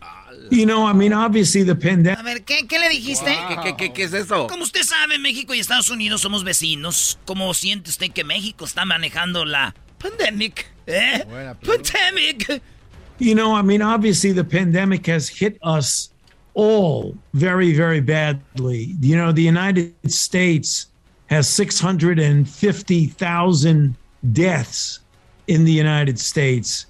[0.49, 2.19] You know, I mean, obviously the pandemic.
[2.19, 3.33] A ver, ¿qué, qué le dijiste?
[3.47, 4.47] ¿Qué, qué, qué, qué es eso?
[4.47, 7.17] Como usted sabe, México y Estados Unidos somos vecinos.
[7.23, 10.69] ¿Cómo siente usted que México está manejando la pandemic?
[10.85, 11.23] ¿Eh?
[11.65, 12.61] Pandemic.
[13.19, 16.12] You know, I mean, obviously the pandemic has hit us
[16.53, 18.95] all very, very badly.
[18.99, 20.85] You know, the United States
[21.27, 23.95] has 650,000
[24.31, 24.99] deaths
[25.47, 26.85] in the United States.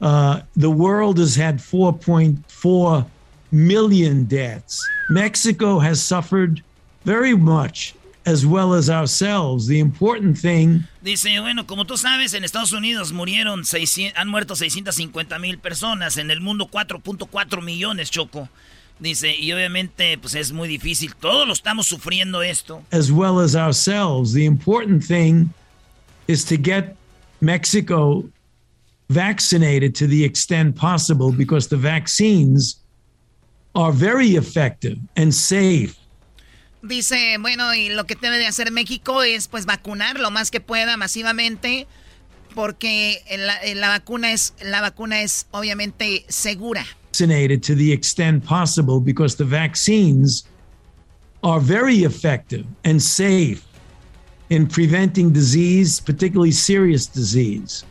[0.00, 3.06] Uh, the world has had 4.4
[3.52, 4.82] million deaths.
[5.10, 6.62] Mexico has suffered
[7.04, 7.94] very much,
[8.26, 9.66] as well as ourselves.
[9.66, 14.54] The important thing Dice, bueno, como tú sabes, en Estados Unidos murieron 600, han muerto
[14.54, 18.50] 650 mil personas, en el mundo 4.4 millones, Choco.
[19.00, 22.82] Dice, y obviamente, pues es muy difícil, todos lo estamos sufriendo esto.
[22.92, 24.34] as well as ourselves.
[24.34, 25.54] The important thing
[26.28, 26.96] is to get
[27.40, 28.24] Mexico
[29.08, 32.76] vaccinated to the extent possible because the vaccines
[33.74, 35.96] are very effective and safe.
[36.82, 40.60] Dice, bueno, y lo que debe de hacer México es pues vacunar lo más que
[40.60, 41.86] pueda masivamente
[42.54, 46.86] porque la, la vacuna es la vacuna es obviamente segura.
[47.10, 50.44] Vaccinated to the extent possible because the vaccines
[51.42, 53.66] are very effective and safe
[54.50, 57.84] in preventing disease, particularly serious disease.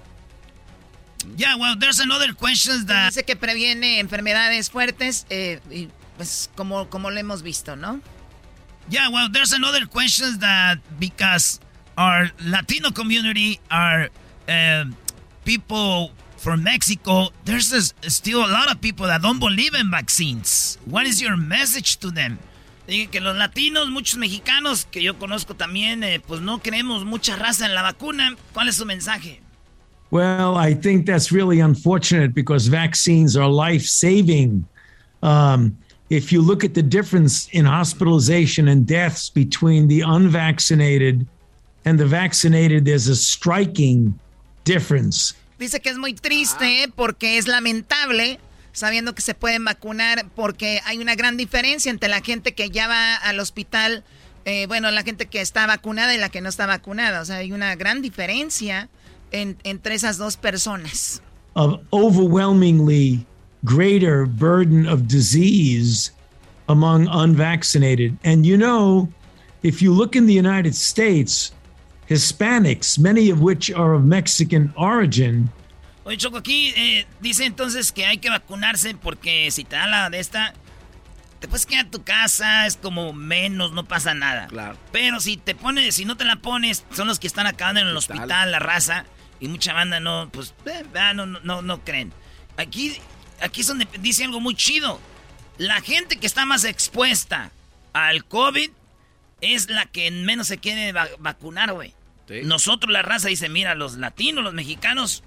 [1.35, 3.13] Yeah, well, there's another question that...
[3.13, 7.99] Dice que previene enfermedades fuertes, eh, y, pues como, como lo hemos visto, ¿no?
[8.89, 11.59] Yeah, well, there's another question that because
[11.97, 14.07] our Latino community, are
[14.47, 14.95] um
[15.43, 20.77] people from Mexico, there's this, still a lot of people that don't believe in vaccines.
[20.85, 22.39] What is your message to them?
[22.87, 27.35] Dije que los latinos, muchos mexicanos que yo conozco también, eh, pues no creemos mucha
[27.35, 28.35] raza en la vacuna.
[28.53, 29.41] ¿Cuál es su mensaje?
[30.11, 34.65] Well, I think that's really unfortunate because vaccines are life saving.
[35.21, 35.77] Um,
[36.09, 41.27] if you look at the difference in hospitalization and deaths between the unvaccinated
[41.85, 44.19] and the vaccinated, there's a striking
[44.63, 45.35] difference.
[45.59, 48.39] Dice que es muy triste porque es lamentable
[48.71, 52.87] sabiendo que se pueden vacunar porque hay una gran diferencia entre la gente que ya
[52.87, 54.03] va al hospital,
[54.45, 57.19] eh, bueno, la gente que está vacunada y la que no está vacunada.
[57.21, 58.87] O sea, hay una gran diferencia
[59.31, 61.21] en- entre esas dos personas.
[61.55, 63.25] Of overwhelmingly
[63.63, 66.11] greater burden of disease
[66.67, 68.13] among unvaccinated.
[68.23, 69.09] And you know,
[69.63, 71.51] if you look in the United States,
[72.09, 75.49] Hispanics, many of which are of Mexican origin,
[76.05, 80.09] Oye, Choco, aquí eh, dice entonces que hay que vacunarse porque si te da la
[80.09, 80.53] de esta,
[81.39, 84.47] te puedes quedar en tu casa, es como menos, no pasa nada.
[84.47, 84.75] Claro.
[84.91, 87.87] Pero si te pones, si no te la pones, son los que están acabando en
[87.89, 89.05] el hospital, la raza,
[89.39, 92.11] y mucha banda no, pues, eh, ah, no, no, no, no creen.
[92.57, 92.97] Aquí,
[93.41, 94.99] aquí es donde dice algo muy chido.
[95.59, 97.51] La gente que está más expuesta
[97.93, 98.71] al COVID
[99.41, 101.93] es la que menos se quiere va- vacunar, güey.
[102.43, 105.23] Nosotros, la raza, dice, mira, los latinos, los mexicanos,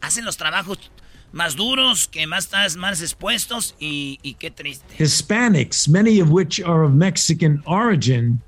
[0.00, 0.90] hacen los trabajos
[1.32, 4.96] más duros, que más estás más expuestos y, y qué triste.
[4.98, 8.40] Hispanics, many of which are of Mexican origin,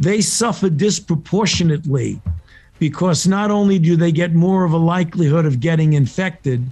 [0.00, 2.20] they suffer disproportionately
[2.78, 6.62] because not only do they get more of a likelihood of getting infected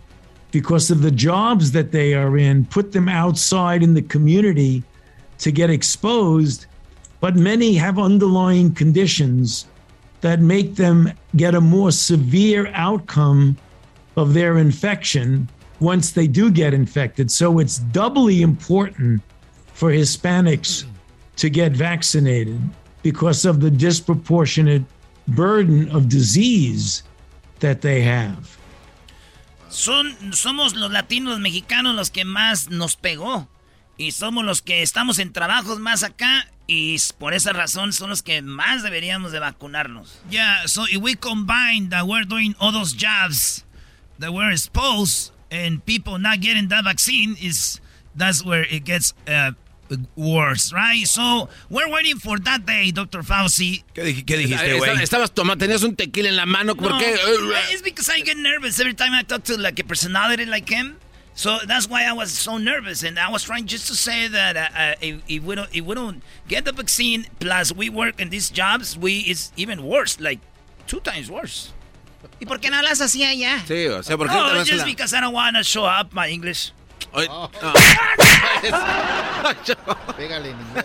[0.50, 4.82] because of the jobs that they are in, put them outside in the community
[5.38, 6.66] to get exposed,
[7.20, 9.66] but many have underlying conditions
[10.24, 13.54] that make them get a more severe outcome
[14.16, 15.46] of their infection
[15.80, 17.30] once they do get infected.
[17.30, 19.20] So it's doubly important
[19.74, 20.86] for Hispanics
[21.36, 22.58] to get vaccinated
[23.02, 24.84] because of the disproportionate
[25.28, 27.02] burden of disease
[27.60, 28.56] that they have.
[29.68, 33.46] Son, somos los latinos, mexicanos, los que más nos pegó.
[33.96, 36.48] Y somos los que estamos en trabajos más acá.
[36.66, 40.18] Y por esa razón son los que más deberíamos de vacunarnos.
[40.30, 43.64] Yeah, so if we combine that we're doing all those jobs
[44.18, 47.80] that we're exposed and people not getting that vaccine is
[48.16, 49.52] that's where it gets uh,
[50.16, 51.06] worse, right?
[51.06, 53.22] So we're waiting for that day, Dr.
[53.22, 53.84] Fauci.
[53.94, 55.02] ¿Qué, dijiste, güey?
[55.02, 57.14] Estabas tomando, tenías un tequila en la mano, ¿por no, qué?
[57.72, 60.96] It's because I get nervous every time I talk to like a personality like him.
[61.34, 64.56] So that's why I was so nervous, and I was trying just to say that
[64.56, 68.20] uh, uh, if, if, we don't if we don't get the vaccine, plus we work
[68.20, 70.38] in these jobs, we it's even worse, like
[70.86, 71.72] two times worse.
[72.40, 73.64] ¿Y por qué no hablas así allá?
[73.66, 74.84] Sí, o sea, ¿por qué oh, no just la...
[74.84, 76.72] because I don't want to show up my English.
[77.12, 77.22] Oh.
[77.22, 77.50] No.
[80.16, 80.84] Pégale en inglés.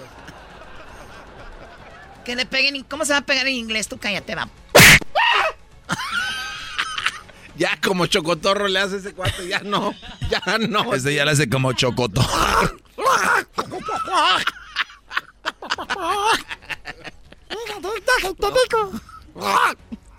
[2.26, 2.84] Que le peguen.
[2.84, 3.88] ¿Cómo se va a pegar en inglés?
[3.88, 4.50] Tú cállate, va.
[7.60, 9.94] Ya como chocotorro le hace ese cuarto, ya no,
[10.30, 10.94] ya no.
[10.96, 12.26] Este ya le hace como chocotorro.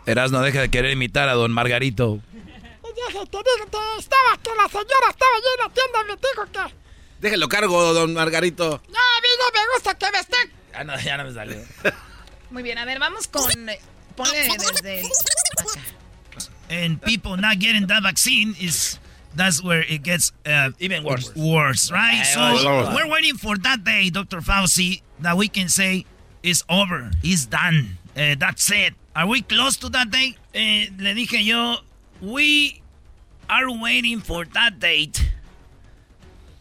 [0.05, 2.21] Eras no deja de querer imitar a don Margarito.
[3.99, 6.75] Estaba que la señora estaba allí en la tienda me dijo que.
[7.21, 8.83] Déjelo cargo, don Margarito.
[8.89, 10.53] No, a mí no me gusta que me estén.
[10.73, 11.57] Ya no, ya no me salió.
[12.51, 13.51] Muy bien, a ver, vamos con.
[14.15, 15.03] Ponle desde.
[16.71, 18.99] And people not getting that vaccine is
[19.35, 21.35] that's where it gets uh, even worse.
[21.35, 22.23] Worse, right?
[22.23, 24.39] So we're waiting for that day, Dr.
[24.39, 26.07] Fauci, that we can say
[26.43, 28.95] it's over, it's done, uh, that's it.
[29.15, 30.37] Are we close to that day?
[30.55, 31.77] Eh, le dije yo,
[32.21, 32.81] we
[33.49, 35.29] are waiting for that date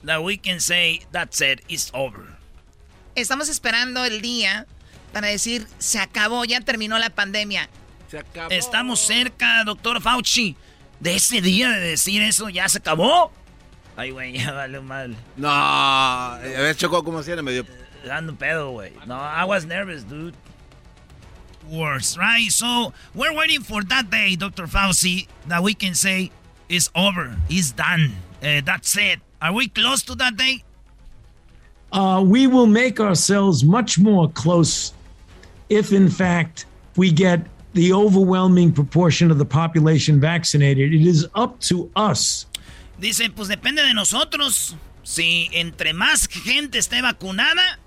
[0.03, 2.37] that we can say that's it, it's over.
[3.15, 4.65] Estamos esperando el día
[5.13, 7.69] para decir se acabó, ya terminó la pandemia.
[8.09, 8.51] Se acabó.
[8.51, 10.55] Estamos cerca, doctor Fauci,
[10.99, 13.31] de ese día de decir eso, ya se acabó.
[13.95, 15.15] Ay, güey, ya vale mal.
[15.37, 17.41] No, a ver, Choco, ¿cómo hacía?
[17.41, 17.65] Me dio...
[18.05, 18.93] Dando pedo, güey.
[19.05, 20.33] No, I was nervous, dude.
[21.69, 22.49] Worse, right?
[22.49, 24.65] So, we're waiting for that day, Dr.
[24.67, 26.31] Fauci, that we can say
[26.67, 29.19] it's over, it's done, uh, that's it.
[29.41, 30.63] Are we close to that day?
[31.91, 34.93] Uh, we will make ourselves much more close
[35.69, 36.65] if, in fact,
[36.95, 37.41] we get
[37.73, 40.93] the overwhelming proportion of the population vaccinated.
[40.93, 42.45] It is up to us.
[42.99, 44.75] Dice, pues depende de nosotros.
[45.03, 47.79] Si entre más gente esté vacunada,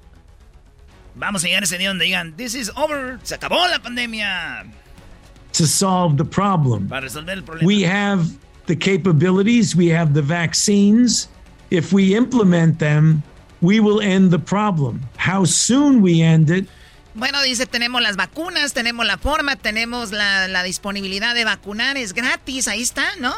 [1.15, 4.67] vamos a llegar a ese día donde digan, this is over, se acabó la pandemia.
[5.53, 6.89] To solve the problem.
[6.89, 7.67] Para resolver el problema.
[7.67, 8.37] We have
[8.67, 11.29] the capabilities, we have the vaccines.
[11.71, 13.23] If we implement them,
[13.61, 15.01] we will end the problem.
[15.17, 16.67] How soon we end it
[17.15, 22.69] bueno, dice, tenemos las vacunas, tenemos la forma, tenemos la, disponibilidad de vacunar, es gratis,
[22.69, 23.35] ahí está, ¿no?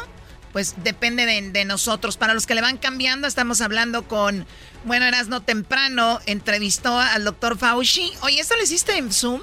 [0.53, 2.15] Pues depende de, de, nosotros.
[2.15, 4.47] Para los que le van cambiando, estamos hablando con,
[4.85, 8.13] bueno, eras no temprano, entrevistó al doctor Fauci.
[8.21, 9.41] Oye, ¿esto lo hiciste en Zoom?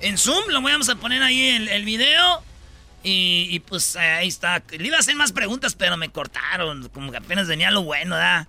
[0.00, 2.42] En Zoom, lo vamos a poner ahí el, el video.
[3.02, 4.62] Y, y, pues ahí está.
[4.70, 6.88] Le iba a hacer más preguntas, pero me cortaron.
[6.88, 8.46] Como que apenas venía lo bueno, ¿verdad?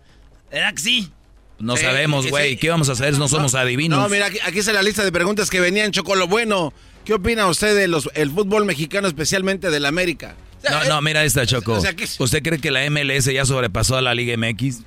[0.52, 1.11] ¿Verdad que sí?
[1.60, 2.52] No sí, sabemos, güey.
[2.52, 2.57] Sí.
[2.57, 3.18] ¿Qué vamos a hacer?
[3.18, 3.99] No somos adivinos.
[3.99, 6.73] No, mira, aquí, aquí está la lista de preguntas que venían, Chocolo Bueno.
[7.06, 10.36] ¿Qué opina usted del el fútbol mexicano, especialmente del América?
[10.57, 11.73] O sea, no, eh, no, mira esta, Choco.
[11.73, 12.07] O sea, ¿qué?
[12.18, 14.82] ¿Usted cree que la MLS ya sobrepasó a la Liga MX?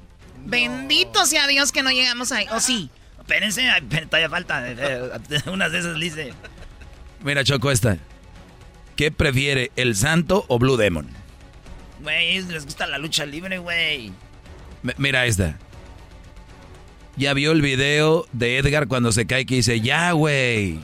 [0.45, 2.47] Bendito sea Dios que no llegamos ahí.
[2.51, 2.90] ¿O sí?
[3.20, 3.62] Espérense,
[4.07, 4.65] todavía falta.
[5.47, 6.32] Unas de esas dice.
[7.23, 7.99] Mira, Choco, esta.
[8.97, 11.09] ¿Qué prefiere, el Santo o Blue Demon?
[12.01, 14.12] Güey, les gusta la lucha libre, güey.
[14.97, 15.57] Mira esta.
[17.19, 20.81] Ya vio el video de Edgar cuando se cae que dice, ya, güey.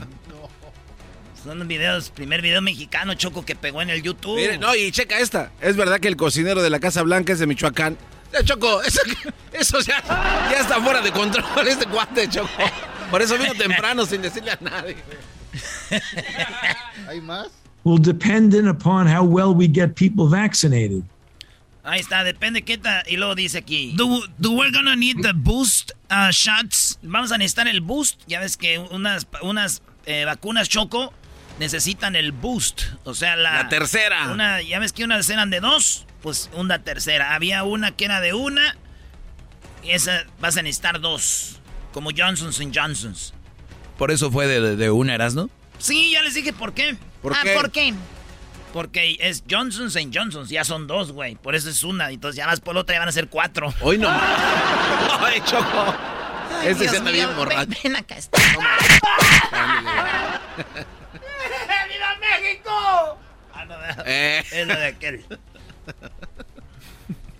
[1.43, 4.35] Son videos, primer video mexicano, Choco, que pegó en el YouTube.
[4.35, 5.51] Mire, no, y checa esta.
[5.61, 7.97] Es verdad que el cocinero de la Casa Blanca es de Michoacán.
[8.33, 8.99] Ya, Choco, eso,
[9.53, 10.03] eso ya,
[10.51, 12.49] ya está fuera de control, este cuate, Choco.
[13.09, 14.97] Por eso vino temprano sin decirle a nadie.
[17.07, 17.49] ¿Hay más?
[17.85, 21.03] will depend upon how well we get people vaccinated.
[21.85, 23.03] Ahí está, depende qué tal.
[23.07, 26.97] Y luego dice aquí: Do, do we're gonna need the boost uh, shots?
[27.03, 28.21] Vamos a necesitar el boost.
[28.27, 31.13] Ya ves que unas, unas eh, vacunas choco
[31.59, 32.81] necesitan el boost.
[33.03, 34.31] O sea, la, La tercera.
[34.31, 37.35] Una, ya ves que unas eran de dos, pues una tercera.
[37.35, 38.75] Había una que era de una.
[39.83, 41.61] Y esa vas a necesitar dos.
[41.93, 43.33] Como Johnson's Johnson's.
[43.97, 45.49] Por eso fue de, de, de una, Erasno.
[45.77, 46.97] Sí, ya les dije por qué.
[47.21, 47.53] ¿Por ah, qué?
[47.53, 47.93] ¿por qué?
[48.75, 51.35] Porque es Johnson's Johnson's, ya son dos, güey.
[51.35, 52.09] Por eso es una.
[52.11, 53.73] Entonces ya vas por la otra y van a ser cuatro.
[53.79, 54.09] Hoy no.
[55.21, 55.95] Ay, Choco.
[56.59, 57.69] Ay, Ese Dios se anda bien borracho.
[57.69, 58.17] Ven, ven acá.
[58.17, 58.37] está.
[61.87, 63.17] ¡Viva México!
[63.53, 63.75] Ah, no,
[64.05, 64.43] Eh.
[64.51, 65.25] Es lo de aquel.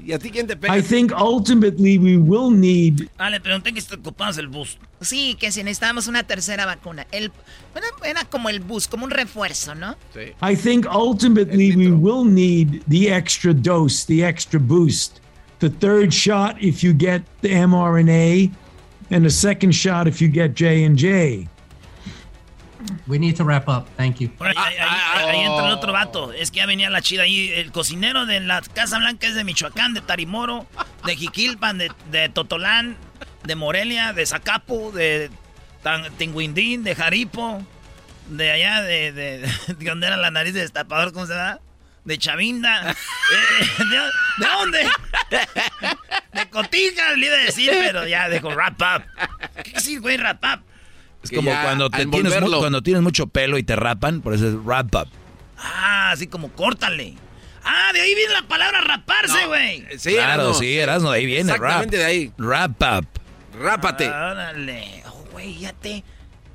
[0.05, 0.77] ¿Y a ti quién te pega?
[0.77, 4.77] I think ultimately we will need Ah, le pregunté que si te ocupabas el boost.
[5.01, 7.07] Sí, que si necesitábamos una tercera vacuna.
[7.11, 7.31] El,
[7.73, 9.95] bueno, era como el bus, como un refuerzo, ¿no?
[10.13, 10.33] Sí.
[10.43, 15.21] I think ultimately we will need the extra dose, the extra boost.
[15.59, 18.51] The third shot if you get the mRNA
[19.09, 21.47] and the second shot if you get J&J.
[23.07, 23.87] We need to wrap up.
[23.97, 24.29] Thank you.
[24.39, 26.33] Ahí, entra el otro vato.
[26.33, 27.51] Es que ya venía la chida ahí.
[27.53, 30.65] El cocinero de la Casa Blanca es de Michoacán, de Tarimoro,
[31.05, 32.97] de Jiquilpan, de, Totolán,
[33.43, 35.29] de Morelia, de Zacapu, de
[36.17, 37.61] Tinguindín, de Jaripo,
[38.29, 39.37] de allá, de, de,
[39.77, 41.59] de donde era la nariz de destapador, ¿cómo se llama?
[42.03, 42.95] De Chavinda.
[43.25, 44.87] Eh, ¿de, de dónde?
[46.31, 49.03] De Cotija, le iba a decir, pero ya dejo wrap up.
[49.63, 50.74] ¿Qué decir, güey, wrap up?
[51.25, 54.33] Es Que como cuando, te tienes, mu- cuando tienes mucho pelo y te rapan, por
[54.33, 55.07] eso es wrap up.
[55.57, 57.15] Ah, así como córtale.
[57.63, 59.83] Ah, de ahí viene la palabra raparse, güey.
[59.97, 61.55] Sí, claro, Erasmo, sí, Erasmo, de ahí viene rap.
[61.61, 62.31] Exactamente de ahí.
[62.37, 63.07] Wrap up.
[63.59, 64.07] Rápate.
[64.07, 65.03] Órale.
[65.07, 66.03] Oh, güey, ya te.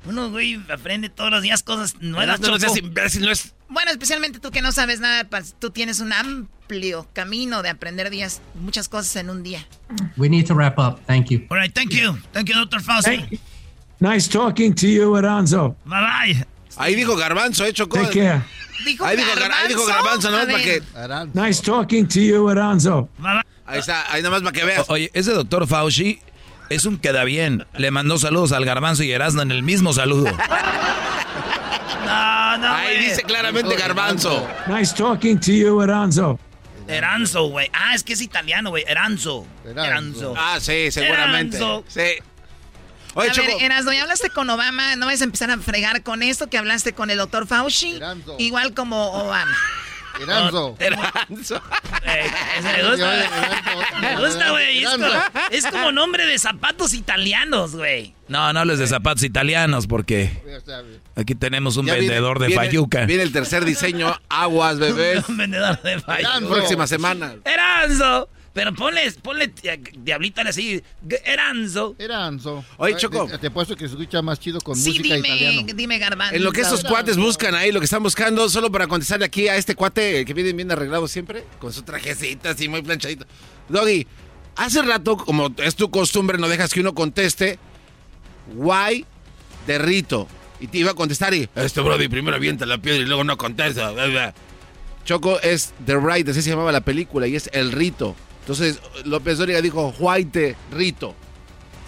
[0.05, 2.39] Uno, güey, aprende todos los días cosas nuevas.
[2.39, 3.53] Erasmo, no seas imbécil, no es...
[3.69, 8.09] Bueno, especialmente tú que no sabes nada, pues, tú tienes un amplio camino de aprender
[8.09, 9.65] días, muchas cosas en un día.
[10.17, 10.99] We need to wrap up.
[11.07, 11.45] Thank you.
[11.49, 12.17] All right, thank you.
[12.33, 12.81] Thank you, Dr.
[12.81, 13.39] Fauci.
[14.01, 15.75] Nice talking to you, Aranzo.
[15.85, 15.99] Bye
[16.33, 16.45] bye.
[16.77, 17.97] Ahí dijo Garbanzo, eh, Choco.
[17.99, 18.41] Take care.
[18.83, 20.37] Dijo Ahí dijo, Gar- ahí dijo Garbanzo, ¿no?
[20.37, 20.81] A Para que...
[21.33, 23.07] Nice talking to you, Aranzo.
[23.65, 24.89] Ahí está, ahí nada más para que veas.
[24.89, 26.19] O- Oye, ese doctor Fauci
[26.69, 27.65] es un queda bien.
[27.77, 30.31] Le mandó saludos al garbanzo y Erasmo en el mismo saludo.
[32.05, 34.45] No, no, Ahí dice claramente Garbanzo.
[34.67, 36.39] Nice talking to you, Aranzo.
[36.87, 37.69] Eranzo, güey.
[37.71, 38.83] Ah, es que es italiano, güey.
[38.87, 39.45] Eranzo.
[39.65, 40.33] Eranzo.
[40.35, 41.55] Ah, sí, seguramente.
[41.57, 41.85] Eranzo.
[41.87, 42.01] Sí.
[43.13, 43.47] Oye, a Choco.
[43.47, 46.57] ver, Erasmo, ya hablaste con Obama, no vas a empezar a fregar con esto que
[46.57, 48.35] hablaste con el doctor Fauci, Eranzo.
[48.39, 49.57] igual como Obama.
[50.21, 50.75] Eranzo.
[50.79, 51.61] Eranzo.
[52.05, 52.29] Eh,
[52.63, 53.29] me gusta.
[54.01, 54.83] Me gusta, güey.
[54.83, 55.07] Es, como-
[55.51, 58.13] es como nombre de zapatos italianos, güey.
[58.27, 60.31] No, no hables de zapatos italianos porque
[61.15, 63.05] aquí tenemos un Ya viene- vendedor de viene- fayuca.
[63.05, 65.23] Viene el tercer diseño, aguas, bebés.
[65.29, 66.27] Un vendedor de fallo.
[66.47, 67.35] Próxima semana.
[67.45, 68.29] Eranzo.
[68.53, 70.83] Pero ponle, ponle eh, diablita así.
[71.23, 71.95] Eranzo.
[71.97, 72.65] Eranzo.
[72.77, 73.25] Oye, Choco.
[73.27, 75.67] Te, te apuesto que se escucha más chido con Sí, música dime, italiano.
[75.73, 76.35] dime, Garbanzo.
[76.35, 79.47] En lo que esos cuates buscan ahí, lo que están buscando, solo para contestarle aquí
[79.47, 83.25] a este cuate que viene bien arreglado siempre, con su trajecita así muy planchadito.
[83.69, 84.05] Doggy,
[84.57, 87.57] hace rato, como es tu costumbre, no dejas que uno conteste,
[88.53, 89.05] why
[89.65, 90.27] de Rito.
[90.59, 93.37] Y te iba a contestar y, este Brody primero avienta la piedra y luego no
[93.37, 93.91] contesta.
[93.91, 94.33] bla, bla".
[95.05, 98.15] Choco es The Right, así se llamaba la película, y es El Rito.
[98.41, 101.15] Entonces López Dóriga dijo, why de Rito.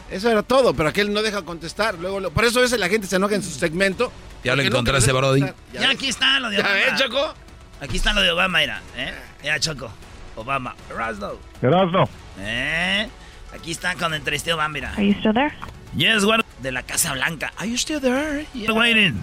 [0.10, 1.96] Eso era todo, pero aquel no deja contestar.
[2.00, 4.12] Luego, lo- por eso a veces la gente se enoja en su segmento.
[4.44, 5.42] Ya lo encontraste, deja Brody.
[5.42, 5.82] contestar.
[5.82, 6.76] Ya aquí está lo de ¿Ya Obama.
[6.76, 7.34] ves, Choco?
[7.82, 8.82] Aquí está lo de Obama, mira.
[8.96, 9.14] ¿eh?
[9.44, 9.92] Ya, Choco.
[10.36, 10.76] Obama.
[10.92, 11.32] Erasno.
[11.62, 12.08] Erasno.
[12.40, 13.08] ¿Eh?
[13.56, 14.94] Aquí está con entrevisté a Obama, mira.
[14.94, 15.54] Are you still there?
[15.96, 16.42] Yes, what?
[16.62, 17.52] De la Casa Blanca.
[17.58, 18.46] Are you still there?
[18.54, 18.72] Yeah.
[18.74, 19.16] Waiting.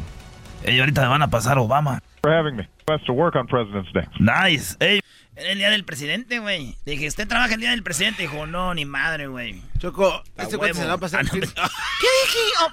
[0.64, 2.00] Ey, ahorita me van a pasar Obama.
[2.22, 2.68] for having me.
[2.86, 4.06] Best to work on President's Day.
[4.18, 4.76] Nice.
[4.80, 5.00] Ey.
[5.40, 6.76] Era el día del presidente, güey.
[6.84, 8.22] Dije, ¿usted trabaja el día del presidente?
[8.22, 9.62] Dijo, no, ni madre, güey.
[9.78, 11.20] Choco, A este cuate se va a pasar.
[11.20, 12.38] Ah, no, me- ¿Qué dije?
[12.60, 12.70] Oh,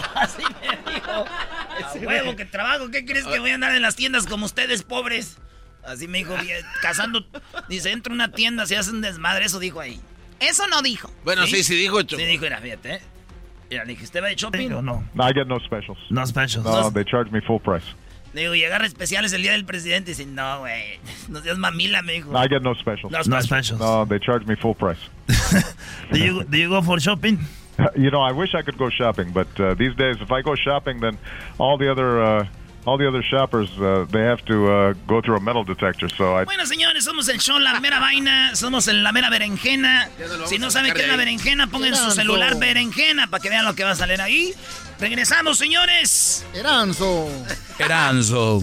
[0.16, 1.10] Así me dijo.
[1.10, 2.90] A huevo que trabajo.
[2.90, 5.36] ¿Qué crees que voy a andar en las tiendas como ustedes, pobres?
[5.84, 6.34] Así me dijo,
[6.82, 7.24] cazando.
[7.68, 9.44] Dice, entra a una tienda, se hace un desmadre.
[9.46, 10.00] Eso dijo ahí.
[10.40, 11.12] Eso no dijo.
[11.24, 12.20] Bueno, sí, sí dijo, Choco.
[12.20, 13.02] Sí, dijo, era, fíjate, ¿eh?
[13.70, 15.06] Mira, le dije, ¿usted va de shopping o no?
[15.14, 15.98] No, I get no specials.
[16.10, 16.64] No specials.
[16.64, 17.86] No, No- they charge me full price.
[18.32, 20.12] Le digo, ¿y agarra especiales el día del presidente?
[20.12, 21.00] Y dice, no, güey.
[21.28, 22.30] No seas mamila, me dijo.
[22.30, 23.10] No, I get no specials.
[23.12, 23.80] No No specials.
[23.80, 25.00] No, they charge me full price.
[26.12, 27.38] Do you, do you go for shopping?
[27.96, 30.54] You know, I wish I could go shopping, but uh, these days, if I go
[30.54, 31.16] shopping, then
[31.58, 32.46] all the other uh,
[32.86, 36.08] all the other shoppers, uh, they have to uh, go through a metal detector.
[36.08, 36.44] So I.
[36.44, 40.10] Bueno, señores, somos el show La Mera Vaina, somos el La Mera Berenjena.
[40.46, 43.74] Si no saben qué es la berenjena, pongan su celular berenjena para que vean lo
[43.74, 44.52] que va a salir ahí.
[45.00, 46.44] Regresamos, señores.
[46.52, 47.30] Eranzo.
[47.78, 48.62] Eranzo.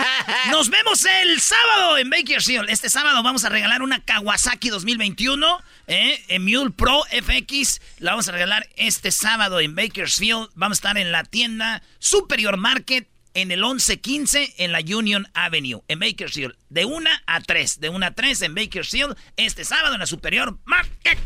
[0.50, 2.68] Nos vemos el sábado en Bakersfield.
[2.68, 6.24] Este sábado vamos a regalar una Kawasaki 2021, ¿eh?
[6.26, 7.80] En Mule Pro FX.
[8.00, 10.48] La vamos a regalar este sábado en Bakersfield.
[10.56, 15.84] Vamos a estar en la tienda Superior Market en el 1115 en la Union Avenue,
[15.86, 16.56] en Bakersfield.
[16.68, 17.78] De 1 a 3.
[17.78, 19.16] De 1 a 3 en Bakersfield.
[19.36, 21.18] Este sábado en la Superior Market.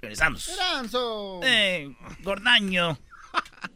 [0.00, 0.48] Regresamos.
[0.48, 1.40] Eranzo.
[1.42, 2.98] Eh, Gordaño.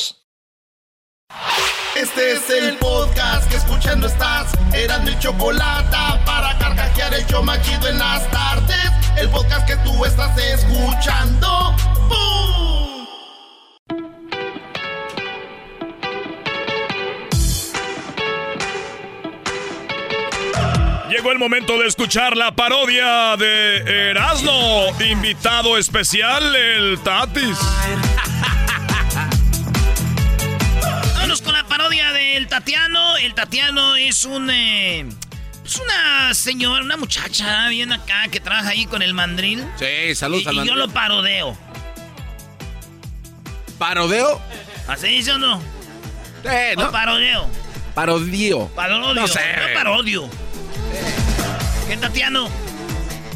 [1.95, 4.51] Este es el podcast que escuchando estás.
[4.73, 8.91] Eran mi chocolate para carcajear el yo machido en las tardes.
[9.17, 11.75] El podcast que tú estás escuchando.
[12.07, 13.07] ¡Bum!
[21.09, 24.87] Llegó el momento de escuchar la parodia de Erasmo.
[24.99, 27.57] Invitado especial, el Tatis.
[31.91, 33.17] Parodia del Tatiano.
[33.17, 34.49] El Tatiano es un.
[34.49, 35.05] eh,
[35.65, 39.65] es una señora, una muchacha bien acá que trabaja ahí con el mandril.
[39.77, 40.79] Sí, saludos Y, al y yo mandril.
[40.79, 41.57] lo parodeo.
[43.77, 44.39] ¿Parodeo?
[44.87, 45.61] ¿Así dice o no?
[46.45, 46.91] Eh, O no.
[46.91, 47.45] parodeo.
[47.93, 48.67] Parodio.
[48.69, 49.13] Parodio.
[49.13, 49.41] No sé.
[49.57, 50.29] yo parodio.
[51.89, 52.47] ¿Qué Tatiano?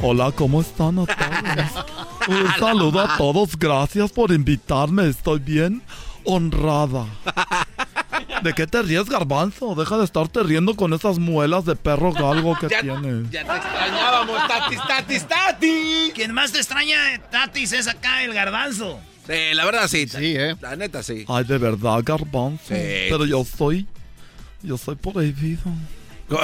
[0.02, 1.86] Hola, ¿cómo están a todos?
[2.30, 5.82] Un saludo a todos, gracias por invitarme, estoy bien
[6.23, 7.06] honrada.
[8.43, 9.76] ¿De qué te ríes, garbanzo?
[9.76, 13.30] Deja de estarte riendo con esas muelas de perro galgo que Ya- tienes.
[13.31, 16.14] Ya te extrañábamos, Tatis, Tatis, Tatis.
[16.14, 16.97] Quien más te extraña,
[17.31, 18.99] Tatis, es acá el garbanzo.
[19.27, 20.07] Sí, la verdad sí.
[20.07, 20.56] Sí, ¿eh?
[20.61, 21.26] La neta sí.
[21.27, 22.64] Ay, de verdad, garbanzo.
[22.68, 22.76] Sí.
[23.10, 23.88] Pero yo soy...
[24.61, 25.61] Yo soy prohibido.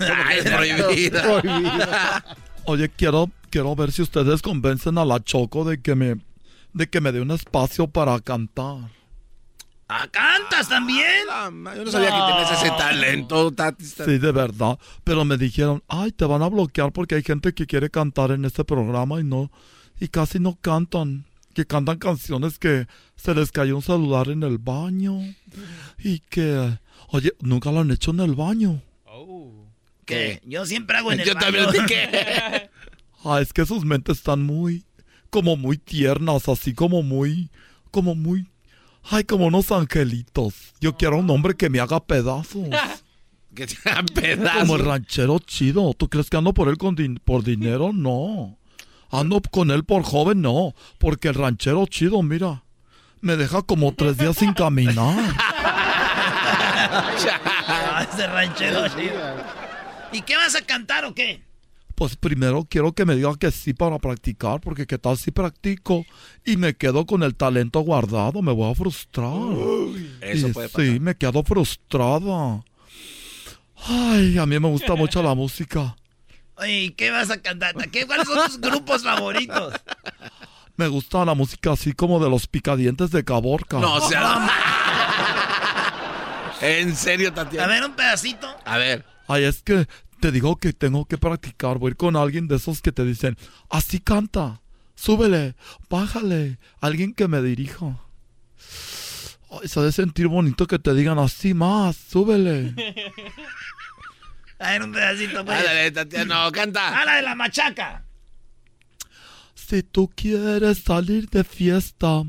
[0.00, 1.20] Ay, es prohibido.
[2.64, 6.16] Oye, quiero, quiero ver si ustedes convencen a la Choco de que me...
[6.74, 8.76] De que me dé un espacio para cantar.
[9.90, 11.06] ¿Ah, cantas también?
[11.28, 13.94] Yo no sabía que tenías ese talento, Tatis.
[14.04, 14.78] Sí, de verdad.
[15.02, 18.44] Pero me dijeron, ay, te van a bloquear porque hay gente que quiere cantar en
[18.44, 19.50] este programa y no,
[19.98, 21.24] y casi no cantan.
[21.54, 22.86] Que cantan canciones que
[23.16, 25.18] se les cayó un celular en el baño.
[25.98, 26.78] Y que,
[27.08, 28.80] oye, nunca lo han hecho en el baño.
[30.04, 30.40] ¿Qué?
[30.44, 31.46] Yo siempre hago en el Yo baño.
[31.46, 32.70] también dije.
[33.24, 34.84] Ah, es que sus mentes están muy,
[35.30, 37.50] como muy tiernas, así como muy,
[37.90, 38.46] como muy,
[39.10, 40.54] ay, como unos angelitos.
[40.80, 42.68] Yo quiero un hombre que me haga pedazos.
[43.54, 44.60] Que te hagan pedazos.
[44.60, 45.92] Como el ranchero chido.
[45.94, 47.90] ¿Tú crees que ando por él con din- por dinero?
[47.92, 48.56] No.
[49.10, 50.74] Ando con él por joven, no.
[50.98, 52.62] Porque el ranchero chido, mira,
[53.20, 55.34] me deja como tres días sin caminar.
[57.70, 59.34] Ah, ese ranchero chido.
[60.12, 61.42] ¿Y qué vas a cantar o qué?
[61.98, 66.06] Pues primero quiero que me diga que sí para practicar, porque qué tal si practico
[66.44, 69.32] y me quedo con el talento guardado, me voy a frustrar.
[70.20, 70.86] eso Y puede pasar.
[70.86, 72.62] Sí, me quedo frustrada.
[73.84, 75.96] Ay, a mí me gusta mucho la música.
[76.54, 77.74] Oye, ¿y qué vas a cantar?
[77.90, 79.74] ¿Qué, ¿Cuáles son tus grupos favoritos?
[80.76, 83.80] Me gusta la música así como de los picadientes de Caborca.
[83.80, 84.48] No, o sea.
[86.60, 87.66] en serio, Tatiana.
[87.66, 88.48] A ver, un pedacito.
[88.64, 89.04] A ver.
[89.26, 89.88] Ay, es que
[90.18, 91.78] te digo que tengo que practicar.
[91.78, 93.36] Voy a ir con alguien de esos que te dicen,
[93.70, 94.60] así canta,
[94.94, 95.54] súbele,
[95.88, 97.98] bájale, alguien que me dirija.
[99.50, 102.74] Ay, se ha de sentir bonito que te digan así más, súbele.
[104.60, 105.56] A ver, un pedacito, pues.
[105.56, 107.00] Ándale, Tatiana, no, canta.
[107.00, 108.04] Ah, la de la machaca.
[109.54, 112.24] Si tú quieres salir de fiesta,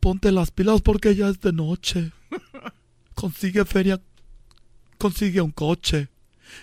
[0.00, 2.12] ponte las pilas porque ya es de noche.
[3.14, 4.00] consigue feria,
[4.96, 6.08] consigue un coche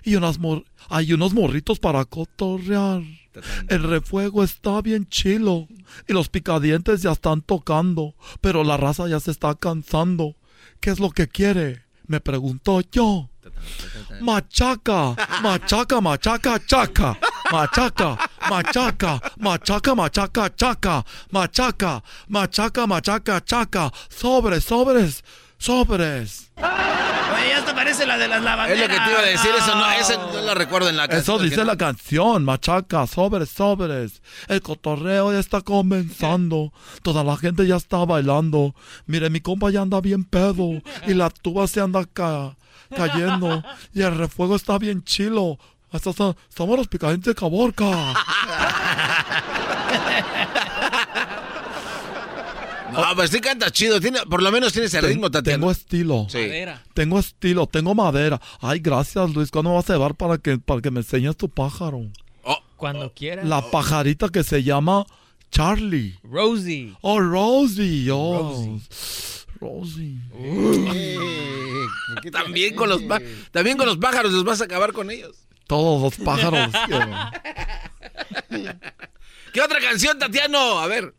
[0.03, 3.01] y unas mor hay unos morritos para cotorrear.
[3.67, 5.67] El refuego está bien chilo
[6.07, 10.35] y los picadientes ya están tocando, pero la raza ya se está cansando.
[10.79, 11.83] ¿Qué es lo que quiere?
[12.07, 13.29] Me pregunto yo.
[14.21, 17.17] Machaca, machaca, machaca, chaca.
[17.51, 18.17] Machaca,
[18.49, 21.05] machaca, machaca, machaca, chaca.
[21.31, 23.91] Machaca, machaca, machaca, chaca.
[24.09, 25.23] Sobres, sobres,
[25.57, 26.51] sobres.
[27.79, 28.81] Parece la de las lavanderas.
[28.83, 31.07] Es lo que te iba a decir, eso no, ese no lo recuerdo en la
[31.07, 31.37] canción.
[31.37, 34.21] Eso dice la canción, machaca, sobres, sobres.
[34.49, 36.73] El cotorreo ya está comenzando.
[37.03, 38.75] Toda la gente ya está bailando.
[39.05, 40.81] Mire, mi compa ya anda bien pedo.
[41.07, 42.57] Y la tuba se anda ca-
[42.93, 43.63] cayendo.
[43.93, 45.57] Y el refuego está bien chilo.
[46.53, 47.85] Somos los picadientes de Caborca.
[53.07, 53.99] No, pues sí canta chido.
[53.99, 55.57] Tiene, por lo menos tiene ese Ten- ritmo, Tatiana.
[55.59, 56.27] Tengo estilo.
[56.29, 56.39] Sí.
[56.93, 58.39] Tengo estilo, tengo madera.
[58.61, 59.51] Ay, gracias, Luis.
[59.51, 62.01] ¿Cuándo me vas a llevar para que, para que me enseñes tu pájaro?
[62.77, 63.45] Cuando quieras.
[63.45, 65.05] La pajarita que se llama
[65.51, 66.17] Charlie.
[66.23, 66.95] Rosie.
[67.01, 68.09] Oh, Rosie.
[68.11, 68.79] Oh.
[69.59, 70.15] Rosie.
[72.31, 73.01] También con los
[73.51, 75.35] también con los pájaros los vas a acabar con ellos.
[75.67, 76.69] Todos los pájaros.
[79.53, 80.79] ¿Qué otra canción, Tatiano?
[80.79, 81.13] A ver.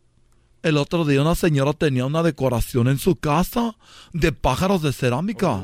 [0.63, 3.75] El otro día una señora tenía una decoración en su casa
[4.13, 5.63] de pájaros de cerámica.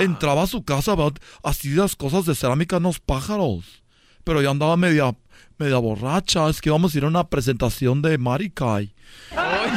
[0.00, 0.96] Entraba a su casa,
[1.44, 3.84] así las cosas de cerámica en los pájaros.
[4.24, 5.14] Pero ya andaba media,
[5.56, 6.48] media borracha.
[6.48, 8.92] Es que íbamos a ir a una presentación de Marikai.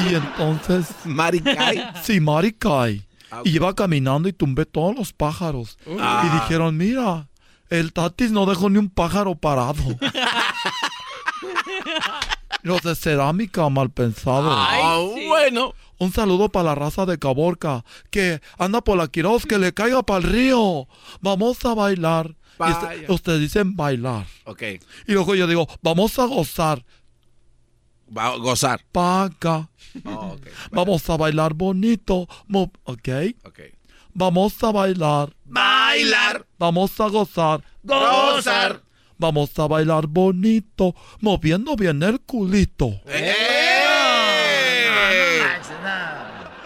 [0.10, 0.88] Y entonces...
[1.06, 1.92] ¿Marikai?
[2.04, 3.06] Sí, Marikai.
[3.44, 5.78] Y iba caminando y tumbé todos los pájaros.
[6.00, 6.24] Ah.
[6.26, 7.28] Y dijeron, mira,
[7.70, 9.84] el Tatis no dejó ni un pájaro parado.
[12.64, 14.54] Los de cerámica mal pensados.
[14.56, 15.74] Ah, bueno.
[16.00, 20.04] Un saludo para la raza de Caborca, que anda por la Quiroz, que le caiga
[20.04, 20.88] para el río.
[21.22, 22.36] Vamos a bailar.
[22.60, 22.90] Vaya.
[23.10, 24.26] ustedes dicen bailar.
[24.46, 24.64] Ok.
[25.08, 26.84] Y luego yo digo, vamos a gozar.
[28.16, 28.82] Va a gozar.
[28.92, 29.70] Paca.
[30.06, 30.48] Oh, ok.
[30.72, 32.28] Vamos a bailar bonito.
[32.48, 33.10] mo- ¿Ok?
[33.46, 33.60] Ok.
[34.14, 35.36] Vamos a bailar.
[35.46, 36.46] Bailar.
[36.58, 37.64] Vamos a gozar.
[37.84, 38.82] Gozar.
[39.20, 43.02] Vamos a bailar bonito, moviendo bien el culito.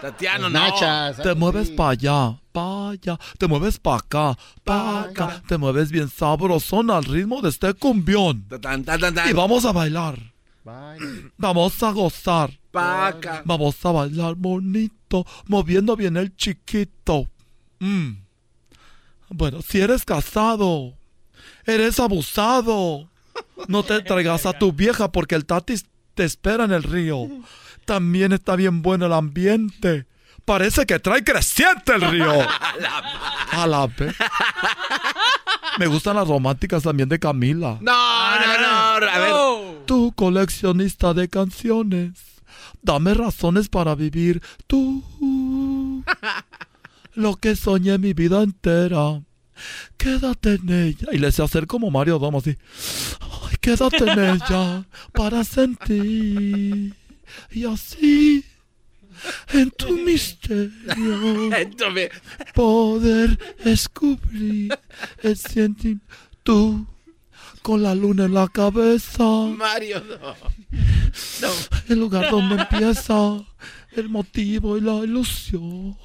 [0.02, 0.58] Tatiano, no.
[0.58, 1.22] Nachas.
[1.22, 6.08] Te mueves para allá, para allá, te mueves para acá, para acá, te mueves bien
[6.08, 8.44] sabrosón al ritmo de este cumbión.
[8.60, 9.30] Tan, tan, tan, tan.
[9.30, 10.18] Y vamos a bailar,
[11.36, 13.42] vamos a gozar, Paca.
[13.44, 17.28] vamos a bailar bonito, moviendo bien el chiquito.
[17.78, 18.22] Mm.
[19.28, 20.94] Bueno, si eres casado,
[21.66, 23.08] eres abusado,
[23.68, 27.28] no te traigas a tu vieja porque el tatis te espera en el río.
[27.84, 30.06] También está bien bueno el ambiente.
[30.44, 32.32] Parece que trae creciente el río.
[33.52, 34.14] A la vez.
[35.78, 37.78] Me gustan las románticas también de Camila.
[37.80, 39.06] No, no, no.
[39.06, 39.84] A ver.
[39.86, 42.12] Tú, coleccionista de canciones,
[42.82, 44.42] dame razones para vivir.
[44.66, 45.02] Tú,
[47.14, 49.22] lo que soñé mi vida entera.
[49.96, 51.08] Quédate en ella.
[51.12, 52.56] Y le sé hacer como Mario Domo así.
[53.20, 56.94] Ay, quédate en ella para sentir.
[57.50, 58.44] Y así,
[59.52, 61.50] en tu misterio,
[62.54, 64.78] poder descubrir
[65.22, 66.06] el sentimiento.
[66.42, 66.84] Tú,
[67.62, 69.22] con la luna en la cabeza.
[69.22, 70.02] Mario,
[71.40, 71.48] no.
[71.88, 73.44] El lugar donde empieza
[73.92, 75.96] el motivo y la ilusión.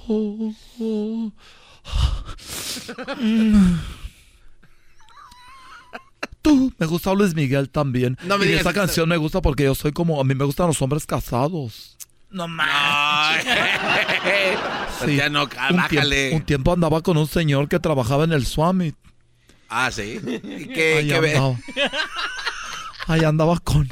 [3.19, 3.79] Mm.
[6.41, 8.17] Tú, me gusta Luis Miguel también.
[8.23, 10.45] No me y digas esa canción me gusta porque yo soy como, a mí me
[10.45, 11.97] gustan los hombres casados.
[12.29, 13.45] No manches.
[14.99, 15.15] Sí.
[15.15, 16.15] Tatiano, un, bájale.
[16.15, 18.95] tiempo, un tiempo andaba con un señor que trabajaba en el Swami.
[19.69, 20.19] Ah, sí.
[20.25, 21.35] ¿Y qué, Ahí qué ve?
[21.35, 21.59] andaba.
[23.07, 23.91] Ahí andaba con él.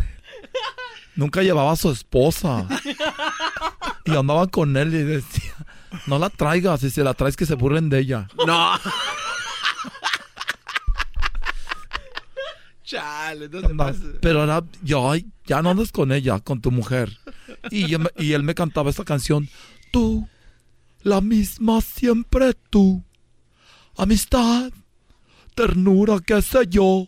[1.16, 2.68] Nunca llevaba a su esposa.
[4.06, 5.55] Y andaba con él y decía,
[6.08, 8.28] no la traigas, si se la traes que se burlen de ella.
[8.46, 8.72] No.
[12.84, 14.18] Chale, no pases.
[14.22, 15.12] Pero era, yo,
[15.46, 17.18] ya no andes con ella, con tu mujer.
[17.72, 19.50] Y, yo y él me cantaba esta canción,
[19.92, 20.28] tú,
[21.02, 23.04] la misma siempre tú.
[23.98, 24.72] Amistad,
[25.56, 27.08] ternura, qué sé yo.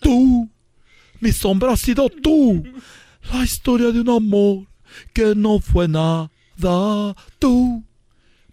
[0.00, 0.48] Tú,
[1.20, 2.62] mi sombra ha sido tú.
[3.32, 4.66] La historia de un amor
[5.12, 6.30] que no fue nada.
[7.38, 7.84] Tú,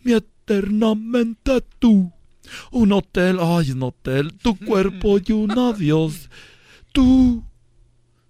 [0.06, 2.12] eternamente tú.
[2.72, 6.30] Un hotel, ay, un hotel, tu cuerpo y un adiós.
[6.92, 7.44] Tú,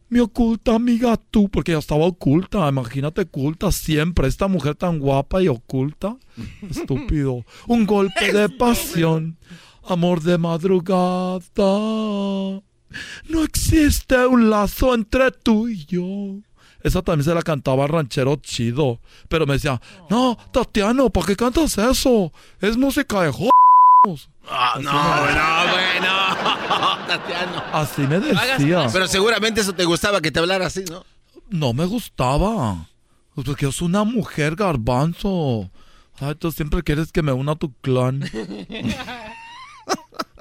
[0.10, 5.41] Mi oculta amiga tú, porque ella estaba oculta, imagínate oculta siempre, esta mujer tan guapa
[5.41, 6.18] y oculta.
[6.70, 7.46] Estúpido.
[7.68, 9.38] Un golpe de pasión,
[9.84, 11.40] amor de madrugada.
[13.28, 16.41] No existe un lazo entre tú y yo.
[16.84, 18.99] Esa también se la cantaba ranchero chido.
[19.27, 22.31] Pero me decía, no, Tatiano, ¿para qué cantas eso?
[22.61, 23.49] Es música de jo...
[24.49, 27.64] Ah, no, no, bueno, Tatiano.
[27.73, 28.88] Así me decía.
[28.91, 31.06] Pero seguramente eso te gustaba que te hablara así, ¿no?
[31.49, 32.88] No me gustaba.
[33.35, 35.69] Pues Porque yo soy una mujer garbanzo.
[36.19, 38.23] Ay, tú siempre quieres que me una a tu clan.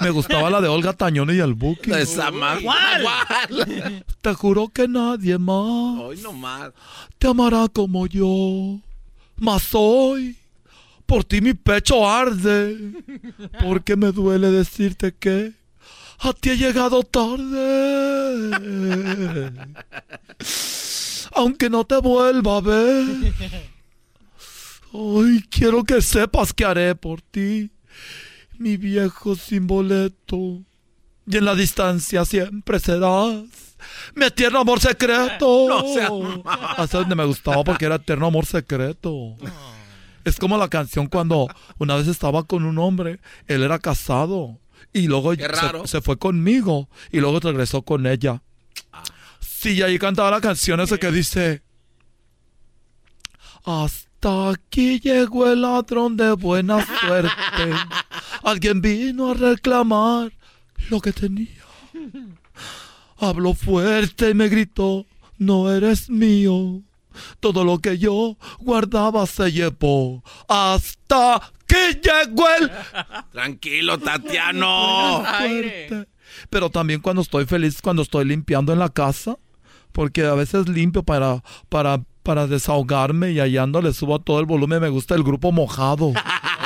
[0.01, 1.91] Me gustaba la de Olga Tañón y el Buki.
[1.93, 2.61] Esa más.
[2.63, 4.05] ¿Cuál?
[4.21, 6.71] Te juro que nadie más Hoy no más.
[7.19, 8.79] te amará como yo.
[9.37, 10.37] Mas hoy,
[11.07, 12.77] por ti mi pecho arde.
[13.61, 15.53] Porque me duele decirte que
[16.21, 17.51] a ti he llegado tarde.
[21.35, 23.35] Aunque no te vuelva a ver.
[24.93, 27.71] Hoy quiero que sepas que haré por ti,
[28.59, 30.63] mi viejo sin boleto.
[31.27, 33.45] Y en la distancia siempre serás
[34.15, 35.67] mi eterno amor secreto.
[35.69, 36.43] No malo.
[36.45, 39.37] Hasta donde me gustaba porque era eterno amor secreto.
[40.25, 41.49] Es como la canción cuando
[41.79, 44.59] una vez estaba con un hombre, él era casado
[44.93, 45.49] y luego se-.
[45.87, 48.43] Se, fue conmigo y luego regresó con ella.
[49.41, 51.63] Sí, y ahí cantaba la canción esa que dice
[54.21, 57.31] Hasta aquí llegó el ladrón de buena suerte.
[58.43, 60.33] Alguien vino a reclamar
[60.91, 61.63] lo que tenía.
[63.17, 65.07] Habló fuerte y me gritó,
[65.39, 66.83] no eres mío.
[67.39, 70.25] Todo lo que yo guardaba se llevó.
[70.49, 72.73] Hasta que llegó el...
[73.31, 75.23] Tranquilo, Tatiano.
[76.51, 79.39] Pero también cuando estoy feliz, cuando estoy limpiando en la casa,
[79.93, 84.45] porque a veces limpio para, para, para desahogarme y hallando le subo a todo el
[84.45, 84.83] volumen.
[84.83, 86.13] Me gusta el grupo mojado.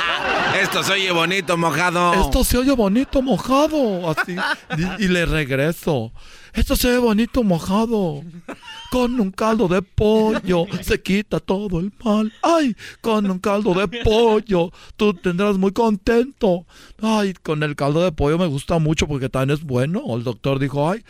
[0.61, 2.13] Esto se oye bonito, mojado.
[2.15, 4.11] Esto se oye bonito mojado.
[4.11, 4.35] Así.
[4.77, 6.11] Y, y le regreso.
[6.51, 8.23] Esto se oye bonito mojado.
[8.91, 12.33] Con un caldo de pollo se quita todo el mal.
[12.41, 16.65] Ay, con un caldo de pollo tú tendrás muy contento.
[17.01, 20.03] Ay, con el caldo de pollo me gusta mucho porque también es bueno.
[20.09, 21.05] El doctor dijo, ay,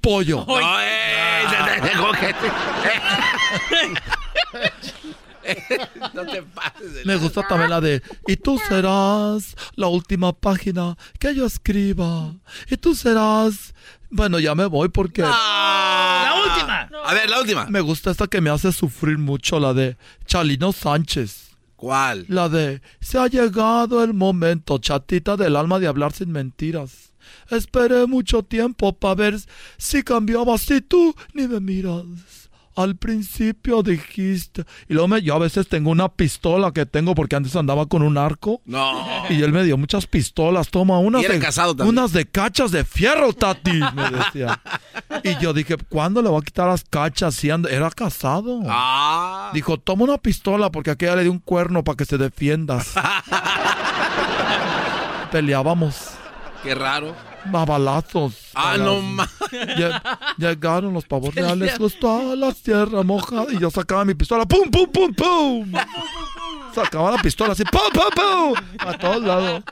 [0.00, 0.44] pollo.
[0.46, 1.44] No, eh,
[6.12, 6.94] No te pases.
[6.94, 12.34] de Me gusta también la de Y tú serás la última página que yo escriba.
[12.68, 13.74] Y tú serás.
[14.10, 15.22] Bueno, ya me voy porque.
[15.22, 16.88] La última.
[17.04, 17.66] A ver, la última.
[17.66, 19.96] Me gusta esta que me hace sufrir mucho, la de
[20.26, 21.50] Chalino Sánchez.
[21.76, 22.24] ¿Cuál?
[22.28, 27.12] La de Se ha llegado el momento, chatita del alma, de hablar sin mentiras.
[27.50, 29.36] Esperé mucho tiempo para ver
[29.78, 32.04] si cambiabas y tú ni me miras.
[32.74, 34.64] Al principio dijiste.
[34.86, 38.02] Y luego me, yo a veces tengo una pistola que tengo porque antes andaba con
[38.02, 38.60] un arco.
[38.66, 39.02] No.
[39.30, 40.68] Y él me dio muchas pistolas.
[40.68, 41.96] Toma unas Y era de, casado también.
[41.98, 43.80] unas de cachas de fierro, Tati.
[43.94, 44.60] Me decía.
[45.24, 47.34] Y yo dije, ¿cuándo le voy a quitar las cachas?
[47.36, 48.60] Si era casado.
[48.68, 49.50] Ah.
[49.54, 52.92] Dijo, toma una pistola porque aquella le dio un cuerno para que se defiendas.
[55.32, 56.10] Peleábamos
[56.62, 57.14] Qué raro.
[57.54, 58.34] A balazos.
[58.54, 59.28] Ah, A no más.
[59.50, 60.00] Lle-
[60.38, 64.90] Llegaron los pavos reales, a la tierra mojada y yo sacaba mi pistola, ¡pum, pum,
[64.90, 65.72] pum, pum!
[66.74, 68.54] Sacaba la pistola así, ¡pum, pum, pum!
[68.86, 69.62] A todos lados.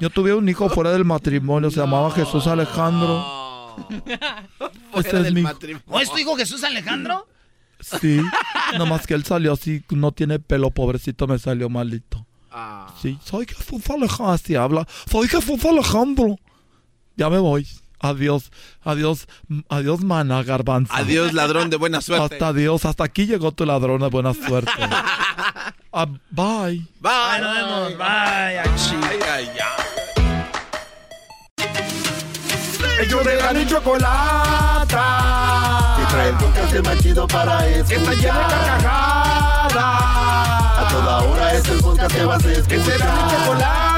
[0.00, 3.24] Yo tuve un hijo fuera del matrimonio, se llamaba Jesús Alejandro.
[4.94, 5.50] Ese es mi hijo.
[5.86, 7.26] ¿O es tu hijo Jesús Alejandro?
[7.80, 8.20] Sí,
[8.78, 12.26] nomás que él salió así, no tiene pelo, pobrecito, me salió malito.
[13.02, 14.88] Sí, soy Jesús Alejandro, así habla.
[15.10, 16.38] Soy Jesús Alejandro.
[17.16, 17.66] Ya me voy.
[17.98, 18.52] Adiós,
[18.84, 19.26] adiós,
[19.70, 20.92] adiós, mana garbanzo.
[20.94, 22.34] Adiós, ladrón de buena suerte.
[22.34, 24.70] Hasta adiós, hasta aquí llegó tu ladrón de buena suerte.
[25.98, 26.84] Ah, bye.
[27.00, 27.40] Bye.
[27.40, 27.96] nos vemos.
[27.96, 28.04] Bye.
[28.04, 28.58] Ay,
[29.32, 29.48] ay, ay.
[33.00, 35.04] Ellos de la ni chocolata.
[35.96, 37.98] Que trae el podcast más chido para escuchar.
[37.98, 39.74] Está llena de carcajadas.
[39.74, 42.68] A toda hora es el podcast que vas a escuchar.
[42.68, 43.95] Que será mi chocolata.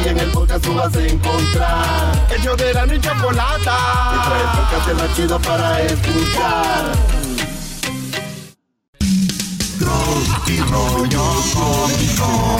[0.00, 2.26] Taurí en el podcast tú vas a encontrar.
[2.38, 3.76] Ellos de la ni chocolata.
[4.12, 6.92] Que trae el podcast el más chido para escuchar.
[9.78, 11.24] Tropi rollo
[11.54, 12.58] cómico.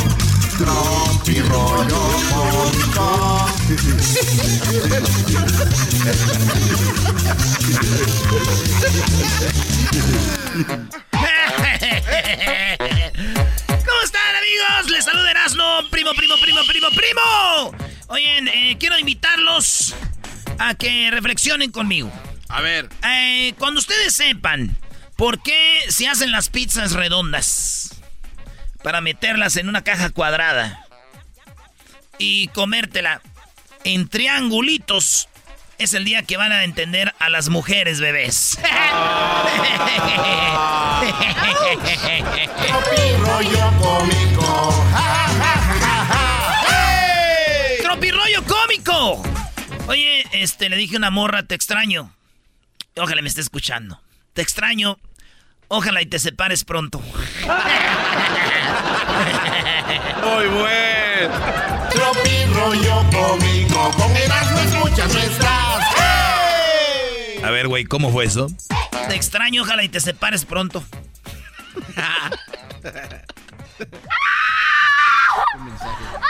[0.59, 2.01] Tropi rollo
[2.31, 3.47] cómico.
[13.91, 14.91] ¿Cómo están, amigos?
[14.91, 16.35] Les saluda Erasmo, primo, primo,
[17.21, 17.73] primo.
[18.09, 19.95] Oyen, eh, quiero invitarlos
[20.59, 22.11] a que reflexionen conmigo.
[22.49, 22.89] A ver.
[23.05, 24.77] Eh, cuando ustedes sepan
[25.17, 28.01] por qué se hacen las pizzas redondas
[28.83, 30.87] para meterlas en una caja cuadrada
[32.19, 33.23] y comértela
[33.85, 35.29] en triangulitos,
[35.79, 38.59] es el día que van a entender a las mujeres bebés.
[43.21, 45.20] rollo cómico.
[48.85, 49.23] ¡Tropirollo cómico!
[49.89, 52.13] Oye, este, le dije a una morra, te extraño.
[52.97, 54.01] Ojalá me esté escuchando.
[54.33, 54.99] Te extraño.
[55.69, 56.99] Ojalá y te separes pronto.
[57.01, 57.09] Muy
[60.49, 61.31] buen.
[61.91, 63.91] Tropirollo cómico.
[63.93, 65.85] Con Erasmo escuchas nuestras.
[67.43, 68.49] A ver, güey, ¿cómo fue eso?
[69.09, 70.85] Te extraño, ojalá y te separes pronto.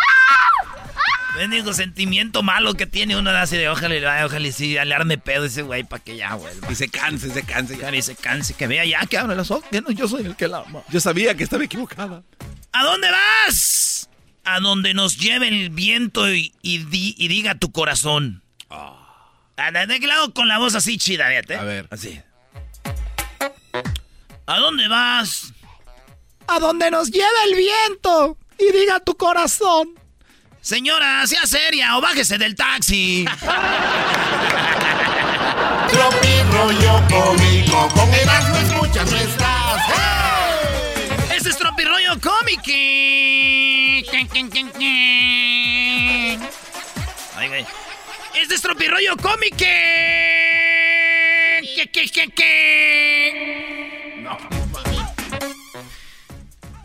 [1.36, 5.44] Bendigo sentimiento malo que tiene uno así de ojalá ojalá y sí, le arme pedo
[5.46, 6.70] ese güey para que ya vuelva.
[6.70, 7.76] Y se canse, se canse.
[7.78, 7.94] Ya.
[7.94, 10.36] Y se canse, que vea ya que abre los ojos, que no, yo soy el
[10.36, 10.82] que la ama.
[10.90, 12.22] Yo sabía que estaba equivocada.
[12.72, 14.08] ¿A dónde vas?
[14.44, 18.42] A donde nos lleve el viento y, y di- y diga tu corazón.
[18.68, 18.96] Ah,
[19.72, 21.54] ¿De de qué lado con la voz así chida, fíjate?
[21.56, 21.86] A ver.
[21.90, 22.20] Así.
[24.46, 25.52] ¿A dónde vas?
[26.48, 29.99] A donde nos lleve el viento y diga tu corazón.
[30.62, 33.24] Señora, sea seria o bájese del taxi.
[35.90, 37.88] Tropirollo cómico.
[37.94, 39.82] Con Erasmo escuchas nuestras.
[41.34, 42.62] Este es Tropirollo Cómico.
[47.36, 47.66] Ay, güey.
[48.40, 49.56] Este es Tropirollo Cómico.
[49.56, 49.66] ¿Qué,
[51.92, 54.24] qué, qué, qué?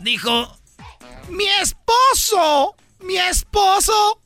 [0.00, 0.58] Dijo,
[1.28, 2.74] mi esposo,
[3.06, 4.20] mi esposo,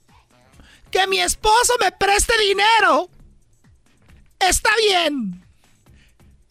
[0.91, 3.11] que mi esposo me preste dinero.
[4.39, 5.45] Está bien.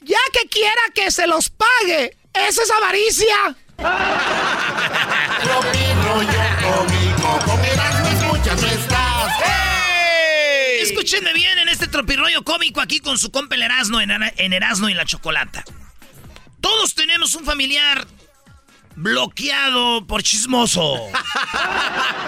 [0.01, 3.55] Ya que quiera que se los pague, eso es avaricia.
[5.43, 7.39] Tropirollo cómico.
[7.45, 9.09] Con Erasmo escuchas nuestras.
[10.81, 14.89] Escúchenme bien en este tropirroyo cómico aquí con su compa el Erasmo en, en Erasmo
[14.89, 15.63] y la Chocolata.
[16.61, 18.07] Todos tenemos un familiar
[18.95, 20.95] bloqueado por chismoso.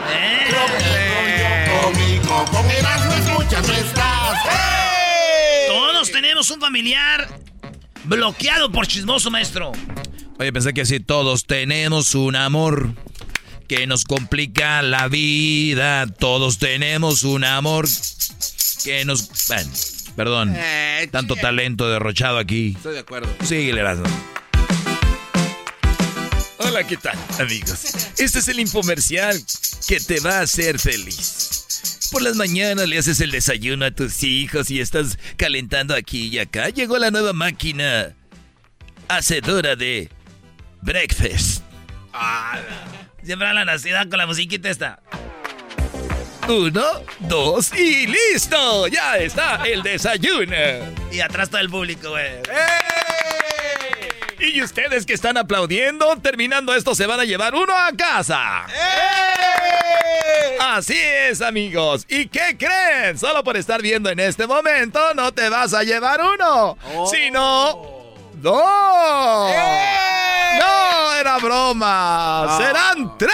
[0.10, 0.48] ¿Eh?
[5.68, 7.28] Todos tenemos un familiar
[8.06, 9.72] bloqueado por chismoso, maestro.
[10.40, 12.94] Oye, pensé que así todos tenemos un amor
[13.68, 16.08] que nos complica la vida.
[16.08, 17.88] Todos tenemos un amor
[18.84, 19.30] que nos...
[19.48, 19.72] Bueno,
[20.16, 20.54] perdón.
[20.58, 22.74] Eh, Tanto talento derrochado aquí.
[22.76, 23.30] Estoy de acuerdo.
[23.44, 24.06] Síguele, Erasmo.
[26.72, 27.84] Hola, ¿qué tal, amigos?
[28.18, 29.38] Este es el infomercial
[29.90, 32.08] que te va a hacer feliz.
[32.14, 36.40] Por las mañanas le haces el desayuno a tus hijos y estás calentando aquí y
[36.40, 36.70] acá.
[36.70, 38.16] Llegó la nueva máquina
[39.10, 40.10] hacedora de
[40.82, 41.62] breakfast.
[43.22, 45.02] Siempre hablan así, da con la musiquita esta.
[46.48, 46.86] Uno,
[47.20, 48.88] dos y listo.
[48.88, 50.56] Ya está el desayuno.
[51.12, 52.32] Y atrás todo el público, güey.
[54.42, 58.66] Y ustedes que están aplaudiendo, terminando esto se van a llevar uno a casa.
[60.60, 62.06] Así es, amigos.
[62.10, 63.20] ¿Y qué creen?
[63.20, 69.52] Solo por estar viendo en este momento no te vas a llevar uno, sino dos.
[70.60, 72.58] No, era broma.
[72.58, 73.32] Serán tres.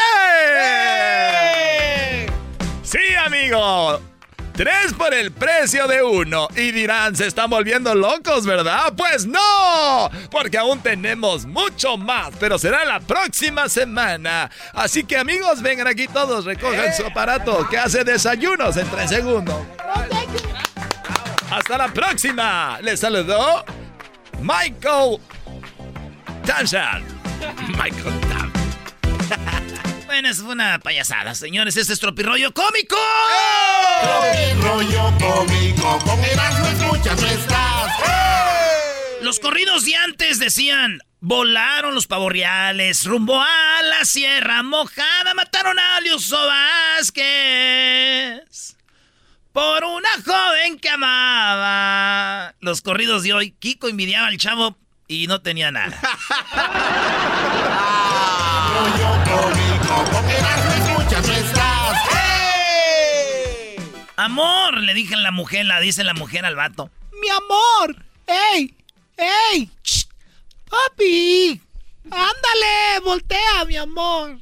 [2.83, 4.01] Sí, amigo.
[4.57, 6.47] Tres por el precio de uno.
[6.55, 8.91] Y dirán, se están volviendo locos, ¿verdad?
[8.97, 14.49] Pues no, porque aún tenemos mucho más, pero será la próxima semana.
[14.73, 19.63] Así que amigos, vengan aquí todos, recojan su aparato que hace desayunos en tres segundos.
[21.51, 22.79] Hasta la próxima.
[22.81, 23.63] Les saludó
[24.41, 25.19] Michael
[26.47, 27.03] Tanshan.
[27.67, 28.46] Michael Tam.
[30.07, 31.77] Bueno, fue una payasada, señores.
[31.77, 32.95] Este es Tropirroyo Cómico.
[34.01, 35.99] Tropirollo cómico.
[35.99, 37.21] Con escuchas.
[39.21, 45.99] Los corridos de antes decían, volaron los pavorreales rumbo a la Sierra Mojada, mataron a
[45.99, 46.37] Liuso
[46.97, 47.17] Vázquez
[49.51, 52.55] por una joven que amaba.
[52.61, 54.77] Los corridos de hoy, Kiko envidiaba al chavo
[55.09, 55.99] y no tenía nada.
[64.27, 66.89] Amor, le dije a la mujer, la dice la mujer al vato.
[67.13, 67.95] Mi amor,
[68.27, 68.75] ey,
[69.15, 70.05] ey, ch,
[70.69, 71.61] papi,
[72.03, 74.37] ándale, voltea, mi amor.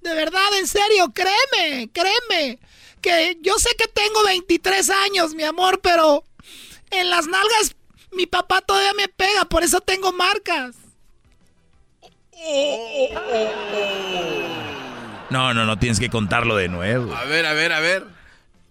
[0.00, 2.58] De verdad, en serio, créeme, créeme.
[3.02, 6.24] Que yo sé que tengo 23 años, mi amor, pero
[6.90, 7.76] en las nalgas
[8.12, 10.76] mi papá todavía me pega, por eso tengo marcas.
[15.28, 17.14] No, no, no, tienes que contarlo de nuevo.
[17.14, 18.19] A ver, a ver, a ver.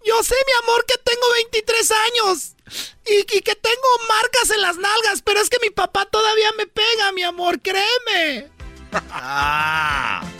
[0.06, 2.54] Yo sé, mi amor, que tengo 23 años
[3.06, 6.66] y, y, que tengo marcas en las nalgas, pero es que mi papá todavía me
[6.66, 8.48] pega, mi amor, créeme.
[9.10, 10.24] Ah.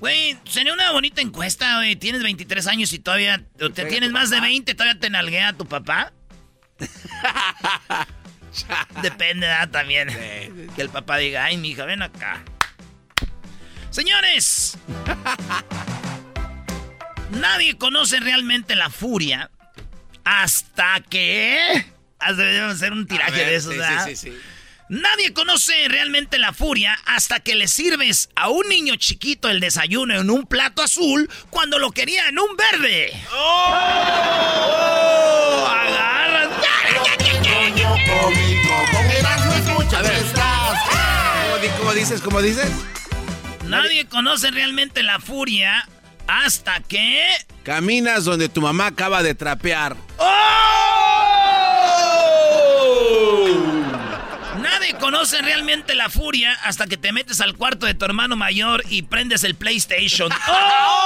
[0.00, 1.94] Güey, sería una bonita encuesta, güey.
[1.94, 3.44] Tienes 23 años y todavía
[3.74, 6.14] te tienes más de 20, todavía te nalguea tu papá.
[9.02, 9.68] Depende, ¿verdad?
[9.68, 10.08] También.
[10.74, 12.42] Que el papá diga, ay, mi hija, ven acá.
[13.90, 14.78] Señores,
[17.30, 19.50] nadie conoce realmente la furia
[20.24, 21.84] hasta que.
[22.36, 24.38] Debemos hacer un tiraje ver, de esos, sí, sí, sí, sí.
[24.90, 30.20] Nadie conoce realmente la furia hasta que le sirves a un niño chiquito el desayuno
[30.20, 33.12] en un plato azul cuando lo quería en un verde.
[33.32, 33.74] ¡Oh!
[35.68, 36.48] Agarras.
[39.96, 40.22] A ver.
[40.32, 42.20] ¿Cómo, di- cómo dices?
[42.20, 42.70] ¿Cómo dices?
[43.66, 45.88] Nadie conoce realmente la furia
[46.30, 47.26] hasta que.
[47.64, 49.96] Caminas donde tu mamá acaba de trapear.
[54.60, 58.84] Nadie conoce realmente la furia hasta que te metes al cuarto de tu hermano mayor
[58.88, 60.30] y prendes el PlayStation.
[60.48, 60.98] ¡Oh!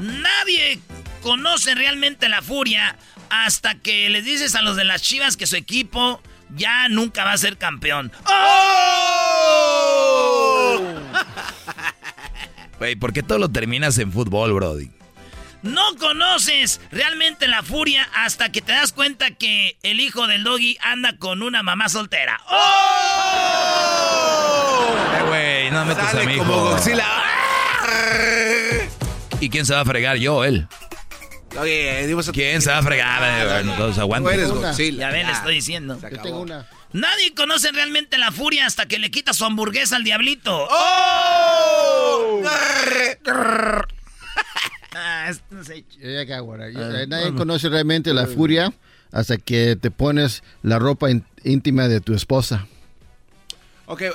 [0.00, 0.80] Nadie
[1.22, 2.96] conoce realmente la furia
[3.28, 6.20] hasta que les dices a los de las chivas que su equipo
[6.56, 8.10] ya nunca va a ser campeón.
[8.26, 9.89] ¡Oh!
[12.78, 14.90] Güey, ¿por qué todo lo terminas en fútbol, Brody?
[15.62, 20.78] No conoces realmente la furia hasta que te das cuenta que el hijo del doggy
[20.80, 22.40] anda con una mamá soltera.
[22.48, 22.56] ¡Oh!
[25.18, 26.64] Eh, güey, no metas Sale a mi como hijo.
[26.70, 27.06] Godzilla.
[29.40, 30.16] ¿Y quién se va a fregar?
[30.16, 30.66] Yo, él.
[31.58, 31.62] A-
[32.32, 33.22] ¿Quién se va a fregar?
[33.22, 34.30] Eh, Entonces aguanta.
[34.30, 34.68] Tú eres Una.
[34.68, 35.08] Godzilla.
[35.08, 35.98] Ya ven, le estoy diciendo.
[36.10, 36.66] Yo tengo una.
[36.92, 40.66] Nadie conoce realmente la furia hasta que le quita su hamburguesa al diablito.
[40.70, 42.42] ¡Oh!
[44.94, 45.30] Ah,
[46.00, 48.72] eh, Nadie conoce realmente la furia
[49.12, 51.08] hasta que te pones la ropa
[51.44, 52.66] íntima de tu esposa.
[53.86, 54.12] Ok, eh,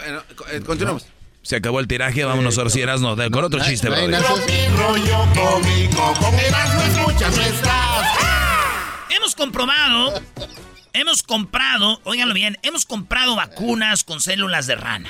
[0.65, 1.06] continuamos.
[1.41, 2.69] Se acabó el tiraje, vámonos ahora
[3.15, 8.07] de- con otro chiste, nace- rollo cómico, con Erasmo escuchas nuestras.
[9.10, 10.22] Hemos comprobado,
[10.95, 15.09] hemos comprado, óiganlo bien, hemos comprado vacunas con células de rana.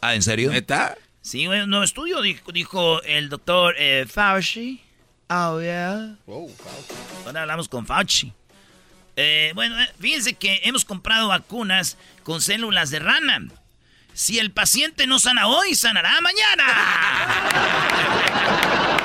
[0.00, 0.50] Ah, ¿en serio?
[0.52, 0.96] ¿Neta?
[1.22, 4.80] Sí, un nuevo estudio, dijo, dijo el doctor eh, Fauci.
[5.28, 6.16] Oh, yeah.
[7.26, 8.32] Ahora hablamos con Fauci.
[9.16, 13.48] Eh, bueno, eh, fíjense que hemos comprado vacunas con células de rana.
[14.14, 16.64] Si el paciente no sana hoy, sanará mañana.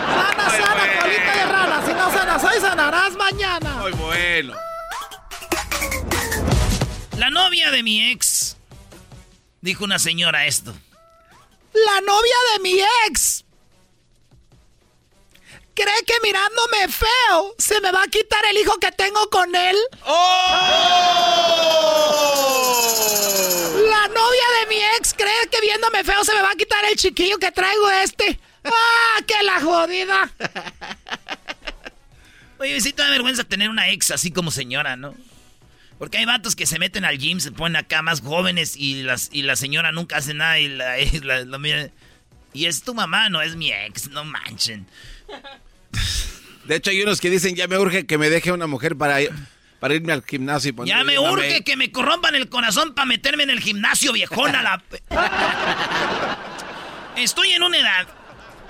[0.06, 1.86] Sana, sana, colita de rana.
[1.86, 3.78] Si no sanas hoy, sanarás mañana.
[3.78, 4.54] Muy bueno.
[7.18, 8.58] La novia de mi ex,
[9.62, 10.74] dijo una señora esto.
[11.74, 13.46] La novia de mi ex.
[15.76, 19.76] ¿Cree que mirándome feo se me va a quitar el hijo que tengo con él?
[23.90, 26.96] La novia de mi ex cree que viéndome feo se me va a quitar el
[26.96, 28.40] chiquillo que traigo este.
[28.64, 30.32] ¡Ah, qué la jodida!
[32.60, 35.16] Oye, sí te da vergüenza tener una ex así como señora, ¿no?
[36.04, 39.30] Porque hay vatos que se meten al gym, se ponen acá más jóvenes y, las,
[39.32, 41.92] y la señora nunca hace nada y la, y la- la mira-
[42.52, 44.86] Y es tu mamá, no es mi ex, no manchen.
[46.66, 49.16] De hecho, hay unos que dicen, ya me urge que me deje una mujer para,
[49.80, 53.06] para irme al gimnasio y ponerme Ya me urge que me corrompan el corazón para
[53.06, 54.62] meterme en el gimnasio, viejona.
[54.62, 54.84] La...
[57.16, 58.08] Estoy en una edad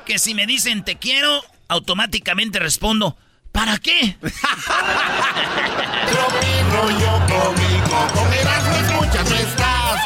[0.06, 3.18] que si me dicen te quiero, automáticamente respondo,
[3.54, 4.18] ¿para qué?
[6.72, 10.02] rollo cómico, con Erasmo escuchas nuestras.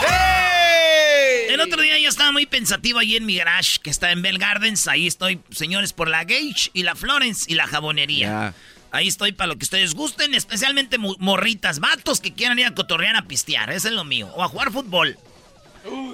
[1.49, 4.37] El otro día yo estaba muy pensativo ahí en mi garage, que está en Bell
[4.37, 4.87] Gardens.
[4.87, 8.53] Ahí estoy, señores, por la Gage y la Florence y la jabonería.
[8.91, 13.15] Ahí estoy para lo que ustedes gusten, especialmente morritas, vatos que quieran ir a cotorrear
[13.15, 13.71] a pistear.
[13.71, 14.27] Ese es lo mío.
[14.35, 15.17] O a jugar fútbol.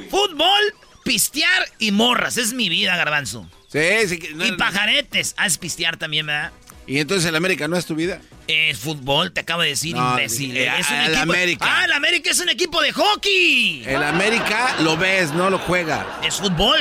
[0.10, 0.62] Fútbol,
[1.04, 2.38] pistear y morras.
[2.38, 3.50] Es mi vida, garbanzo.
[3.70, 4.20] Sí, sí.
[4.36, 5.34] no- y pajaretes.
[5.36, 6.52] Haz pistear también, ¿verdad?
[6.86, 8.20] Y entonces el América no es tu vida.
[8.48, 10.58] Es fútbol, te acabo de decir, No, imbécil.
[10.58, 11.22] eh, es un el equipo...
[11.22, 11.66] América.
[11.68, 13.84] Ah, el América es un equipo de hockey.
[13.86, 16.20] El América lo ves, no lo juega.
[16.24, 16.78] Es fútbol.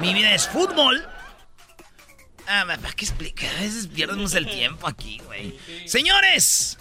[0.00, 1.06] Mi vida es fútbol.
[2.48, 3.48] Ah, ¿para qué explicar?
[3.58, 5.56] A veces pierdemos el tiempo aquí, güey.
[5.86, 6.78] Señores,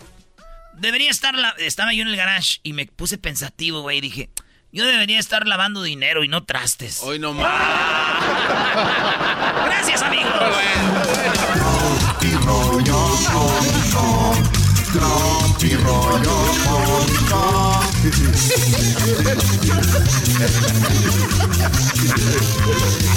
[0.74, 1.50] debería estar la...
[1.60, 4.02] Estaba yo en el garage y me puse pensativo, güey.
[4.02, 4.32] Dije,
[4.72, 7.02] Yo debería estar lavando dinero y no trastes.
[7.04, 7.46] Hoy no más.
[9.66, 9.91] Gracias,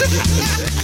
[0.07, 0.84] Thank you.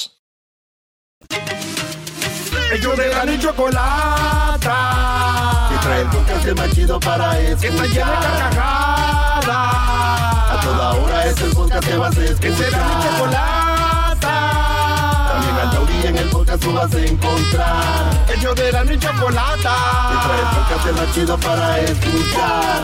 [2.71, 4.77] Ellos de la ni chocolata.
[5.69, 7.59] Que trae el podcast más chido para escuchar.
[7.59, 9.47] Que está llena de carcajadas.
[10.51, 12.39] A toda hora es el podcast que vas a escuchar.
[12.39, 14.35] Que será mi chocolata.
[15.31, 18.25] También al taurí en el podcast tú vas a encontrar.
[18.35, 19.75] Ellos de la ni chocolata.
[20.09, 22.81] Que trae el podcast más chido para escuchar.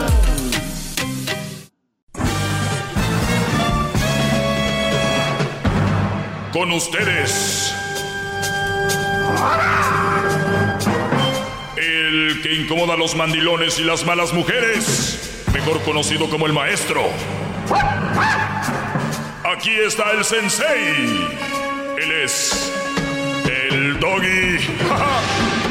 [6.51, 7.66] Con ustedes.
[11.77, 17.03] El que incomoda a los mandilones y las malas mujeres, mejor conocido como el maestro.
[19.43, 21.27] Aquí está el sensei.
[22.01, 22.73] Él es
[23.45, 24.57] el doggy.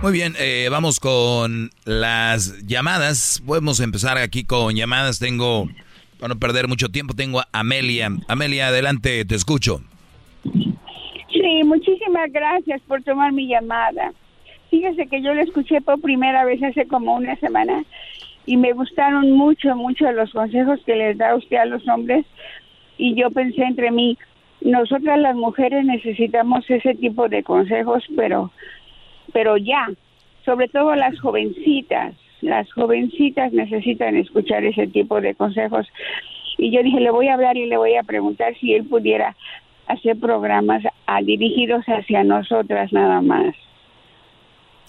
[0.00, 3.42] Muy bien, eh, vamos con las llamadas.
[3.44, 5.18] Podemos empezar aquí con llamadas.
[5.18, 5.68] Tengo,
[6.18, 8.10] para no perder mucho tiempo, tengo a Amelia.
[8.28, 9.80] Amelia, adelante, te escucho.
[10.42, 14.12] Sí, muchísimas gracias por tomar mi llamada.
[14.70, 17.84] Fíjese que yo lo escuché por primera vez hace como una semana
[18.46, 22.24] y me gustaron mucho, mucho los consejos que les da usted a los hombres
[22.96, 24.18] y yo pensé entre mí,
[24.60, 28.50] nosotras las mujeres necesitamos ese tipo de consejos, pero
[29.32, 29.88] pero ya,
[30.44, 35.86] sobre todo las jovencitas, las jovencitas necesitan escuchar ese tipo de consejos.
[36.56, 39.36] Y yo dije, le voy a hablar y le voy a preguntar si él pudiera
[39.86, 43.54] hacer programas a, dirigidos hacia nosotras nada más.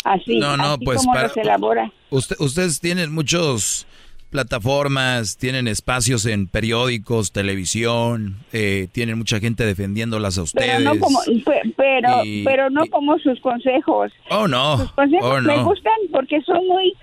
[0.04, 1.92] Así, No, no, así pues como para- los elabora.
[2.10, 3.86] Usted- ustedes tienen muchos
[4.32, 10.70] plataformas, tienen espacios en periódicos, televisión, eh, tienen mucha gente defendiéndolas a ustedes.
[10.78, 14.12] Pero no como, pe- pero, Y- pero no como sus consejos.
[14.30, 14.78] Oh, no.
[14.78, 15.66] Sus consejos Oh, me no.
[15.66, 16.94] gustan porque son muy,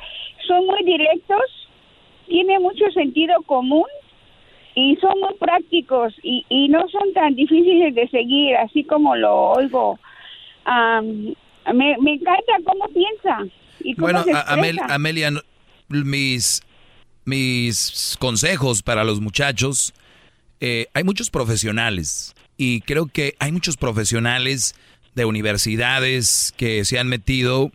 [0.46, 1.42] son muy directos,
[2.26, 3.86] tiene mucho sentido común
[4.74, 9.34] y son muy prácticos y, y no son tan difíciles de seguir, así como lo
[9.52, 9.98] oigo.
[10.66, 13.38] Me, me encanta cómo piensa
[13.80, 14.78] y cómo Bueno, se Amel-.
[14.88, 15.30] Amelia,
[15.88, 16.62] mis,
[17.24, 19.94] mis consejos para los muchachos,
[20.60, 24.74] eh, hay muchos profesionales y creo que hay muchos profesionales
[25.14, 27.72] de universidades que se han metido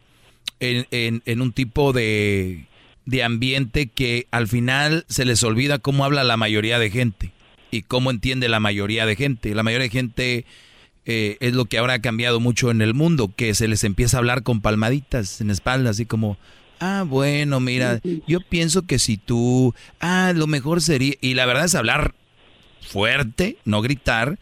[0.61, 2.65] en, en- en un tipo de,
[3.05, 7.31] de ambiente que al final se les olvida cómo habla la mayoría de gente
[7.71, 9.53] y cómo entiende la mayoría de gente.
[9.53, 10.45] La mayoría de gente
[11.05, 14.15] eh, es lo que ahora ha cambiado mucho en el mundo, que se les empieza
[14.15, 16.37] a hablar con palmaditas en espalda, así como,
[16.79, 21.65] ah, bueno, mira, yo pienso que si tú, ah, lo mejor sería, y la verdad
[21.65, 22.13] es hablar
[22.87, 24.37] fuerte, no gritar,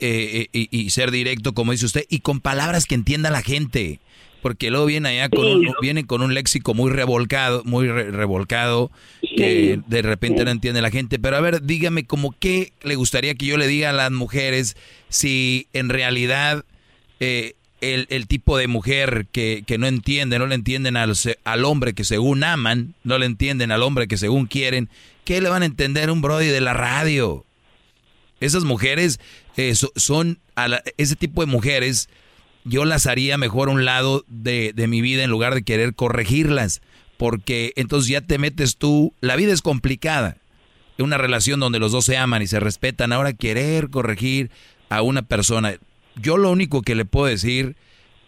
[0.00, 4.00] eh, eh, y ser directo, como dice usted, y con palabras que entienda la gente.
[4.42, 8.90] Porque luego viene allá con un, viene con un léxico muy revolcado, muy re- revolcado,
[9.36, 11.18] que de repente no entiende la gente.
[11.20, 14.76] Pero a ver, dígame, como qué le gustaría que yo le diga a las mujeres
[15.08, 16.64] si en realidad
[17.20, 21.14] eh, el, el tipo de mujer que, que no entiende, no le entienden al,
[21.44, 24.88] al hombre que según aman, no le entienden al hombre que según quieren,
[25.24, 27.44] ¿qué le van a entender un brody de la radio?
[28.40, 29.20] Esas mujeres
[29.56, 32.08] eh, so- son, a la- ese tipo de mujeres,
[32.64, 35.94] yo las haría mejor a un lado de, de mi vida en lugar de querer
[35.94, 36.82] corregirlas,
[37.16, 40.38] porque entonces ya te metes tú, la vida es complicada,
[41.02, 44.50] una relación donde los dos se aman y se respetan, ahora querer corregir
[44.88, 45.74] a una persona,
[46.16, 47.76] yo lo único que le puedo decir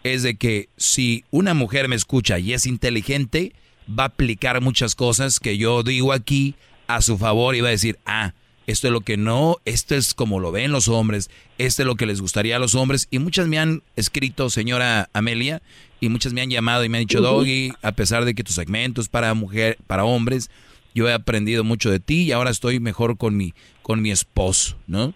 [0.03, 3.53] es de que si una mujer me escucha y es inteligente,
[3.87, 6.55] va a aplicar muchas cosas que yo digo aquí
[6.87, 8.33] a su favor y va a decir, ah,
[8.67, 11.95] esto es lo que no, esto es como lo ven los hombres, esto es lo
[11.95, 13.07] que les gustaría a los hombres.
[13.11, 15.61] Y muchas me han escrito, señora Amelia,
[15.99, 18.51] y muchas me han llamado y me han dicho, Doggy, a pesar de que tu
[18.51, 20.49] segmento es para mujer, para hombres,
[20.93, 24.77] yo he aprendido mucho de ti y ahora estoy mejor con mi, con mi esposo,
[24.87, 25.13] ¿no?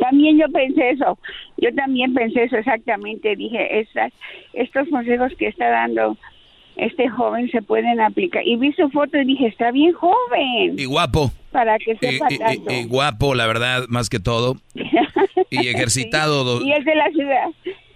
[0.00, 1.18] También yo pensé eso,
[1.56, 4.12] yo también pensé eso exactamente, dije, estas,
[4.52, 6.16] estos consejos que está dando
[6.78, 8.46] este joven se pueden aplicar.
[8.46, 10.78] Y vi su foto y dije, está bien joven.
[10.78, 11.32] Y guapo.
[11.50, 14.56] Para que sepa y, y, y, guapo, la verdad, más que todo.
[15.50, 16.62] y ejercitado.
[16.62, 17.48] Y es de la ciudad.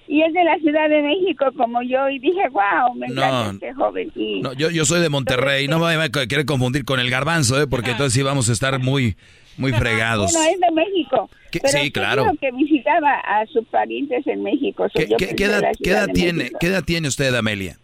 [0.08, 3.72] Y es de la Ciudad de México como yo y dije, wow, me encanta este
[3.72, 4.12] joven.
[4.42, 7.66] No, yo, yo soy de Monterrey, no me quiere confundir con el garbanzo, ¿eh?
[7.66, 9.16] porque entonces sí vamos a estar muy,
[9.56, 10.32] muy fregados.
[10.34, 11.30] Bueno, es de México.
[11.50, 12.26] Pero sí, claro.
[12.38, 14.86] que visitaba a sus parientes en México.
[14.92, 17.78] ¿Qué, ¿qué, ¿qué edad, ¿qué edad tiene, ¿Qué edad tiene usted, Amelia?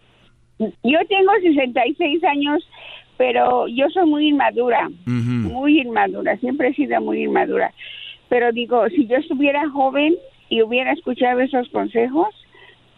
[0.59, 2.68] Yo tengo 66 años,
[3.16, 7.72] pero yo soy muy inmadura, muy inmadura, siempre he sido muy inmadura.
[8.28, 10.16] Pero digo, si yo estuviera joven
[10.48, 12.28] y hubiera escuchado esos consejos,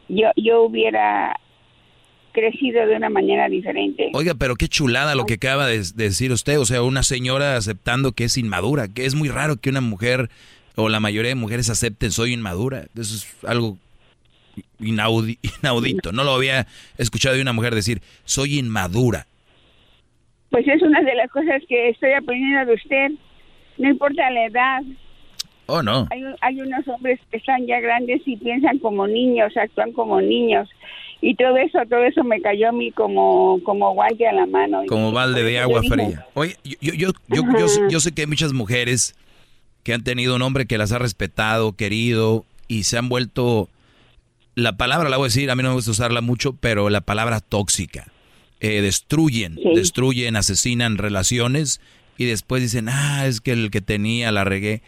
[0.09, 1.39] yo, yo hubiera
[2.33, 4.11] crecido de una manera diferente.
[4.15, 8.13] Oiga, pero qué chulada lo que acaba de, decir usted, o sea, una señora aceptando
[8.13, 10.31] que es inmadura, que es muy raro que una mujer
[10.77, 12.87] o la mayoría de mujeres acepten soy inmadura.
[12.95, 13.79] Eso es algo
[14.79, 16.13] inaudito.
[16.13, 16.67] No lo había
[16.99, 19.27] escuchado de una mujer decir, soy inmadura.
[20.51, 23.11] Pues es una de las cosas que estoy aprendiendo de usted.
[23.79, 24.83] No importa la edad.
[25.67, 26.09] Oh, no.
[26.11, 30.69] Hay, hay unos hombres que están ya grandes y piensan como niños, actúan como niños.
[31.23, 34.83] Y todo eso, todo eso me cayó a mí como, como guante a la mano.
[34.89, 36.27] Como balde de agua fría.
[36.35, 39.15] Oye, yo, yo, yo, yo, yo sé que hay muchas mujeres
[39.83, 43.69] que han tenido un hombre que las ha respetado, querido, y se han vuelto
[44.55, 47.01] la palabra la voy a decir, a mí no me gusta usarla mucho, pero la
[47.01, 48.13] palabra tóxica.
[48.61, 51.81] Eh, destruyen, destruyen, asesinan relaciones
[52.19, 54.83] y después dicen, ah, es que el que tenía la regué.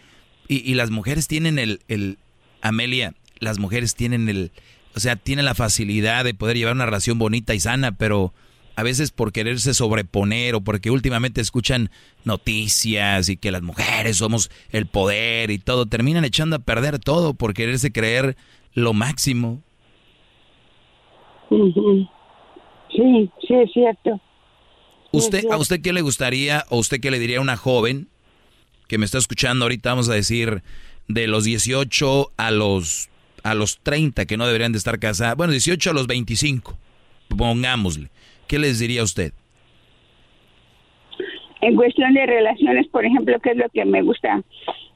[0.47, 2.19] Y, y las mujeres tienen el, el,
[2.61, 4.53] Amelia, las mujeres tienen el,
[4.95, 8.35] o sea, tienen la facilidad de poder llevar una relación bonita y sana, pero
[8.77, 11.91] a veces por quererse sobreponer o porque últimamente escuchan
[12.25, 17.35] noticias y que las mujeres somos el poder y todo, terminan echando a perder todo
[17.35, 18.37] por quererse creer
[18.75, 19.63] lo máximo.
[21.49, 24.21] Sí, sí, es cierto.
[25.13, 28.09] ¿Usted, ¿A usted qué le gustaría o usted qué le diría a una joven
[28.89, 30.63] que me está escuchando ahorita, vamos a decir,
[31.09, 33.11] de los 18 a los,
[33.43, 35.37] a los 30 que no deberían de estar casadas?
[35.37, 36.79] Bueno, 18 a los 25,
[37.37, 38.09] pongámosle.
[38.47, 39.33] ¿Qué les diría a usted?
[41.61, 44.43] En cuestión de relaciones, por ejemplo, ¿qué es lo que me gusta?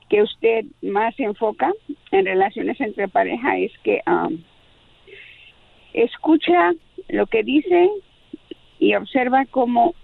[0.09, 1.73] Que usted más enfoca
[2.13, 4.43] en relaciones entre pareja es que um,
[5.93, 6.73] escucha
[7.09, 7.91] lo que dice
[8.79, 9.95] y observa cómo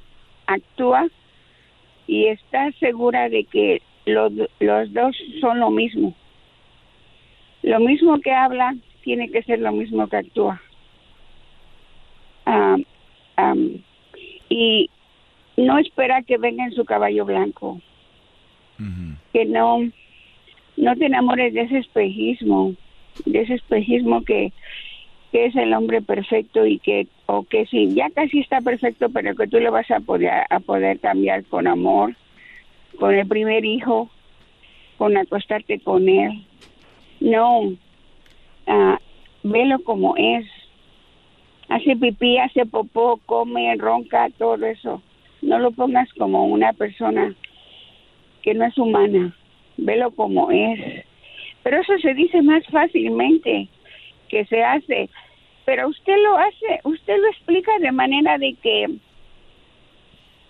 [0.47, 1.09] actúa
[2.07, 6.15] y está segura de que los, los dos son lo mismo.
[7.63, 10.61] Lo mismo que habla tiene que ser lo mismo que actúa.
[12.45, 12.85] Um,
[13.39, 13.83] um,
[14.49, 14.91] y
[15.57, 17.81] no espera que venga en su caballo blanco
[19.33, 19.91] que no,
[20.77, 22.75] no te enamores de ese espejismo,
[23.25, 24.53] de ese espejismo que,
[25.31, 29.35] que es el hombre perfecto y que, o que sí, ya casi está perfecto, pero
[29.35, 32.15] que tú lo vas a poder, a poder cambiar con amor,
[32.99, 34.11] con el primer hijo,
[34.99, 36.45] con acostarte con él.
[37.21, 38.97] No, uh,
[39.43, 40.47] velo como es.
[41.69, 45.03] Hace pipí, hace popó, come, ronca, todo eso.
[45.41, 47.35] No lo pongas como una persona
[48.43, 49.35] que no es humana,
[49.77, 51.05] velo como es.
[51.63, 53.69] Pero eso se dice más fácilmente
[54.29, 55.09] que se hace.
[55.65, 58.87] Pero usted lo hace, usted lo explica de manera de que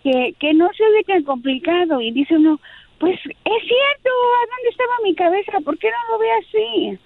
[0.03, 2.59] que, que no se ve tan complicado y dice uno,
[2.99, 5.61] pues es cierto, ¿a dónde estaba mi cabeza?
[5.65, 6.99] ¿Por qué no lo ve así?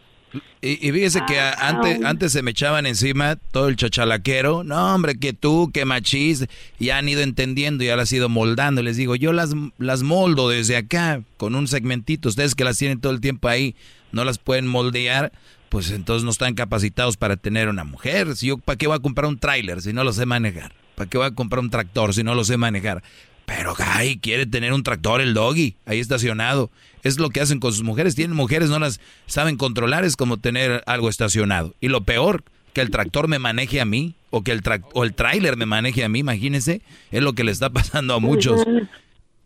[0.62, 4.65] Y, y fíjese que Ah, antes, antes se me echaban encima todo el chachalaquero.
[4.65, 6.47] No, hombre, que tú, que machis.
[6.78, 8.82] Ya han ido entendiendo, ya las han ido moldando.
[8.82, 12.28] Les digo, yo las, las moldo desde acá con un segmentito.
[12.28, 13.74] Ustedes que las tienen todo el tiempo ahí,
[14.12, 15.32] no las pueden moldear.
[15.68, 18.36] Pues entonces no están capacitados para tener una mujer.
[18.36, 20.73] Si yo, ¿para qué voy a comprar un tráiler si no lo sé manejar?
[20.94, 23.02] ¿Para qué voy a comprar un tractor si no lo sé manejar?
[23.47, 26.70] Pero, ay, quiere tener un tractor el doggy ahí estacionado.
[27.07, 28.15] Es lo que hacen con sus mujeres.
[28.15, 31.75] Tienen mujeres, no las saben controlar, es como tener algo estacionado.
[31.81, 35.05] Y lo peor, que el tractor me maneje a mí, o que el, tra o
[35.05, 38.65] el tráiler me maneje a mí, imagínense, es lo que le está pasando a muchos.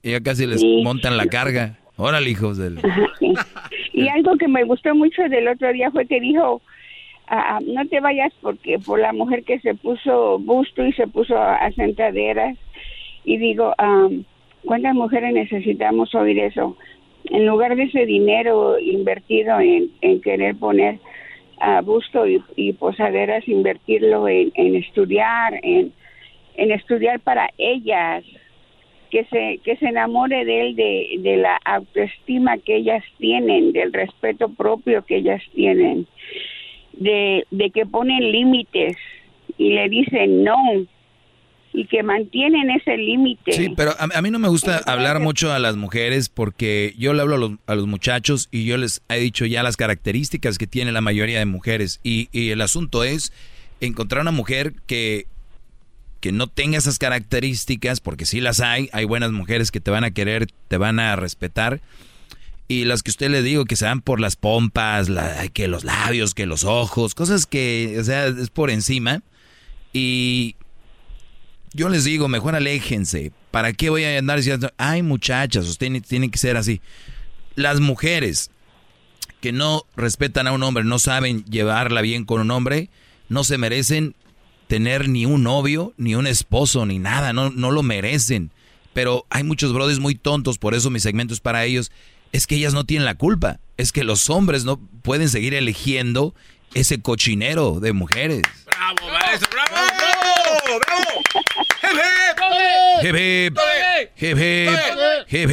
[0.03, 0.81] Y ya casi les Sí.
[0.83, 1.77] montan la carga.
[1.97, 2.81] Órale, hijos del...
[3.19, 3.35] Sí.
[3.93, 6.63] Y algo que me gustó mucho del otro día fue que dijo,
[7.29, 11.37] ah, no te vayas porque por la mujer que se puso busto y se puso
[11.37, 12.57] a sentaderas.
[13.25, 14.09] Y digo, ah,
[14.65, 16.77] ¿cuántas mujeres necesitamos oír eso?
[17.24, 20.99] En lugar de ese dinero invertido en, en querer poner
[21.60, 25.92] a busto y, posaderas, invertirlo en, en estudiar, en,
[26.55, 28.24] en estudiar para ellas,
[29.10, 33.92] que se, que se enamore de él, de, de la autoestima que ellas tienen, del
[33.92, 36.07] respeto propio que ellas tienen,
[36.92, 38.97] de, de que ponen límites
[39.58, 40.57] y le dicen no
[41.73, 43.52] y que mantienen ese límite.
[43.52, 47.12] Sí, pero a, a mí no me gusta hablar mucho a las mujeres porque yo
[47.12, 50.58] le hablo a los, a los muchachos y yo les he dicho ya las características
[50.58, 52.00] que tiene la mayoría de mujeres.
[52.02, 53.32] Y, y el asunto es
[53.81, 55.26] encontrar una mujer que
[56.20, 60.05] que no tenga esas características, porque sí las hay, hay buenas mujeres que te van
[60.05, 61.81] a querer, te van a respetar,
[62.68, 65.82] y las que usted le digo que se van por las pompas, la, que los
[65.82, 69.23] labios, que los ojos, cosas que, o sea, es por encima,
[69.92, 70.57] y
[71.73, 76.31] yo les digo, mejor aléjense, ¿para qué voy a andar diciendo, ay muchachas, usted tiene
[76.31, 76.81] que ser así?
[77.55, 78.50] Las mujeres
[79.40, 82.90] que no respetan a un hombre, no saben llevarla bien con un hombre,
[83.28, 84.15] no se merecen
[84.66, 88.50] tener ni un novio, ni un esposo, ni nada, no, no lo merecen.
[88.92, 91.90] Pero hay muchos brothers muy tontos, por eso mi segmento es para ellos.
[92.32, 93.58] Es que ellas no tienen la culpa.
[93.76, 96.34] Es que los hombres no pueden seguir eligiendo
[96.74, 98.42] ese cochinero de mujeres.
[98.66, 99.49] ¡Bravo, maestro!
[99.50, 99.70] ¡Bravo!
[99.97, 100.19] ¡Bravo!
[105.31, 105.49] Hip.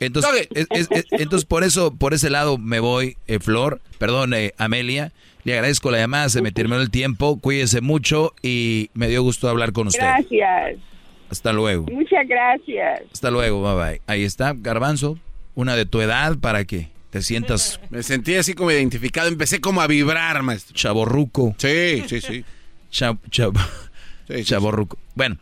[0.00, 4.32] Entonces, es- es- es- entonces por eso, por ese lado me voy, eh, Flor, perdón,
[4.34, 5.12] eh, Amelia.
[5.44, 9.48] Le agradezco la llamada, se me terminó el tiempo, cuídese mucho y me dio gusto
[9.48, 10.00] hablar con usted.
[10.02, 10.76] Gracias,
[11.30, 11.86] Hasta luego.
[11.90, 13.02] muchas gracias.
[13.12, 14.00] Hasta luego, bye bye.
[14.06, 15.18] Ahí está, Garbanzo,
[15.54, 19.80] una de tu edad para que te sientas Me sentí así como identificado, empecé como
[19.80, 20.74] a vibrar, maestro.
[20.76, 21.54] chaborruco.
[21.58, 22.44] Sí, sí, sí.
[22.90, 23.16] Cha-
[24.28, 24.98] cha- chaborruco.
[25.14, 25.38] Bueno,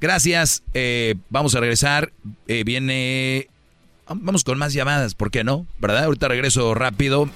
[0.00, 0.62] gracias.
[0.74, 2.12] eh, vamos a regresar.
[2.48, 3.48] eh, viene.
[4.08, 5.66] Vamos con más llamadas, ¿por qué no?
[5.78, 6.04] ¿Verdad?
[6.04, 7.30] Ahorita regreso rápido.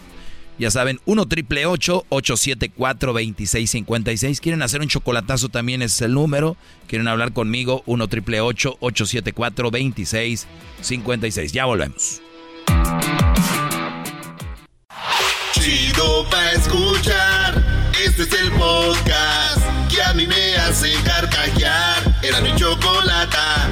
[0.58, 4.41] Ya saben, 1 triple 874 2656.
[4.41, 5.49] ¿Quieren hacer un chocolatazo?
[5.49, 6.57] También es el número.
[6.86, 7.83] ¿Quieren hablar conmigo?
[7.86, 11.52] 1 triple 874 2656.
[11.52, 12.20] Ya volvemos.
[15.52, 17.91] Chido pa' escuchar.
[18.05, 19.60] Este es el podcast
[19.94, 22.18] que a mí me hace carcajear.
[22.23, 23.68] Era mi chocolata.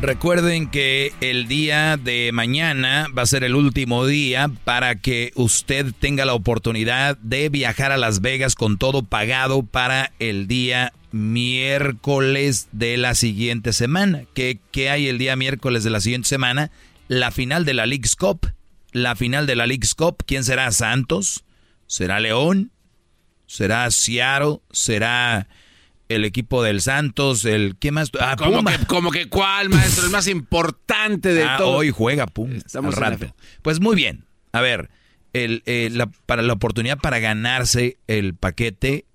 [0.00, 5.92] Recuerden que el día de mañana va a ser el último día para que usted
[5.98, 12.68] tenga la oportunidad de viajar a Las Vegas con todo pagado para el día miércoles
[12.70, 14.22] de la siguiente semana.
[14.34, 16.70] ¿Qué, qué hay el día miércoles de la siguiente semana?
[17.08, 18.46] La final de la League's Cup.
[19.02, 20.24] La final de la League's Cup.
[20.26, 20.70] ¿Quién será?
[20.72, 21.44] ¿Santos?
[21.86, 22.72] ¿Será León?
[23.46, 24.60] ¿Será Seattle?
[24.70, 25.48] ¿Será
[26.08, 27.44] el equipo del Santos?
[27.44, 28.10] ¿El qué más?
[28.20, 28.76] Ah, Como Puma.
[28.76, 31.70] que, como que cuál, maestro, el más importante de Ah, todo.
[31.76, 32.52] Hoy juega Pum.
[32.66, 33.34] Estamos al rato.
[33.62, 34.24] Pues muy bien.
[34.52, 34.90] A ver,
[35.32, 39.06] el, eh, la, para la oportunidad para ganarse el paquete,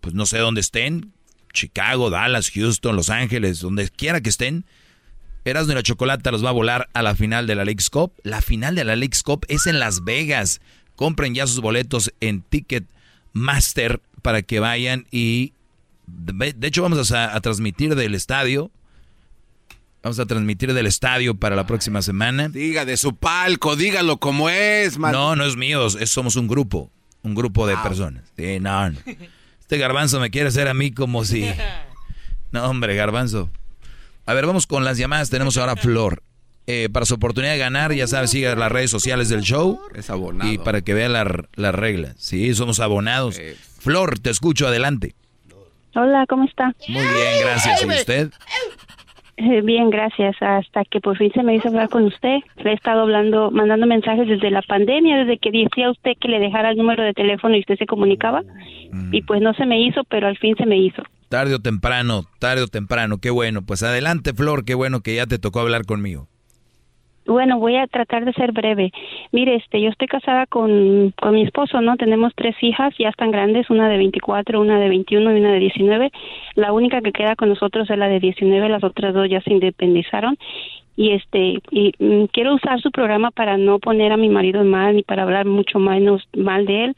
[0.00, 1.12] pues no sé dónde estén.
[1.52, 4.66] Chicago, Dallas, Houston, Los Ángeles, donde quiera que estén.
[5.44, 8.12] Erasmo y la Chocolata los va a volar a la final de la League's Cup.
[8.22, 10.60] La final de la League's Cup es en Las Vegas.
[10.96, 15.52] Compren ya sus boletos en Ticketmaster para que vayan y...
[16.06, 18.70] De hecho, vamos a, a transmitir del estadio.
[20.02, 22.48] Vamos a transmitir del estadio para la próxima semana.
[22.50, 25.12] Diga de su palco, dígalo como es, man.
[25.12, 26.90] No, no es mío, es- somos un grupo,
[27.22, 28.22] un grupo de personas.
[28.36, 28.98] Sí, no, no.
[29.60, 31.50] Este garbanzo me quiere hacer a mí como si...
[32.52, 33.50] No, hombre, garbanzo.
[34.26, 35.30] A ver, vamos con las llamadas.
[35.30, 36.22] Tenemos ahora a Flor.
[36.66, 39.78] Eh, para su oportunidad de ganar, ya sabes, siga las redes sociales del show.
[39.94, 40.50] Es abonado.
[40.50, 42.14] Y para que vea la- las reglas.
[42.18, 43.38] Sí, somos abonados.
[43.80, 45.14] Flor, te escucho, adelante.
[45.94, 46.72] Hola, ¿cómo está?
[46.88, 47.82] Muy bien, gracias.
[47.82, 48.30] ¿Y usted?
[49.36, 50.36] Eh, bien, gracias.
[50.40, 52.38] Hasta que por fin se me hizo hablar con usted.
[52.56, 56.38] Le he estado hablando, mandando mensajes desde la pandemia, desde que decía usted que le
[56.38, 58.42] dejara el número de teléfono y usted se comunicaba.
[59.12, 61.02] Y pues no se me hizo, pero al fin se me hizo.
[61.34, 63.62] Tarde o temprano, tarde o temprano, qué bueno.
[63.66, 66.28] Pues adelante, Flor, qué bueno que ya te tocó hablar conmigo.
[67.26, 68.92] Bueno, voy a tratar de ser breve.
[69.32, 71.96] Mire, este, yo estoy casada con, con mi esposo, ¿no?
[71.96, 75.58] Tenemos tres hijas, ya están grandes, una de 24, una de 21 y una de
[75.58, 76.12] 19.
[76.54, 79.54] La única que queda con nosotros es la de 19, las otras dos ya se
[79.54, 80.38] independizaron.
[80.96, 84.70] Y este, y mm, quiero usar su programa para no poner a mi marido en
[84.70, 86.94] mal ni para hablar mucho menos mal de él,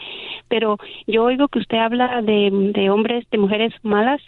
[0.49, 4.21] pero yo oigo que usted habla de, de hombres, de mujeres malas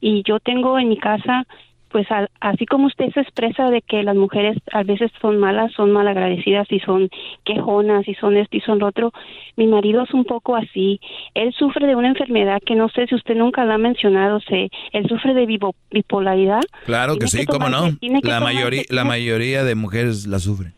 [0.00, 1.46] y yo tengo en mi casa
[1.94, 5.70] pues al- así como usted se expresa de que las mujeres a veces son malas,
[5.74, 7.08] son malagradecidas y son
[7.44, 9.12] quejonas y son esto y son lo otro,
[9.56, 10.98] mi marido es un poco así.
[11.34, 14.70] Él sufre de una enfermedad que no sé si usted nunca la ha mencionado, sé,
[14.90, 16.62] él sufre de bipo- bipolaridad.
[16.84, 18.20] Claro que Tiene sí, cómo tomarse- no.
[18.28, 20.72] La mayoría, la mayoría de mujeres la sufren.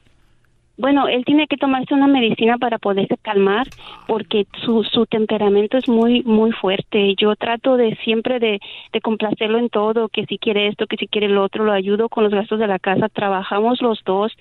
[0.78, 3.66] Bueno, él tiene que tomarse una medicina para poderse calmar
[4.06, 7.14] porque su, su temperamento es muy muy fuerte.
[7.16, 8.60] Yo trato de siempre de,
[8.92, 12.08] de complacerlo en todo, que si quiere esto, que si quiere lo otro, lo ayudo
[12.08, 14.32] con los gastos de la casa, trabajamos los dos.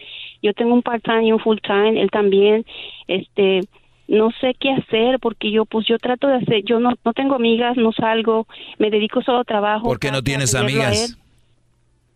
[0.42, 2.66] Yo tengo un part-time y un full-time, él también.
[3.08, 3.62] Este,
[4.08, 7.36] no sé qué hacer porque yo pues yo trato de hacer, yo no no tengo
[7.36, 8.46] amigas, no salgo,
[8.78, 9.88] me dedico solo a trabajo.
[9.88, 11.18] ¿Por qué no tienes amigas?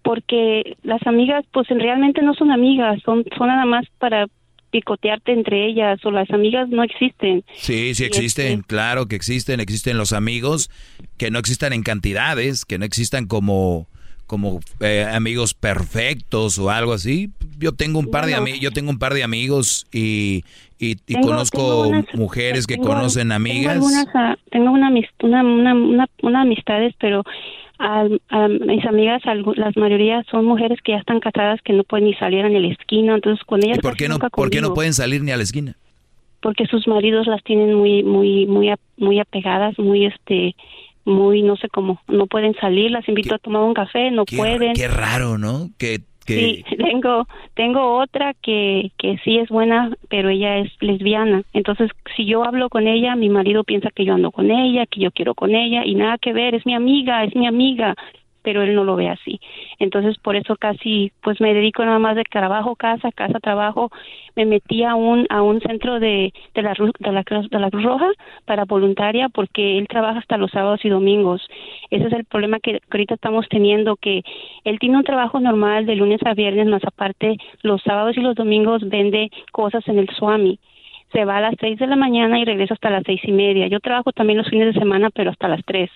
[0.03, 4.27] Porque las amigas pues realmente no son amigas, son son nada más para
[4.71, 7.43] picotearte entre ellas o las amigas no existen.
[7.55, 10.69] Sí, sí existen, este- claro que existen, existen los amigos,
[11.17, 13.87] que no existan en cantidades, que no existan como
[14.27, 17.31] como eh, amigos perfectos o algo así.
[17.57, 18.55] Yo tengo un par de Bueno.
[18.61, 20.43] yo tengo un par de amigos y,
[20.77, 23.73] y, y Tengo- conozco tengo unas- mujeres que tengo- conocen Tengo amigas.
[23.73, 27.23] algunas, ah, tengo una, amis- una, una, una, una amistades, pero
[27.79, 31.83] al- a mis amigas, algu- las mayoría son mujeres que ya están casadas, que no
[31.83, 34.49] pueden ni salir en la esquina, entonces con ellas ¿Y por qué no, nunca por
[34.51, 35.75] qué no pueden salir ni a la esquina?
[36.41, 40.55] Porque sus maridos las tienen muy, muy, muy, muy apegadas, muy, este,
[41.05, 44.37] muy, no sé cómo, no pueden salir, las invito a tomar un café, no Qué,
[44.37, 44.73] pueden.
[44.73, 45.69] qué raro, ¿no?
[45.77, 45.99] Que,
[46.35, 51.43] Sí, tengo, tengo otra que, que sí es buena, pero ella es lesbiana.
[51.53, 55.01] Entonces, si yo hablo con ella, mi marido piensa que yo ando con ella, que
[55.01, 57.95] yo quiero con ella, y nada que ver, es mi amiga, es mi amiga,
[58.41, 59.39] pero él no lo ve así.
[59.79, 63.89] Entonces, por eso casi, pues me dedico nada más de trabajo, casa, casa, trabajo.
[64.35, 67.69] Me metí a un, a un centro de, de, la, de, la, Cruz- de la
[67.69, 68.09] Cruz Roja
[68.45, 71.47] para voluntaria porque él trabaja hasta los sábados y domingos.
[71.89, 74.23] Ese es el problema que ahorita estamos teniendo, que
[74.63, 78.35] él tiene un trabajo normal de lunes a viernes, más aparte los sábados y los
[78.35, 80.59] domingos vende cosas en el Swami.
[81.11, 83.67] Se va a las seis de la mañana y regresa hasta las seis y media.
[83.67, 85.89] Yo trabajo también los fines de semana, pero hasta las tres.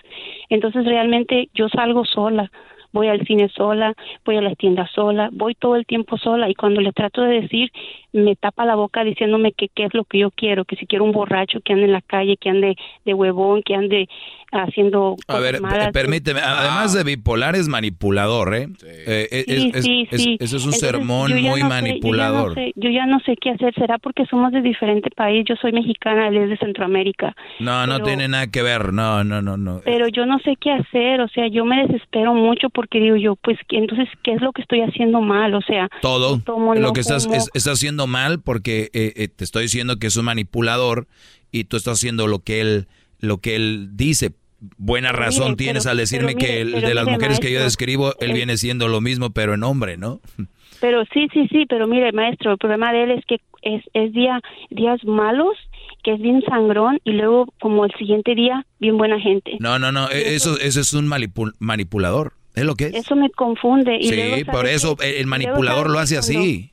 [0.48, 2.50] Entonces realmente yo salgo sola.
[2.92, 3.94] Voy al cine sola,
[4.24, 7.40] voy a las tiendas sola, voy todo el tiempo sola y cuando le trato de
[7.40, 7.72] decir,
[8.14, 11.04] me tapa la boca diciéndome que qué es lo que yo quiero, que si quiero
[11.04, 14.08] un borracho que ande en la calle, que ande de huevón, que ande
[14.52, 15.90] haciendo A ver, malas.
[15.92, 18.68] permíteme, además de bipolar es manipulador, ¿eh?
[18.84, 20.36] Eh, es- Sí, es- sí, es- sí.
[20.40, 22.54] Eso es un Entonces, sermón muy no sé- manipulador.
[22.54, 23.74] yo, ya no sé, yo ya no sé qué hacer.
[23.74, 25.44] ¿Será porque somos de diferente país?
[25.48, 27.34] Yo soy mexicana, él es de Centroamérica.
[27.58, 29.80] No, no Pero- tiene nada que ver, no, no, no, no.
[29.84, 31.20] Pero yo no sé qué hacer.
[31.20, 34.52] O sea, yo me desespero mucho porque digo yo, pues, ¿qué- entonces, ¿qué es lo
[34.52, 35.54] que estoy haciendo mal?
[35.54, 39.28] O sea, Todo tomo, lo no que estás, es- estás haciendo mal porque eh, eh,
[39.28, 41.06] te estoy diciendo que es un manipulador
[41.52, 42.88] y tú estás haciendo lo que él,
[43.20, 44.32] lo que él dice.
[44.78, 47.62] Buena razón mire, tienes pero- al decirme que el de las mire, mujeres que yo
[47.62, 50.20] describo, él viene siendo lo mismo, pero en hombre, ¿no?
[50.80, 54.12] Pero sí, sí, sí, pero mire, maestro, el problema de él es que es, es
[54.12, 55.56] día, días malos,
[56.02, 59.56] que es bien sangrón, y luego, como el siguiente día, bien buena gente.
[59.60, 62.94] No, no, no, e- eso, eso es un manipul- manipulador, es lo que es.
[62.96, 63.96] Eso me confunde.
[63.98, 66.70] Y luego, Sí, ¿sabe por eso el- luego, manipulador ¿sabe lo hace así.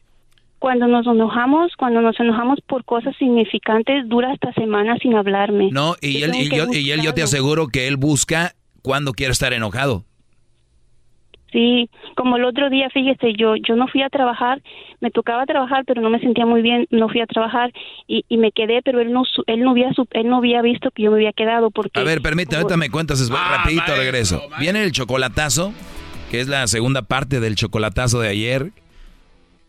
[0.62, 5.70] Cuando nos enojamos, cuando nos enojamos por cosas significantes, dura hasta semanas sin hablarme.
[5.72, 8.52] No, y Yo él, y yo, y él yo te aseguro que él busca
[8.84, 10.06] cuando quiere estar enojado.
[11.52, 14.62] Sí, como el otro día, fíjese, yo yo no fui a trabajar,
[15.00, 17.74] me tocaba trabajar, pero no me sentía muy bien, no fui a trabajar
[18.08, 20.62] y, y me quedé, pero él no su- él no había su- él no había
[20.62, 23.96] visto que yo me había quedado porque A ver, permíteme, ahorita me cuentas, es- rapidito
[23.98, 24.44] regreso.
[24.60, 25.74] Viene el chocolatazo,
[26.30, 28.72] que es la segunda parte del chocolatazo de ayer.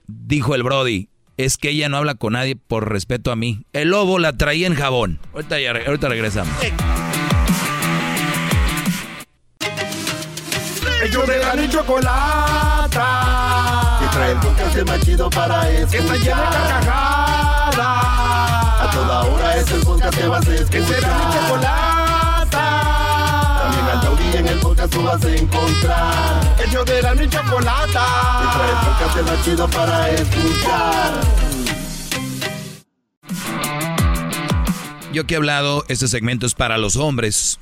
[0.07, 3.65] Dijo el Brody, es que ella no habla con nadie por respeto a mí.
[3.73, 5.19] El lobo la traía en jabón.
[5.33, 6.53] Ahorita, ya- ahorita regresamos.
[11.05, 13.09] Ellos de la chocolata.
[14.01, 15.91] Que trae el podcast más chido para escuchar.
[15.91, 17.77] Que está llena de carcajadas.
[18.81, 20.71] A toda hora es el podcast que vas a escuchar.
[20.71, 22.82] Que será mi chocolata.
[24.35, 26.57] En el podcast tú vas a encontrar.
[26.67, 28.07] Ellos de la ni chocolata.
[28.41, 31.21] Que trae el podcast más chido para escuchar.
[35.13, 37.61] Yo que he hablado, este segmento es para los hombres.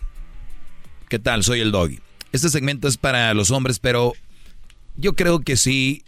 [1.08, 1.42] ¿Qué tal?
[1.42, 1.99] Soy el doggy.
[2.31, 4.12] Este segmento es para los hombres, pero
[4.97, 6.05] yo creo que sí,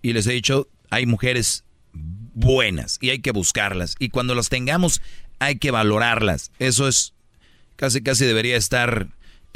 [0.00, 3.96] y les he dicho, hay mujeres buenas y hay que buscarlas.
[3.98, 5.02] Y cuando las tengamos,
[5.40, 6.52] hay que valorarlas.
[6.60, 7.14] Eso es,
[7.74, 9.08] casi casi debería estar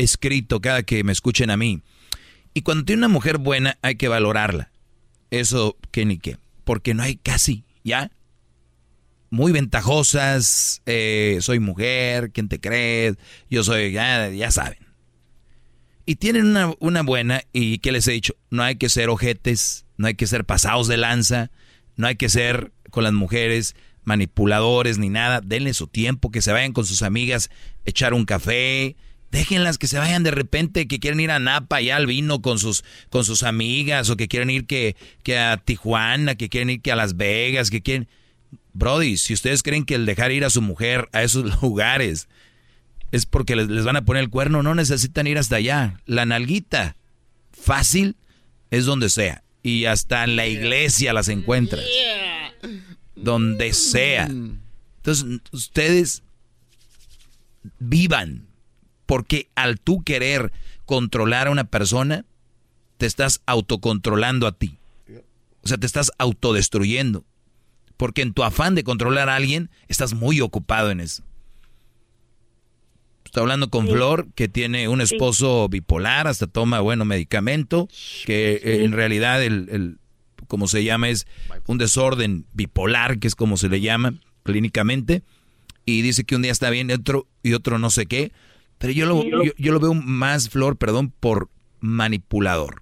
[0.03, 1.83] escrito cada que me escuchen a mí.
[2.55, 4.71] Y cuando tiene una mujer buena, hay que valorarla.
[5.31, 6.37] Eso, que ni qué.
[6.65, 8.11] Porque no hay casi, ¿ya?
[9.33, 13.15] muy ventajosas, eh, soy mujer, ¿quién te cree?
[13.49, 14.79] Yo soy, ya, ya saben.
[16.05, 19.87] Y tienen una, una buena, y que les he dicho, no hay que ser ojetes,
[19.97, 21.51] no hay que ser pasados de lanza,
[21.97, 23.75] no hay que ser con las mujeres
[24.05, 27.49] manipuladores ni nada, denle su tiempo, que se vayan con sus amigas,
[27.87, 28.97] echar un café,
[29.33, 32.59] déjenlas que se vayan de repente, que quieren ir a Napa y al vino con
[32.59, 34.95] sus, con sus amigas, o que quieren ir que,
[35.25, 38.09] que a Tijuana, que quieren ir que a Las Vegas, que quieren...
[38.75, 42.29] Brody, si ustedes creen que el dejar ir a su mujer a esos lugares
[43.11, 45.99] es porque les, les van a poner el cuerno, no necesitan ir hasta allá.
[46.07, 46.97] La nalguita
[47.53, 48.17] fácil
[48.71, 49.43] es donde sea.
[49.63, 51.85] Y hasta en la iglesia las encuentras.
[53.15, 54.25] Donde sea.
[54.27, 56.23] Entonces, ustedes
[57.79, 58.52] vivan.
[59.13, 60.53] Porque al tú querer
[60.87, 62.25] controlar a una persona,
[62.97, 64.79] te estás autocontrolando a ti.
[65.63, 67.23] O sea, te estás autodestruyendo.
[67.99, 71.25] Porque en tu afán de controlar a alguien, estás muy ocupado en eso.
[73.27, 77.91] Estoy hablando con Flor, que tiene un esposo bipolar, hasta toma, bueno, medicamento,
[78.25, 79.99] que eh, en realidad el, el,
[80.47, 81.27] como se llama, es
[81.67, 85.23] un desorden bipolar, que es como se le llama clínicamente,
[85.85, 88.33] y dice que un día está bien y otro, y otro no sé qué,
[88.83, 92.82] pero yo lo, yo, yo lo veo más, Flor, perdón, por manipulador.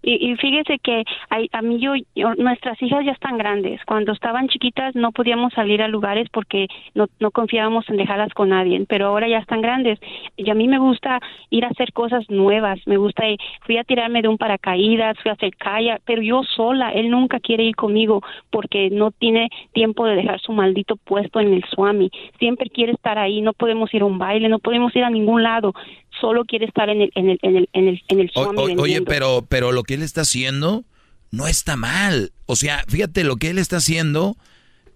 [0.00, 3.84] Y, fíjese que hay- a mí yo, yo- nuestras hijas ya están grandes.
[3.84, 8.50] Cuando estaban chiquitas no podíamos salir a lugares porque no, no confiábamos en dejarlas con
[8.50, 9.98] nadie, pero ahora ya están grandes.
[10.36, 11.18] Y a mí me gusta
[11.50, 12.78] ir a hacer cosas nuevas.
[12.86, 16.42] Me gusta, ir- fui a tirarme de un paracaídas, fui a hacer kayak, pero yo
[16.44, 16.90] sola.
[16.92, 21.52] Él nunca quiere ir conmigo porque no tiene tiempo de dejar su maldito puesto en
[21.54, 22.10] el Swami.
[22.38, 23.40] Siempre quiere estar ahí.
[23.40, 25.74] No podemos ir a un baile, no podemos ir a ningún lado.
[26.20, 29.02] Solo quiere estar en el, en el, en el, en el, en el O- oye,
[29.02, 30.84] pero, pero lo que él está haciendo
[31.30, 32.32] no está mal.
[32.46, 34.36] O sea, fíjate, lo que él está haciendo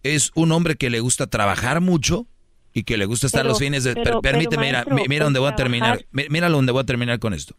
[0.03, 2.27] es un hombre que le gusta trabajar mucho
[2.75, 3.95] y que le gusta estar Pero- los fines de...
[3.95, 6.05] pero- per- permíteme, pero, mira, maestro, mi- mira donde voy a terminar.
[6.11, 7.55] Mi- Mira donde voy a terminar con esto.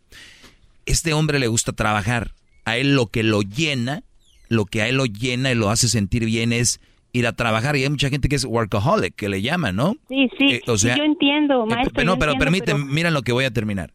[0.85, 2.32] Este hombre le gusta trabajar.
[2.66, 4.03] A él lo que lo llena,
[4.50, 6.80] lo que a él lo llena y lo hace sentir bien es
[7.14, 7.75] ir a trabajar.
[7.77, 9.95] Y hay mucha gente que es workaholic, que le llaman, ¿no?
[10.09, 12.03] Sí, sí, Eh, o sí, yo entiendo, Eh, maestro.
[12.03, 13.93] no, yo pero permíteme, mira lo que voy a terminar.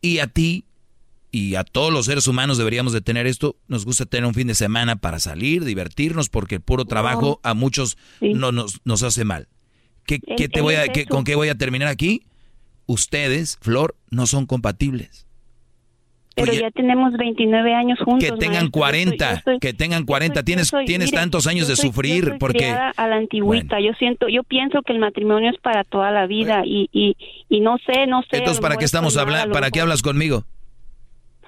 [0.00, 0.64] Y a ti
[1.30, 3.56] y a todos los seres humanos deberíamos de tener esto.
[3.66, 7.54] Nos gusta tener un fin de semana para salir, divertirnos, porque el puro trabajo a
[7.54, 9.48] muchos no nos, nos hace mal.
[10.06, 11.06] ¿Qué, qué te voy a, qué-.
[11.06, 12.22] ¿Con qué voy a terminar aquí?
[12.86, 15.23] Ustedes, Flor, no son compatibles.
[16.36, 18.28] Pero Oye, ya tenemos 29 años juntos.
[18.28, 18.66] que tengan maestro.
[18.66, 20.42] Yo 40, soy- yo soy- que tengan 40.
[20.42, 22.70] tienes yo soy- tienes mire, tantos años de sufrir yo porque...
[22.70, 23.78] a la antigüita.
[23.80, 27.16] Yo siento, yo pienso que el matrimonio es para toda la vida y, y,
[27.48, 28.38] y no sé, no sé.
[28.38, 29.52] Entonces, ¿para qué estamos hablando?
[29.52, 30.44] ¿Para qué hablas conmigo?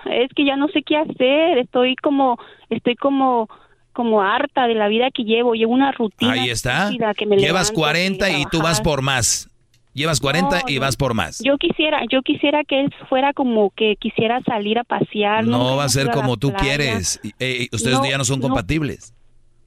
[0.09, 1.59] Es que ya no sé qué hacer.
[1.59, 2.39] Estoy como,
[2.71, 3.49] estoy como,
[3.93, 5.55] como harta de la vida que llevo.
[5.55, 6.33] Llevo una rutina.
[6.33, 6.91] Ahí está.
[7.17, 9.51] que me Llevas levanto, 40 que y tú vas por más.
[9.97, 10.81] Llevas 40 No, y no.
[10.83, 11.41] vas por más.
[11.43, 15.47] Yo quisiera, yo quisiera que él fuera como que quisiera salir a pasear.
[15.47, 16.63] No va a ser como tú playa.
[16.63, 17.19] quieres.
[17.41, 18.49] Eh, ustedes No, ya no son no.
[18.49, 19.15] compatibles.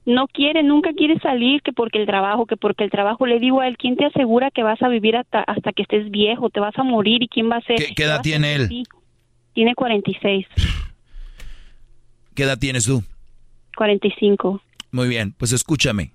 [0.06, 3.26] no quiere, nunca quiere salir, que porque el trabajo, que porque el trabajo.
[3.26, 6.10] Le digo a él, ¿quién te asegura que vas a vivir hasta, hasta que estés
[6.12, 6.50] viejo?
[6.52, 7.22] ¿Te vas a morir?
[7.24, 7.78] ¿Y quién va a ser?
[7.78, 8.68] ¿Qué, qué edad tiene él?
[8.70, 8.84] Sí,
[9.54, 10.46] Tiene 46,
[12.36, 13.04] ¿Qué edad tienes tú?
[13.78, 14.62] 45.
[14.92, 16.12] Muy bien, pues escúchame.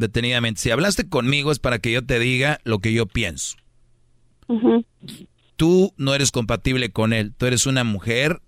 [0.00, 0.62] Detenidamente.
[0.62, 3.56] Si hablaste conmigo es para que yo te diga lo que yo pienso.
[5.56, 7.34] Tú no eres compatible con él.
[7.36, 8.40] Tú eres una mujer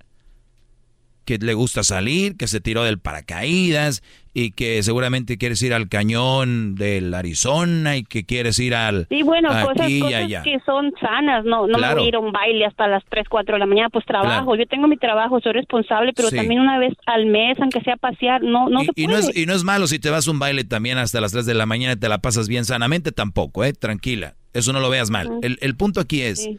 [1.27, 4.03] que le gusta salir, que se tiró del paracaídas
[4.35, 9.23] y que seguramente quieres ir al cañón del Arizona y que quieres ir al Sí,
[9.23, 10.43] bueno, cosas, y cosas allá.
[10.43, 11.97] que son sanas, no, no Claro.
[11.97, 14.07] me voy a ir a un baile hasta las 3, 4 de la mañana, pues
[14.07, 14.55] trabajo, Claro.
[14.57, 16.37] yo tengo mi trabajo, soy responsable, pero Sí.
[16.37, 19.21] también una vez al mes, aunque sea pasear, no, no se y, y puede.
[19.23, 21.33] no es, y no es malo si te vas a un baile también hasta las
[21.33, 23.73] 3 de la mañana y te la pasas bien sanamente tampoco, ¿eh?
[23.75, 24.35] Tranquila.
[24.55, 25.27] Eso no lo veas mal.
[25.29, 25.41] Ujú.
[25.43, 26.59] El, el punto aquí es, Sí.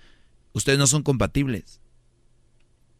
[0.53, 1.79] ustedes no son compatibles.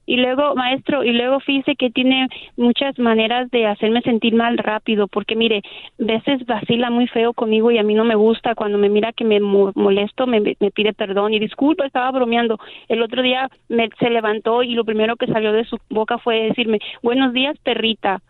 [0.06, 5.08] Y luego, maestro, y luego fíjese que tiene muchas maneras de hacerme sentir mal rápido,
[5.08, 5.62] porque mire,
[5.98, 8.54] veces vacila muy feo conmigo y a mí no me gusta.
[8.54, 12.60] Cuando me mira que me mo- molesto, me, me pide perdón y disculpa, estaba bromeando.
[12.90, 16.44] El otro día me, se levantó y lo primero que salió de su boca fue
[16.50, 18.22] decirme, buenos días, perrita.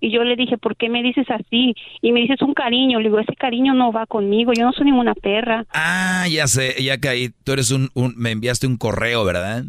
[0.00, 1.74] Y yo le dije, ¿por qué me dices así?
[2.02, 2.98] Y me dices un cariño.
[2.98, 5.64] Le digo, ese cariño no va conmigo, yo no soy ninguna perra.
[5.72, 7.30] Ah, ya sé, ya caí.
[7.44, 9.64] Tú eres un, un- me enviaste un correo, ¿verdad?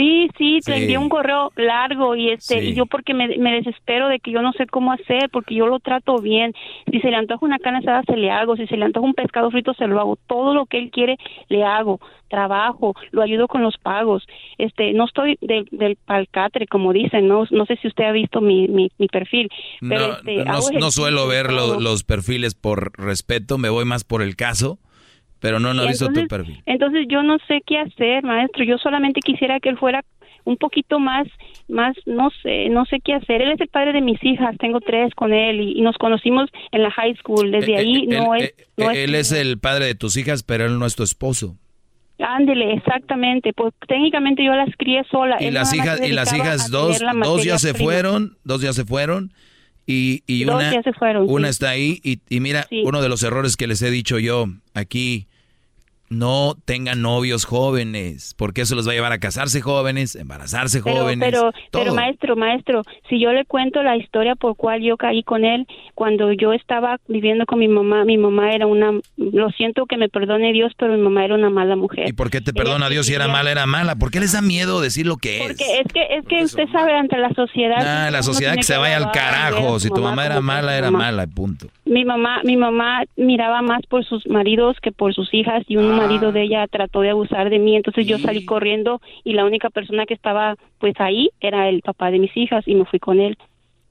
[0.00, 0.80] Sí, sí, te Sí.
[0.82, 2.68] envié un correo largo y este Sí.
[2.70, 5.66] y yo porque me, me desespero de que yo no sé cómo hacer porque yo
[5.66, 6.54] lo trato bien.
[6.90, 9.12] Si se le antoja una carne asada se le hago, si se le antoja un
[9.14, 10.16] pescado frito se lo hago.
[10.26, 12.00] Todo lo que él quiere le hago.
[12.28, 14.24] Trabajo, lo ayudo con los pagos.
[14.56, 18.40] Este, no estoy del del palcatre como dicen, no no sé si usted ha visto
[18.40, 19.50] mi mi, mi perfil,
[19.86, 24.22] pero No, este no, suelo ver lo- los perfiles por respeto, me voy más por
[24.22, 24.78] el caso.
[25.40, 26.62] Pero no, no ha Y visto tu perfil.
[26.66, 28.62] Entonces yo no sé qué hacer, maestro.
[28.64, 30.02] Yo solamente quisiera que él fuera
[30.44, 31.26] un poquito más,
[31.68, 33.42] más, no sé, no sé qué hacer.
[33.42, 36.48] Él es el padre de mis hijas, tengo tres con él y, y nos conocimos
[36.72, 37.50] en la high school.
[37.50, 40.42] Desde ahí Eh, no él, es, eh, no él es el padre de tus hijas,
[40.42, 41.56] pero él no es tu esposo.
[42.18, 43.52] Ándele, exactamente.
[43.54, 45.36] Pues técnicamente yo las crié sola.
[45.40, 47.84] Y Él las hijas, y las hijas dos, la dos ya se prima.
[47.92, 49.32] fueron, dos ya se fueron.
[49.86, 51.50] Y, y una, fueron, una sí.
[51.50, 51.98] está ahí.
[52.04, 52.82] Y, y mira, Sí.
[52.84, 54.44] uno de los errores que les he dicho yo
[54.74, 55.26] aquí,
[56.10, 61.02] no tengan novios jóvenes, porque eso los va a llevar a casarse jóvenes, embarazarse Pero,
[61.02, 61.28] jóvenes.
[61.30, 61.84] pero, todo.
[61.84, 65.68] pero maestro, maestro, si yo le cuento la historia por cual yo caí con él,
[65.94, 70.08] cuando yo estaba viviendo con mi mamá, mi mamá era una, lo siento que me
[70.08, 72.08] perdone Dios, pero mi mamá era una mala mujer.
[72.08, 73.94] ¿Y por qué te perdona Dios si era mala, era mala?
[73.94, 75.46] ¿Por qué les da miedo decir lo que es?
[75.46, 78.06] Porque es que, es que usted sabe ante la sociedad.
[78.06, 79.78] Ah, la sociedad que se vaya al carajo.
[79.78, 81.04] Si tu mamá era mala, era mamá.
[81.04, 81.68] mala, punto.
[81.90, 85.90] Mi mamá, mi mamá miraba más por sus maridos que por sus hijas y un
[85.90, 85.96] Ah.
[85.96, 89.70] marido de ella trató de abusar de mí, entonces yo salí corriendo y la única
[89.70, 93.18] persona que estaba pues ahí era el papá de mis hijas y me fui con
[93.20, 93.36] él.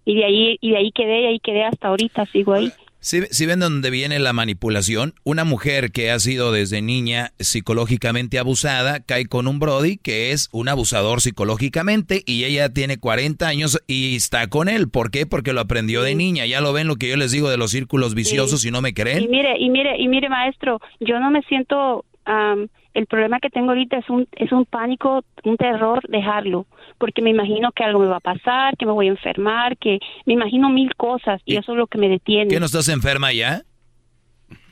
[0.05, 2.71] Y de ahí y de ahí quedé y ahí quedé hasta ahorita, sigo ahí.
[3.01, 8.39] Si, si ven dónde viene la manipulación, una mujer que ha sido desde niña psicológicamente
[8.39, 13.81] abusada cae con un Brody que es un abusador psicológicamente y ella tiene 40 años
[13.87, 14.89] y está con él.
[14.89, 15.25] ¿Por qué?
[15.25, 16.45] Porque lo aprendió de niña.
[16.45, 18.89] Ya lo ven lo que yo les digo de los círculos viciosos y no me
[18.89, 19.31] Y creen.
[19.31, 22.03] mire, y mire, y mire, maestro, yo no me siento,
[22.99, 27.31] el problema que tengo ahorita es un, es un pánico, un terror dejarlo, porque me
[27.31, 30.69] imagino que algo me va a pasar, que me voy a enfermar, que me imagino
[30.69, 32.49] mil cosas y, eso es lo que me detiene.
[32.53, 33.63] ¿Qué no estás enferma ya?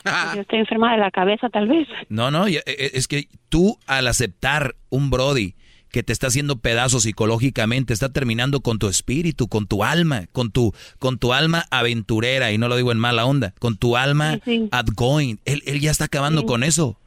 [0.03, 1.87] Pues Yo estoy enferma de la cabeza, tal vez.
[2.09, 5.55] No, no, ya- eh, es que tú al aceptar un Brody
[5.91, 10.51] que te está haciendo pedazos psicológicamente, está terminando con tu espíritu, con tu alma, con
[10.51, 14.39] tu, con tu alma aventurera, y no lo digo en mala onda, con tu alma
[14.71, 15.39] outgoing.
[15.45, 16.99] Él, él ya está acabando con eso.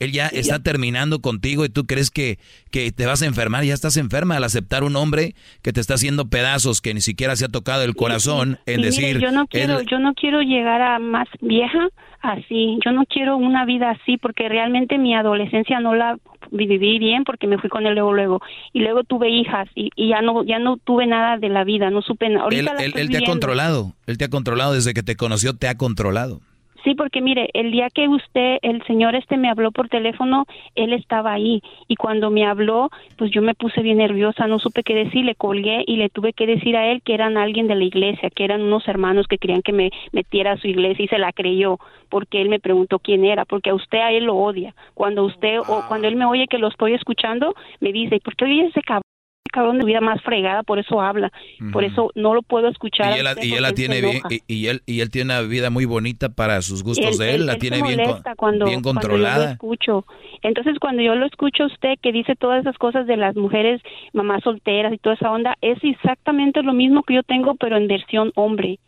[0.00, 2.38] Él ya está terminando contigo y tú crees que,
[2.70, 5.94] que te vas a enfermar, ya estás enferma al aceptar un hombre que te está
[5.94, 9.18] haciendo pedazos, que ni siquiera se ha tocado el corazón, en mire, decir...
[9.18, 11.88] yo no quiero, él- yo no quiero llegar a más vieja
[12.20, 12.78] así.
[12.84, 16.18] Yo no quiero una vida así porque realmente mi adolescencia no la
[16.50, 18.40] viví bien porque me fui con él luego luego
[18.72, 21.90] y luego tuve hijas y, y ya no ya no tuve nada de la vida,
[21.90, 22.44] no supe nada.
[22.44, 25.68] Ahorita él, él- te ha controlado, él te ha controlado desde que te conoció, te
[25.68, 26.40] ha controlado.
[26.88, 30.94] Sí, porque mire, el día que usted, el señor este me habló por teléfono, él
[30.94, 34.94] estaba ahí y cuando me habló, pues yo me puse bien nerviosa, no supe qué
[34.94, 37.84] decir, le colgué y le tuve que decir a él que eran alguien de la
[37.84, 41.18] iglesia, que eran unos hermanos que querían que me metiera a su iglesia y se
[41.18, 41.76] la creyó
[42.08, 44.74] porque él me preguntó quién era, porque a usted a él lo odia.
[44.94, 48.46] Cuando usted o cuando él me oye que lo estoy escuchando, me dice, ¿por qué
[48.46, 49.02] oye ese cabrón?
[49.48, 51.32] Cabrón de vida más fregada, por eso habla,
[51.72, 53.16] por eso no lo puedo escuchar.
[53.16, 55.70] Y él, la- y él tiene bien, y, y él, y él tiene una vida
[55.70, 58.64] muy bonita para sus gustos Él- de él, él- la tiene bien, con- molesta cuando,
[58.66, 59.52] bien cuando yo lo controlada.
[59.52, 60.04] escucho.
[60.42, 63.80] Entonces, cuando yo lo escucho a usted que dice todas esas cosas de las mujeres
[64.12, 67.88] mamás solteras y toda esa onda, es exactamente lo mismo que yo tengo, pero en
[67.88, 68.78] versión hombre.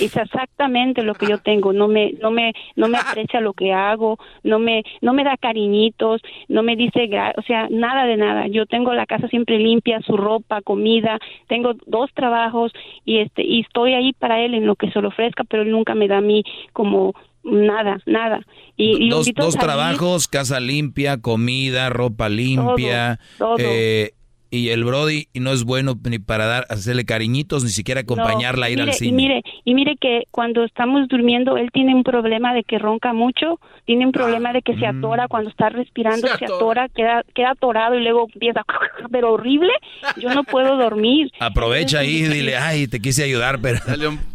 [0.00, 1.72] Es exactamente lo que yo tengo.
[1.72, 5.36] No me, no me, no me aprecia lo que hago, no me, no me da
[5.36, 8.46] cariñitos, no me dice, gra- o sea, nada de nada.
[8.48, 12.72] Yo tengo la casa siempre limpia, su ropa, comida, tengo dos trabajos
[13.04, 15.70] y este, y estoy ahí para él en lo que se le ofrezca, pero él
[15.70, 16.42] nunca me da a mí
[16.72, 18.40] como nada, nada.
[18.76, 23.56] Y, y lo Dos, dos trabajos, casa limpia, comida, ropa limpia, todo.
[23.58, 24.10] eh,
[24.56, 28.70] y el Brody no es bueno ni para dar, hacerle cariñitos, ni siquiera acompañarla a
[28.70, 29.10] ir mire, al cine.
[29.10, 33.12] Y mire, y mire que cuando estamos durmiendo, él tiene un problema de que ronca
[33.12, 34.98] mucho, tiene un problema de que se Mm.
[34.98, 36.88] atora cuando está respirando, Se se, atora.
[36.88, 38.62] queda, queda atorado y luego empieza,
[39.10, 39.72] pero horrible,
[40.16, 41.30] yo no puedo dormir.
[41.40, 43.78] Aprovecha ahí y dile, ay, te quise ayudar, pero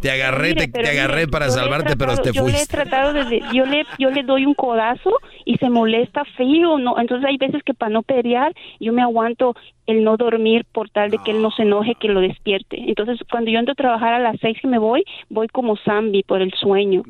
[0.02, 2.54] te agarré, Mire, te, pero te agarré mire, para salvarte, pero te yo le he
[2.54, 2.78] fuiste.
[2.78, 5.12] tratado de, de- yo le, yo le doy un codazo
[5.46, 9.56] y se molesta feo, no, entonces hay veces que para no pelear yo me aguanto
[9.92, 12.78] el no dormir por tal de que él no se enoje, que lo despierte.
[12.88, 16.24] Entonces cuando yo entro a trabajar a las seis que me voy, voy como zombie
[16.24, 17.04] por el sueño,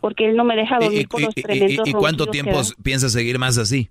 [0.00, 2.26] porque él no me deja dormir ¿Y, por y- los y- tremendos y- y cuánto
[2.26, 3.88] tiempo piensas seguir más así?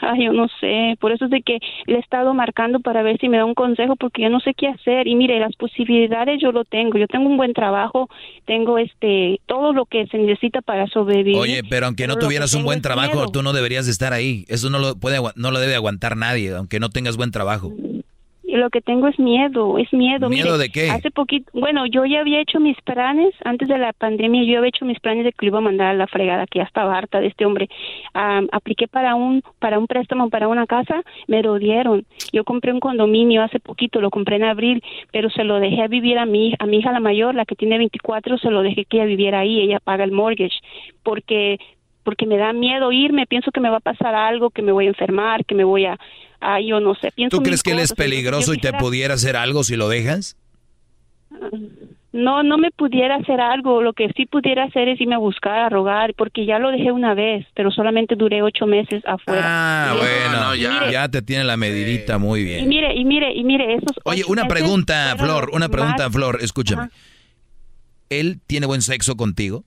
[0.00, 3.18] Ay, yo no sé, por eso es de que le he estado marcando para ver
[3.18, 6.40] si me da un consejo porque yo no sé qué hacer y mire, las posibilidades
[6.40, 8.08] yo lo tengo, yo tengo un buen trabajo,
[8.44, 11.36] tengo este todo lo que se necesita para sobrevivir.
[11.36, 13.28] Oye, pero aunque no Pero tuvieras un buen trabajo, miedo.
[13.32, 14.44] tú no deberías de estar ahí.
[14.48, 17.72] Eso no lo puede, no lo debe aguantar nadie, aunque no tengas buen trabajo.
[18.56, 20.30] Lo que tengo es miedo, es miedo.
[20.30, 20.90] ¿Miedo Mire, de qué?
[20.90, 24.70] Hace poquito, bueno, yo ya había hecho mis planes, antes de la pandemia, yo había
[24.70, 26.96] hecho mis planes de que lo iba a mandar a la fregada, que ya estaba
[26.96, 27.68] harta de este hombre.
[28.14, 32.06] Am, apliqué para un, para un préstamo para una casa, me lo dieron.
[32.32, 35.88] Yo compré un condominio hace poquito, lo compré en abril, pero se lo dejé a
[35.88, 38.86] vivir a mi, a mi hija la mayor, la que tiene 24, se lo dejé
[38.86, 40.58] que ella viviera ahí, ella paga el mortgage,
[41.02, 41.58] porque
[42.02, 44.86] porque me da miedo irme, pienso que me va a pasar algo, que me voy
[44.86, 45.98] a enfermar, que me voy a,
[46.40, 49.14] a yo no sé, pienso ¿Tú crees que él es peligroso y te quisiera- pudiera
[49.14, 50.36] hacer algo si lo dejas?
[52.10, 53.82] No, no me pudiera hacer algo.
[53.82, 56.90] Lo que sí pudiera hacer es irme a buscar, a rogar, porque ya lo dejé
[56.90, 59.42] una vez, pero solamente duré ocho meses afuera.
[59.44, 60.50] Ah, Y- bueno,
[60.80, 62.68] Mire, ya te tiene la medidita muy Y bien.
[62.68, 63.92] mire, y mire, y mire, esos.
[64.04, 66.82] Oye, una pregunta, Flor, una pregunta, más- Flor, escúchame.
[66.84, 66.90] Ajá.
[68.10, 69.64] ¿Él tiene buen sexo contigo?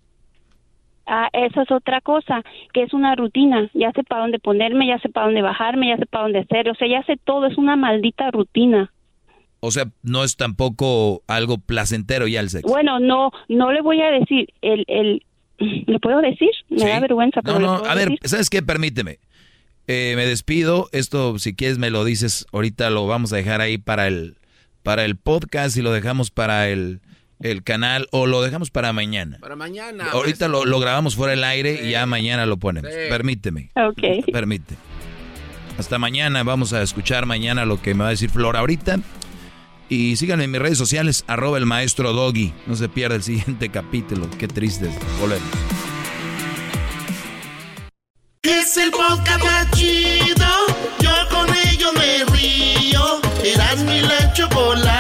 [1.14, 2.42] Ah, esa es otra cosa,
[2.74, 3.70] que es una rutina.
[3.74, 6.70] Ya sé para dónde ponerme, ya sé para dónde bajarme, ya sé para dónde hacer.
[6.70, 8.94] O sea, ya sé todo, es una maldita rutina.
[9.60, 12.70] O sea, no es tampoco algo placentero ya el sexo.
[12.70, 15.24] Bueno, no, no le voy a decir, el, el,
[15.86, 16.50] ¿le puedo decir?
[16.70, 16.88] Me Sí.
[16.88, 18.20] da vergüenza, pero No, no, a ver, decir.
[18.30, 18.62] ¿sabes qué?
[18.62, 19.20] Permíteme.
[19.88, 20.88] Eh, me despido.
[20.94, 22.46] Esto, si quieres, me lo dices.
[22.54, 24.38] Ahorita lo vamos a dejar ahí para el,
[24.82, 27.02] para el podcast y lo dejamos para el,
[27.44, 29.38] el canal o lo dejamos para mañana.
[29.40, 30.10] Para mañana.
[30.12, 32.92] Ahorita lo, lo grabamos fuera del aire y ya mañana lo ponemos.
[32.92, 32.98] Sí.
[33.10, 33.72] Permíteme.
[33.76, 34.26] Ok.
[34.32, 34.76] Permite.
[35.78, 36.44] Hasta mañana.
[36.44, 39.00] Vamos a escuchar mañana lo que me va a decir Flor ahorita.
[39.90, 42.54] Y síganme en mis redes sociales, arroba el maestro Doggy.
[42.66, 44.30] No se pierda el siguiente capítulo.
[44.40, 44.90] Qué triste.
[45.20, 45.50] Volvemos.
[48.44, 50.48] Es el podcast más chido.
[51.00, 53.20] Yo con ello me río.
[53.44, 54.91] Eras mi la.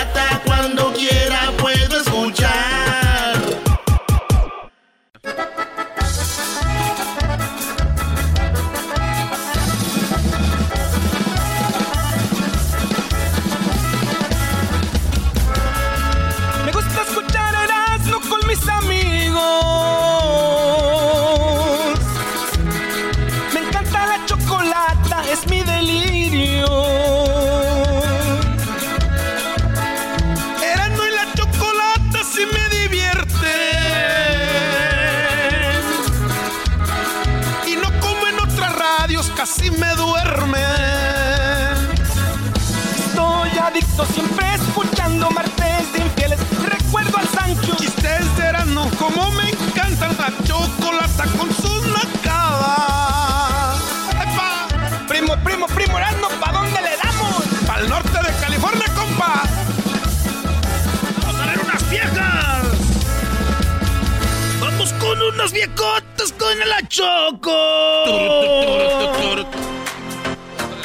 [66.61, 67.57] Con la choco!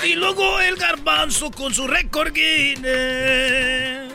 [0.05, 4.13] Y luego el garbanzo con su récord Guinness.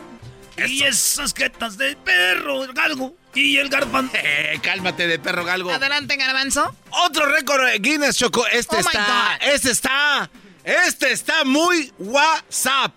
[0.68, 3.16] Y esas jetas de perro, el galgo.
[3.34, 4.16] Y el garbanzo.
[4.16, 5.72] Eh, cálmate de perro galgo.
[5.72, 6.76] Adelante, garbanzo.
[7.06, 8.46] Otro récord eh, Guinness, Choco.
[8.48, 9.38] Este Oh, está.
[9.42, 10.30] Este está.
[10.64, 12.94] Este está muy WhatsApp.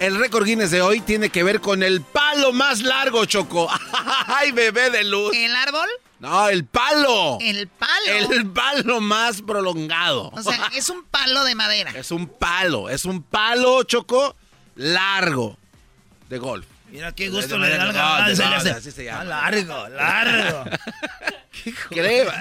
[0.00, 3.68] El récord Guinness de hoy tiene que ver con el palo más largo, Choco.
[4.26, 5.34] ¡Ay, bebé de luz!
[5.34, 5.88] ¿El árbol?
[6.24, 7.36] No, el palo.
[7.42, 8.32] El palo.
[8.32, 10.30] El palo más prolongado.
[10.32, 11.90] O sea, es un palo de madera.
[11.94, 12.88] Es un palo.
[12.88, 14.34] Es un palo, Choco,
[14.74, 15.58] largo
[16.30, 16.64] de golf.
[16.90, 17.82] Mira qué gusto le de- da
[18.24, 19.20] al llama.
[19.20, 20.64] Ah, largo, largo.
[21.90, 22.32] Creo.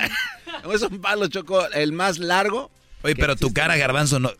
[0.74, 2.72] Es un palo, Choco, el más largo.
[3.02, 4.32] Oye, pero tu cara, Garbanzo, no.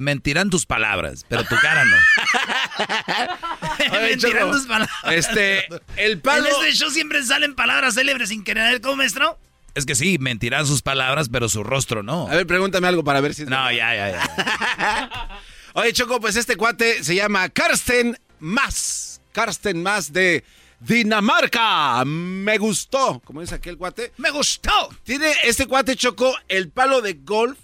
[0.00, 1.96] Mentirán tus palabras, pero tu cara no.
[3.92, 4.96] Oye, Mentirán Choco, tus palabras.
[5.10, 6.46] Este, el palo.
[6.46, 8.80] En este show siempre salen palabras célebres sin querer.
[8.80, 9.38] ¿Cómo, maestro?
[9.74, 12.28] Es que sí, mentirán sus palabras, pero su rostro no.
[12.28, 13.44] A ver, pregúntame algo para ver si.
[13.44, 15.28] No, ya, ya, ya.
[15.74, 19.20] Oye, Choco, pues este cuate se llama Karsten Mas.
[19.32, 20.42] Karsten Mas de
[20.80, 22.02] Dinamarca.
[22.06, 23.20] Me gustó.
[23.22, 24.14] Como dice aquel cuate.
[24.16, 24.88] Me gustó.
[25.04, 27.58] Tiene este cuate, Choco, el palo de golf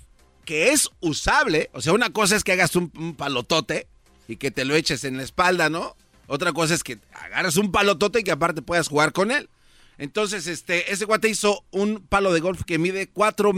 [0.47, 1.68] que es usable.
[1.75, 3.86] O sea, una cosa es que hagas un, un palotote
[4.28, 5.94] y que te lo eches en la espalda, ¿no?
[6.26, 9.50] Otra cosa es que agarras un palotote y que aparte puedas jugar con él.
[9.99, 13.52] Entonces, este, este cuate hizo un palo de golf que mide 4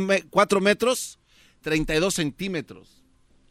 [0.60, 1.18] metros
[1.62, 3.02] 32 centímetros.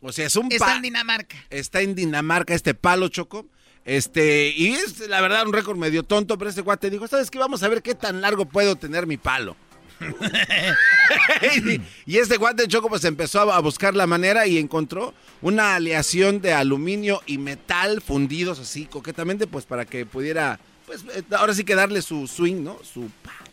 [0.01, 1.38] O sea, es un Está en Dinamarca.
[1.49, 3.48] Está en Dinamarca este palo, Choco.
[3.83, 7.40] Este, y es la verdad un récord medio tonto, pero este cuate dijo, ¿sabes qué?
[7.40, 9.56] Vamos a ver qué tan largo puedo tener mi palo.
[12.06, 16.53] y este guante Choco pues empezó a buscar la manera y encontró una aleación de
[16.53, 21.76] aluminio y metal fundidos así coquetamente pues para que pudiera pues eh, ahora sí que
[21.76, 22.77] darle su swing, ¿no?
[22.84, 23.09] Su,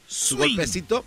[0.07, 0.39] su Swing.
[0.55, 1.05] golpecito.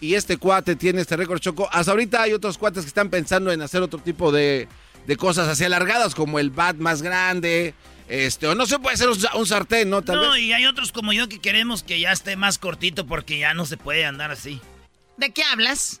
[0.00, 1.68] Y este cuate tiene este récord Choco.
[1.72, 4.68] Hasta ahorita hay otros cuates que están pensando en hacer otro tipo de,
[5.06, 7.74] de cosas así alargadas como el bat más grande.
[8.08, 10.02] Este, o no se puede hacer un, sa- un sartén, ¿no?
[10.02, 10.40] Tal no, vez.
[10.42, 13.66] y hay otros como yo que queremos que ya esté más cortito porque ya no
[13.66, 14.60] se puede andar así.
[15.18, 16.00] ¿De qué hablas?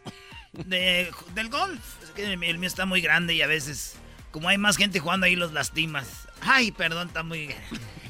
[0.52, 1.78] De, del golf.
[2.02, 3.96] Es que el mío está muy grande y a veces,
[4.30, 6.06] como hay más gente jugando ahí, los lastimas.
[6.40, 7.54] Ay, perdón, está muy...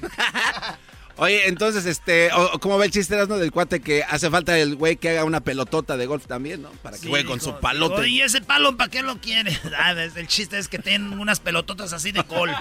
[1.20, 2.31] Oye, entonces, este,
[2.61, 5.41] ¿cómo ve el chiste Erasmo, del cuate que hace falta el güey que haga una
[5.41, 6.70] pelotota de golf también, ¿no?
[6.70, 8.03] Para que Sí, juegue con dijo, su palote.
[8.03, 9.59] Oye, ese palo, ¿para qué lo quiere?
[9.77, 12.57] Ah, es- el chiste es que tienen unas pelototas así de golf.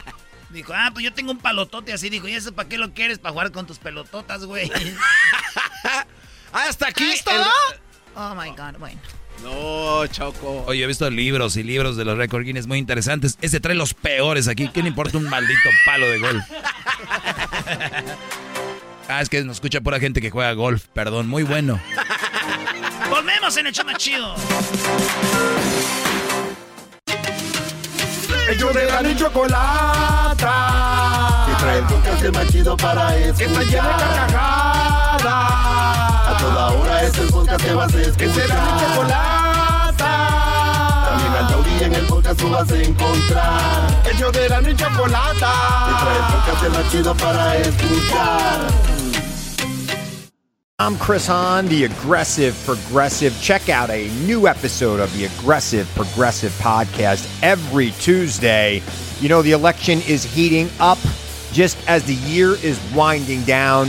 [0.50, 2.10] Dijo, ah, pues yo tengo un palotote así.
[2.10, 3.20] Dijo, ¿y eso para qué lo quieres?
[3.20, 4.68] Para jugar con tus pelototas, güey.
[6.52, 7.12] Hasta aquí.
[7.12, 7.36] ¿Es todo?
[7.36, 7.80] el-
[8.16, 9.00] Oh my God, bueno.
[9.42, 10.64] No, Choco.
[10.66, 13.38] Oye, he visto libros y libros de los récord Guinness muy interesantes.
[13.40, 14.68] Ese trae los peores aquí.
[14.68, 16.44] ¿Qué le importa un maldito palo de golf?
[19.12, 20.86] Ah, es que nos escucha pura gente que juega golf.
[20.94, 21.80] Perdón, muy bueno.
[23.10, 24.36] Volvemos en el más chido.
[28.48, 30.46] Ellos de la y chocolata.
[31.48, 33.36] Que trae el podcast más chido para escuchar.
[33.36, 33.94] Que está llena de
[34.32, 36.09] carcajadas.
[36.40, 38.16] A toda hora es el podcast que vas a escuchar.
[38.16, 40.12] Que será mi chocolata.
[41.10, 44.02] También al taurí en el podcast tú vas a encontrar.
[44.10, 45.52] Ellos de la y chocolata.
[45.86, 48.58] Que trae el podcast más chido para escuchar.
[50.78, 53.38] I'm Chris Hahn, the Aggressive Progressive.
[53.42, 58.80] Check out a new episode of the Aggressive Progressive podcast every Tuesday.
[59.20, 60.96] You know, the election is heating up
[61.52, 63.88] just as the year is winding down.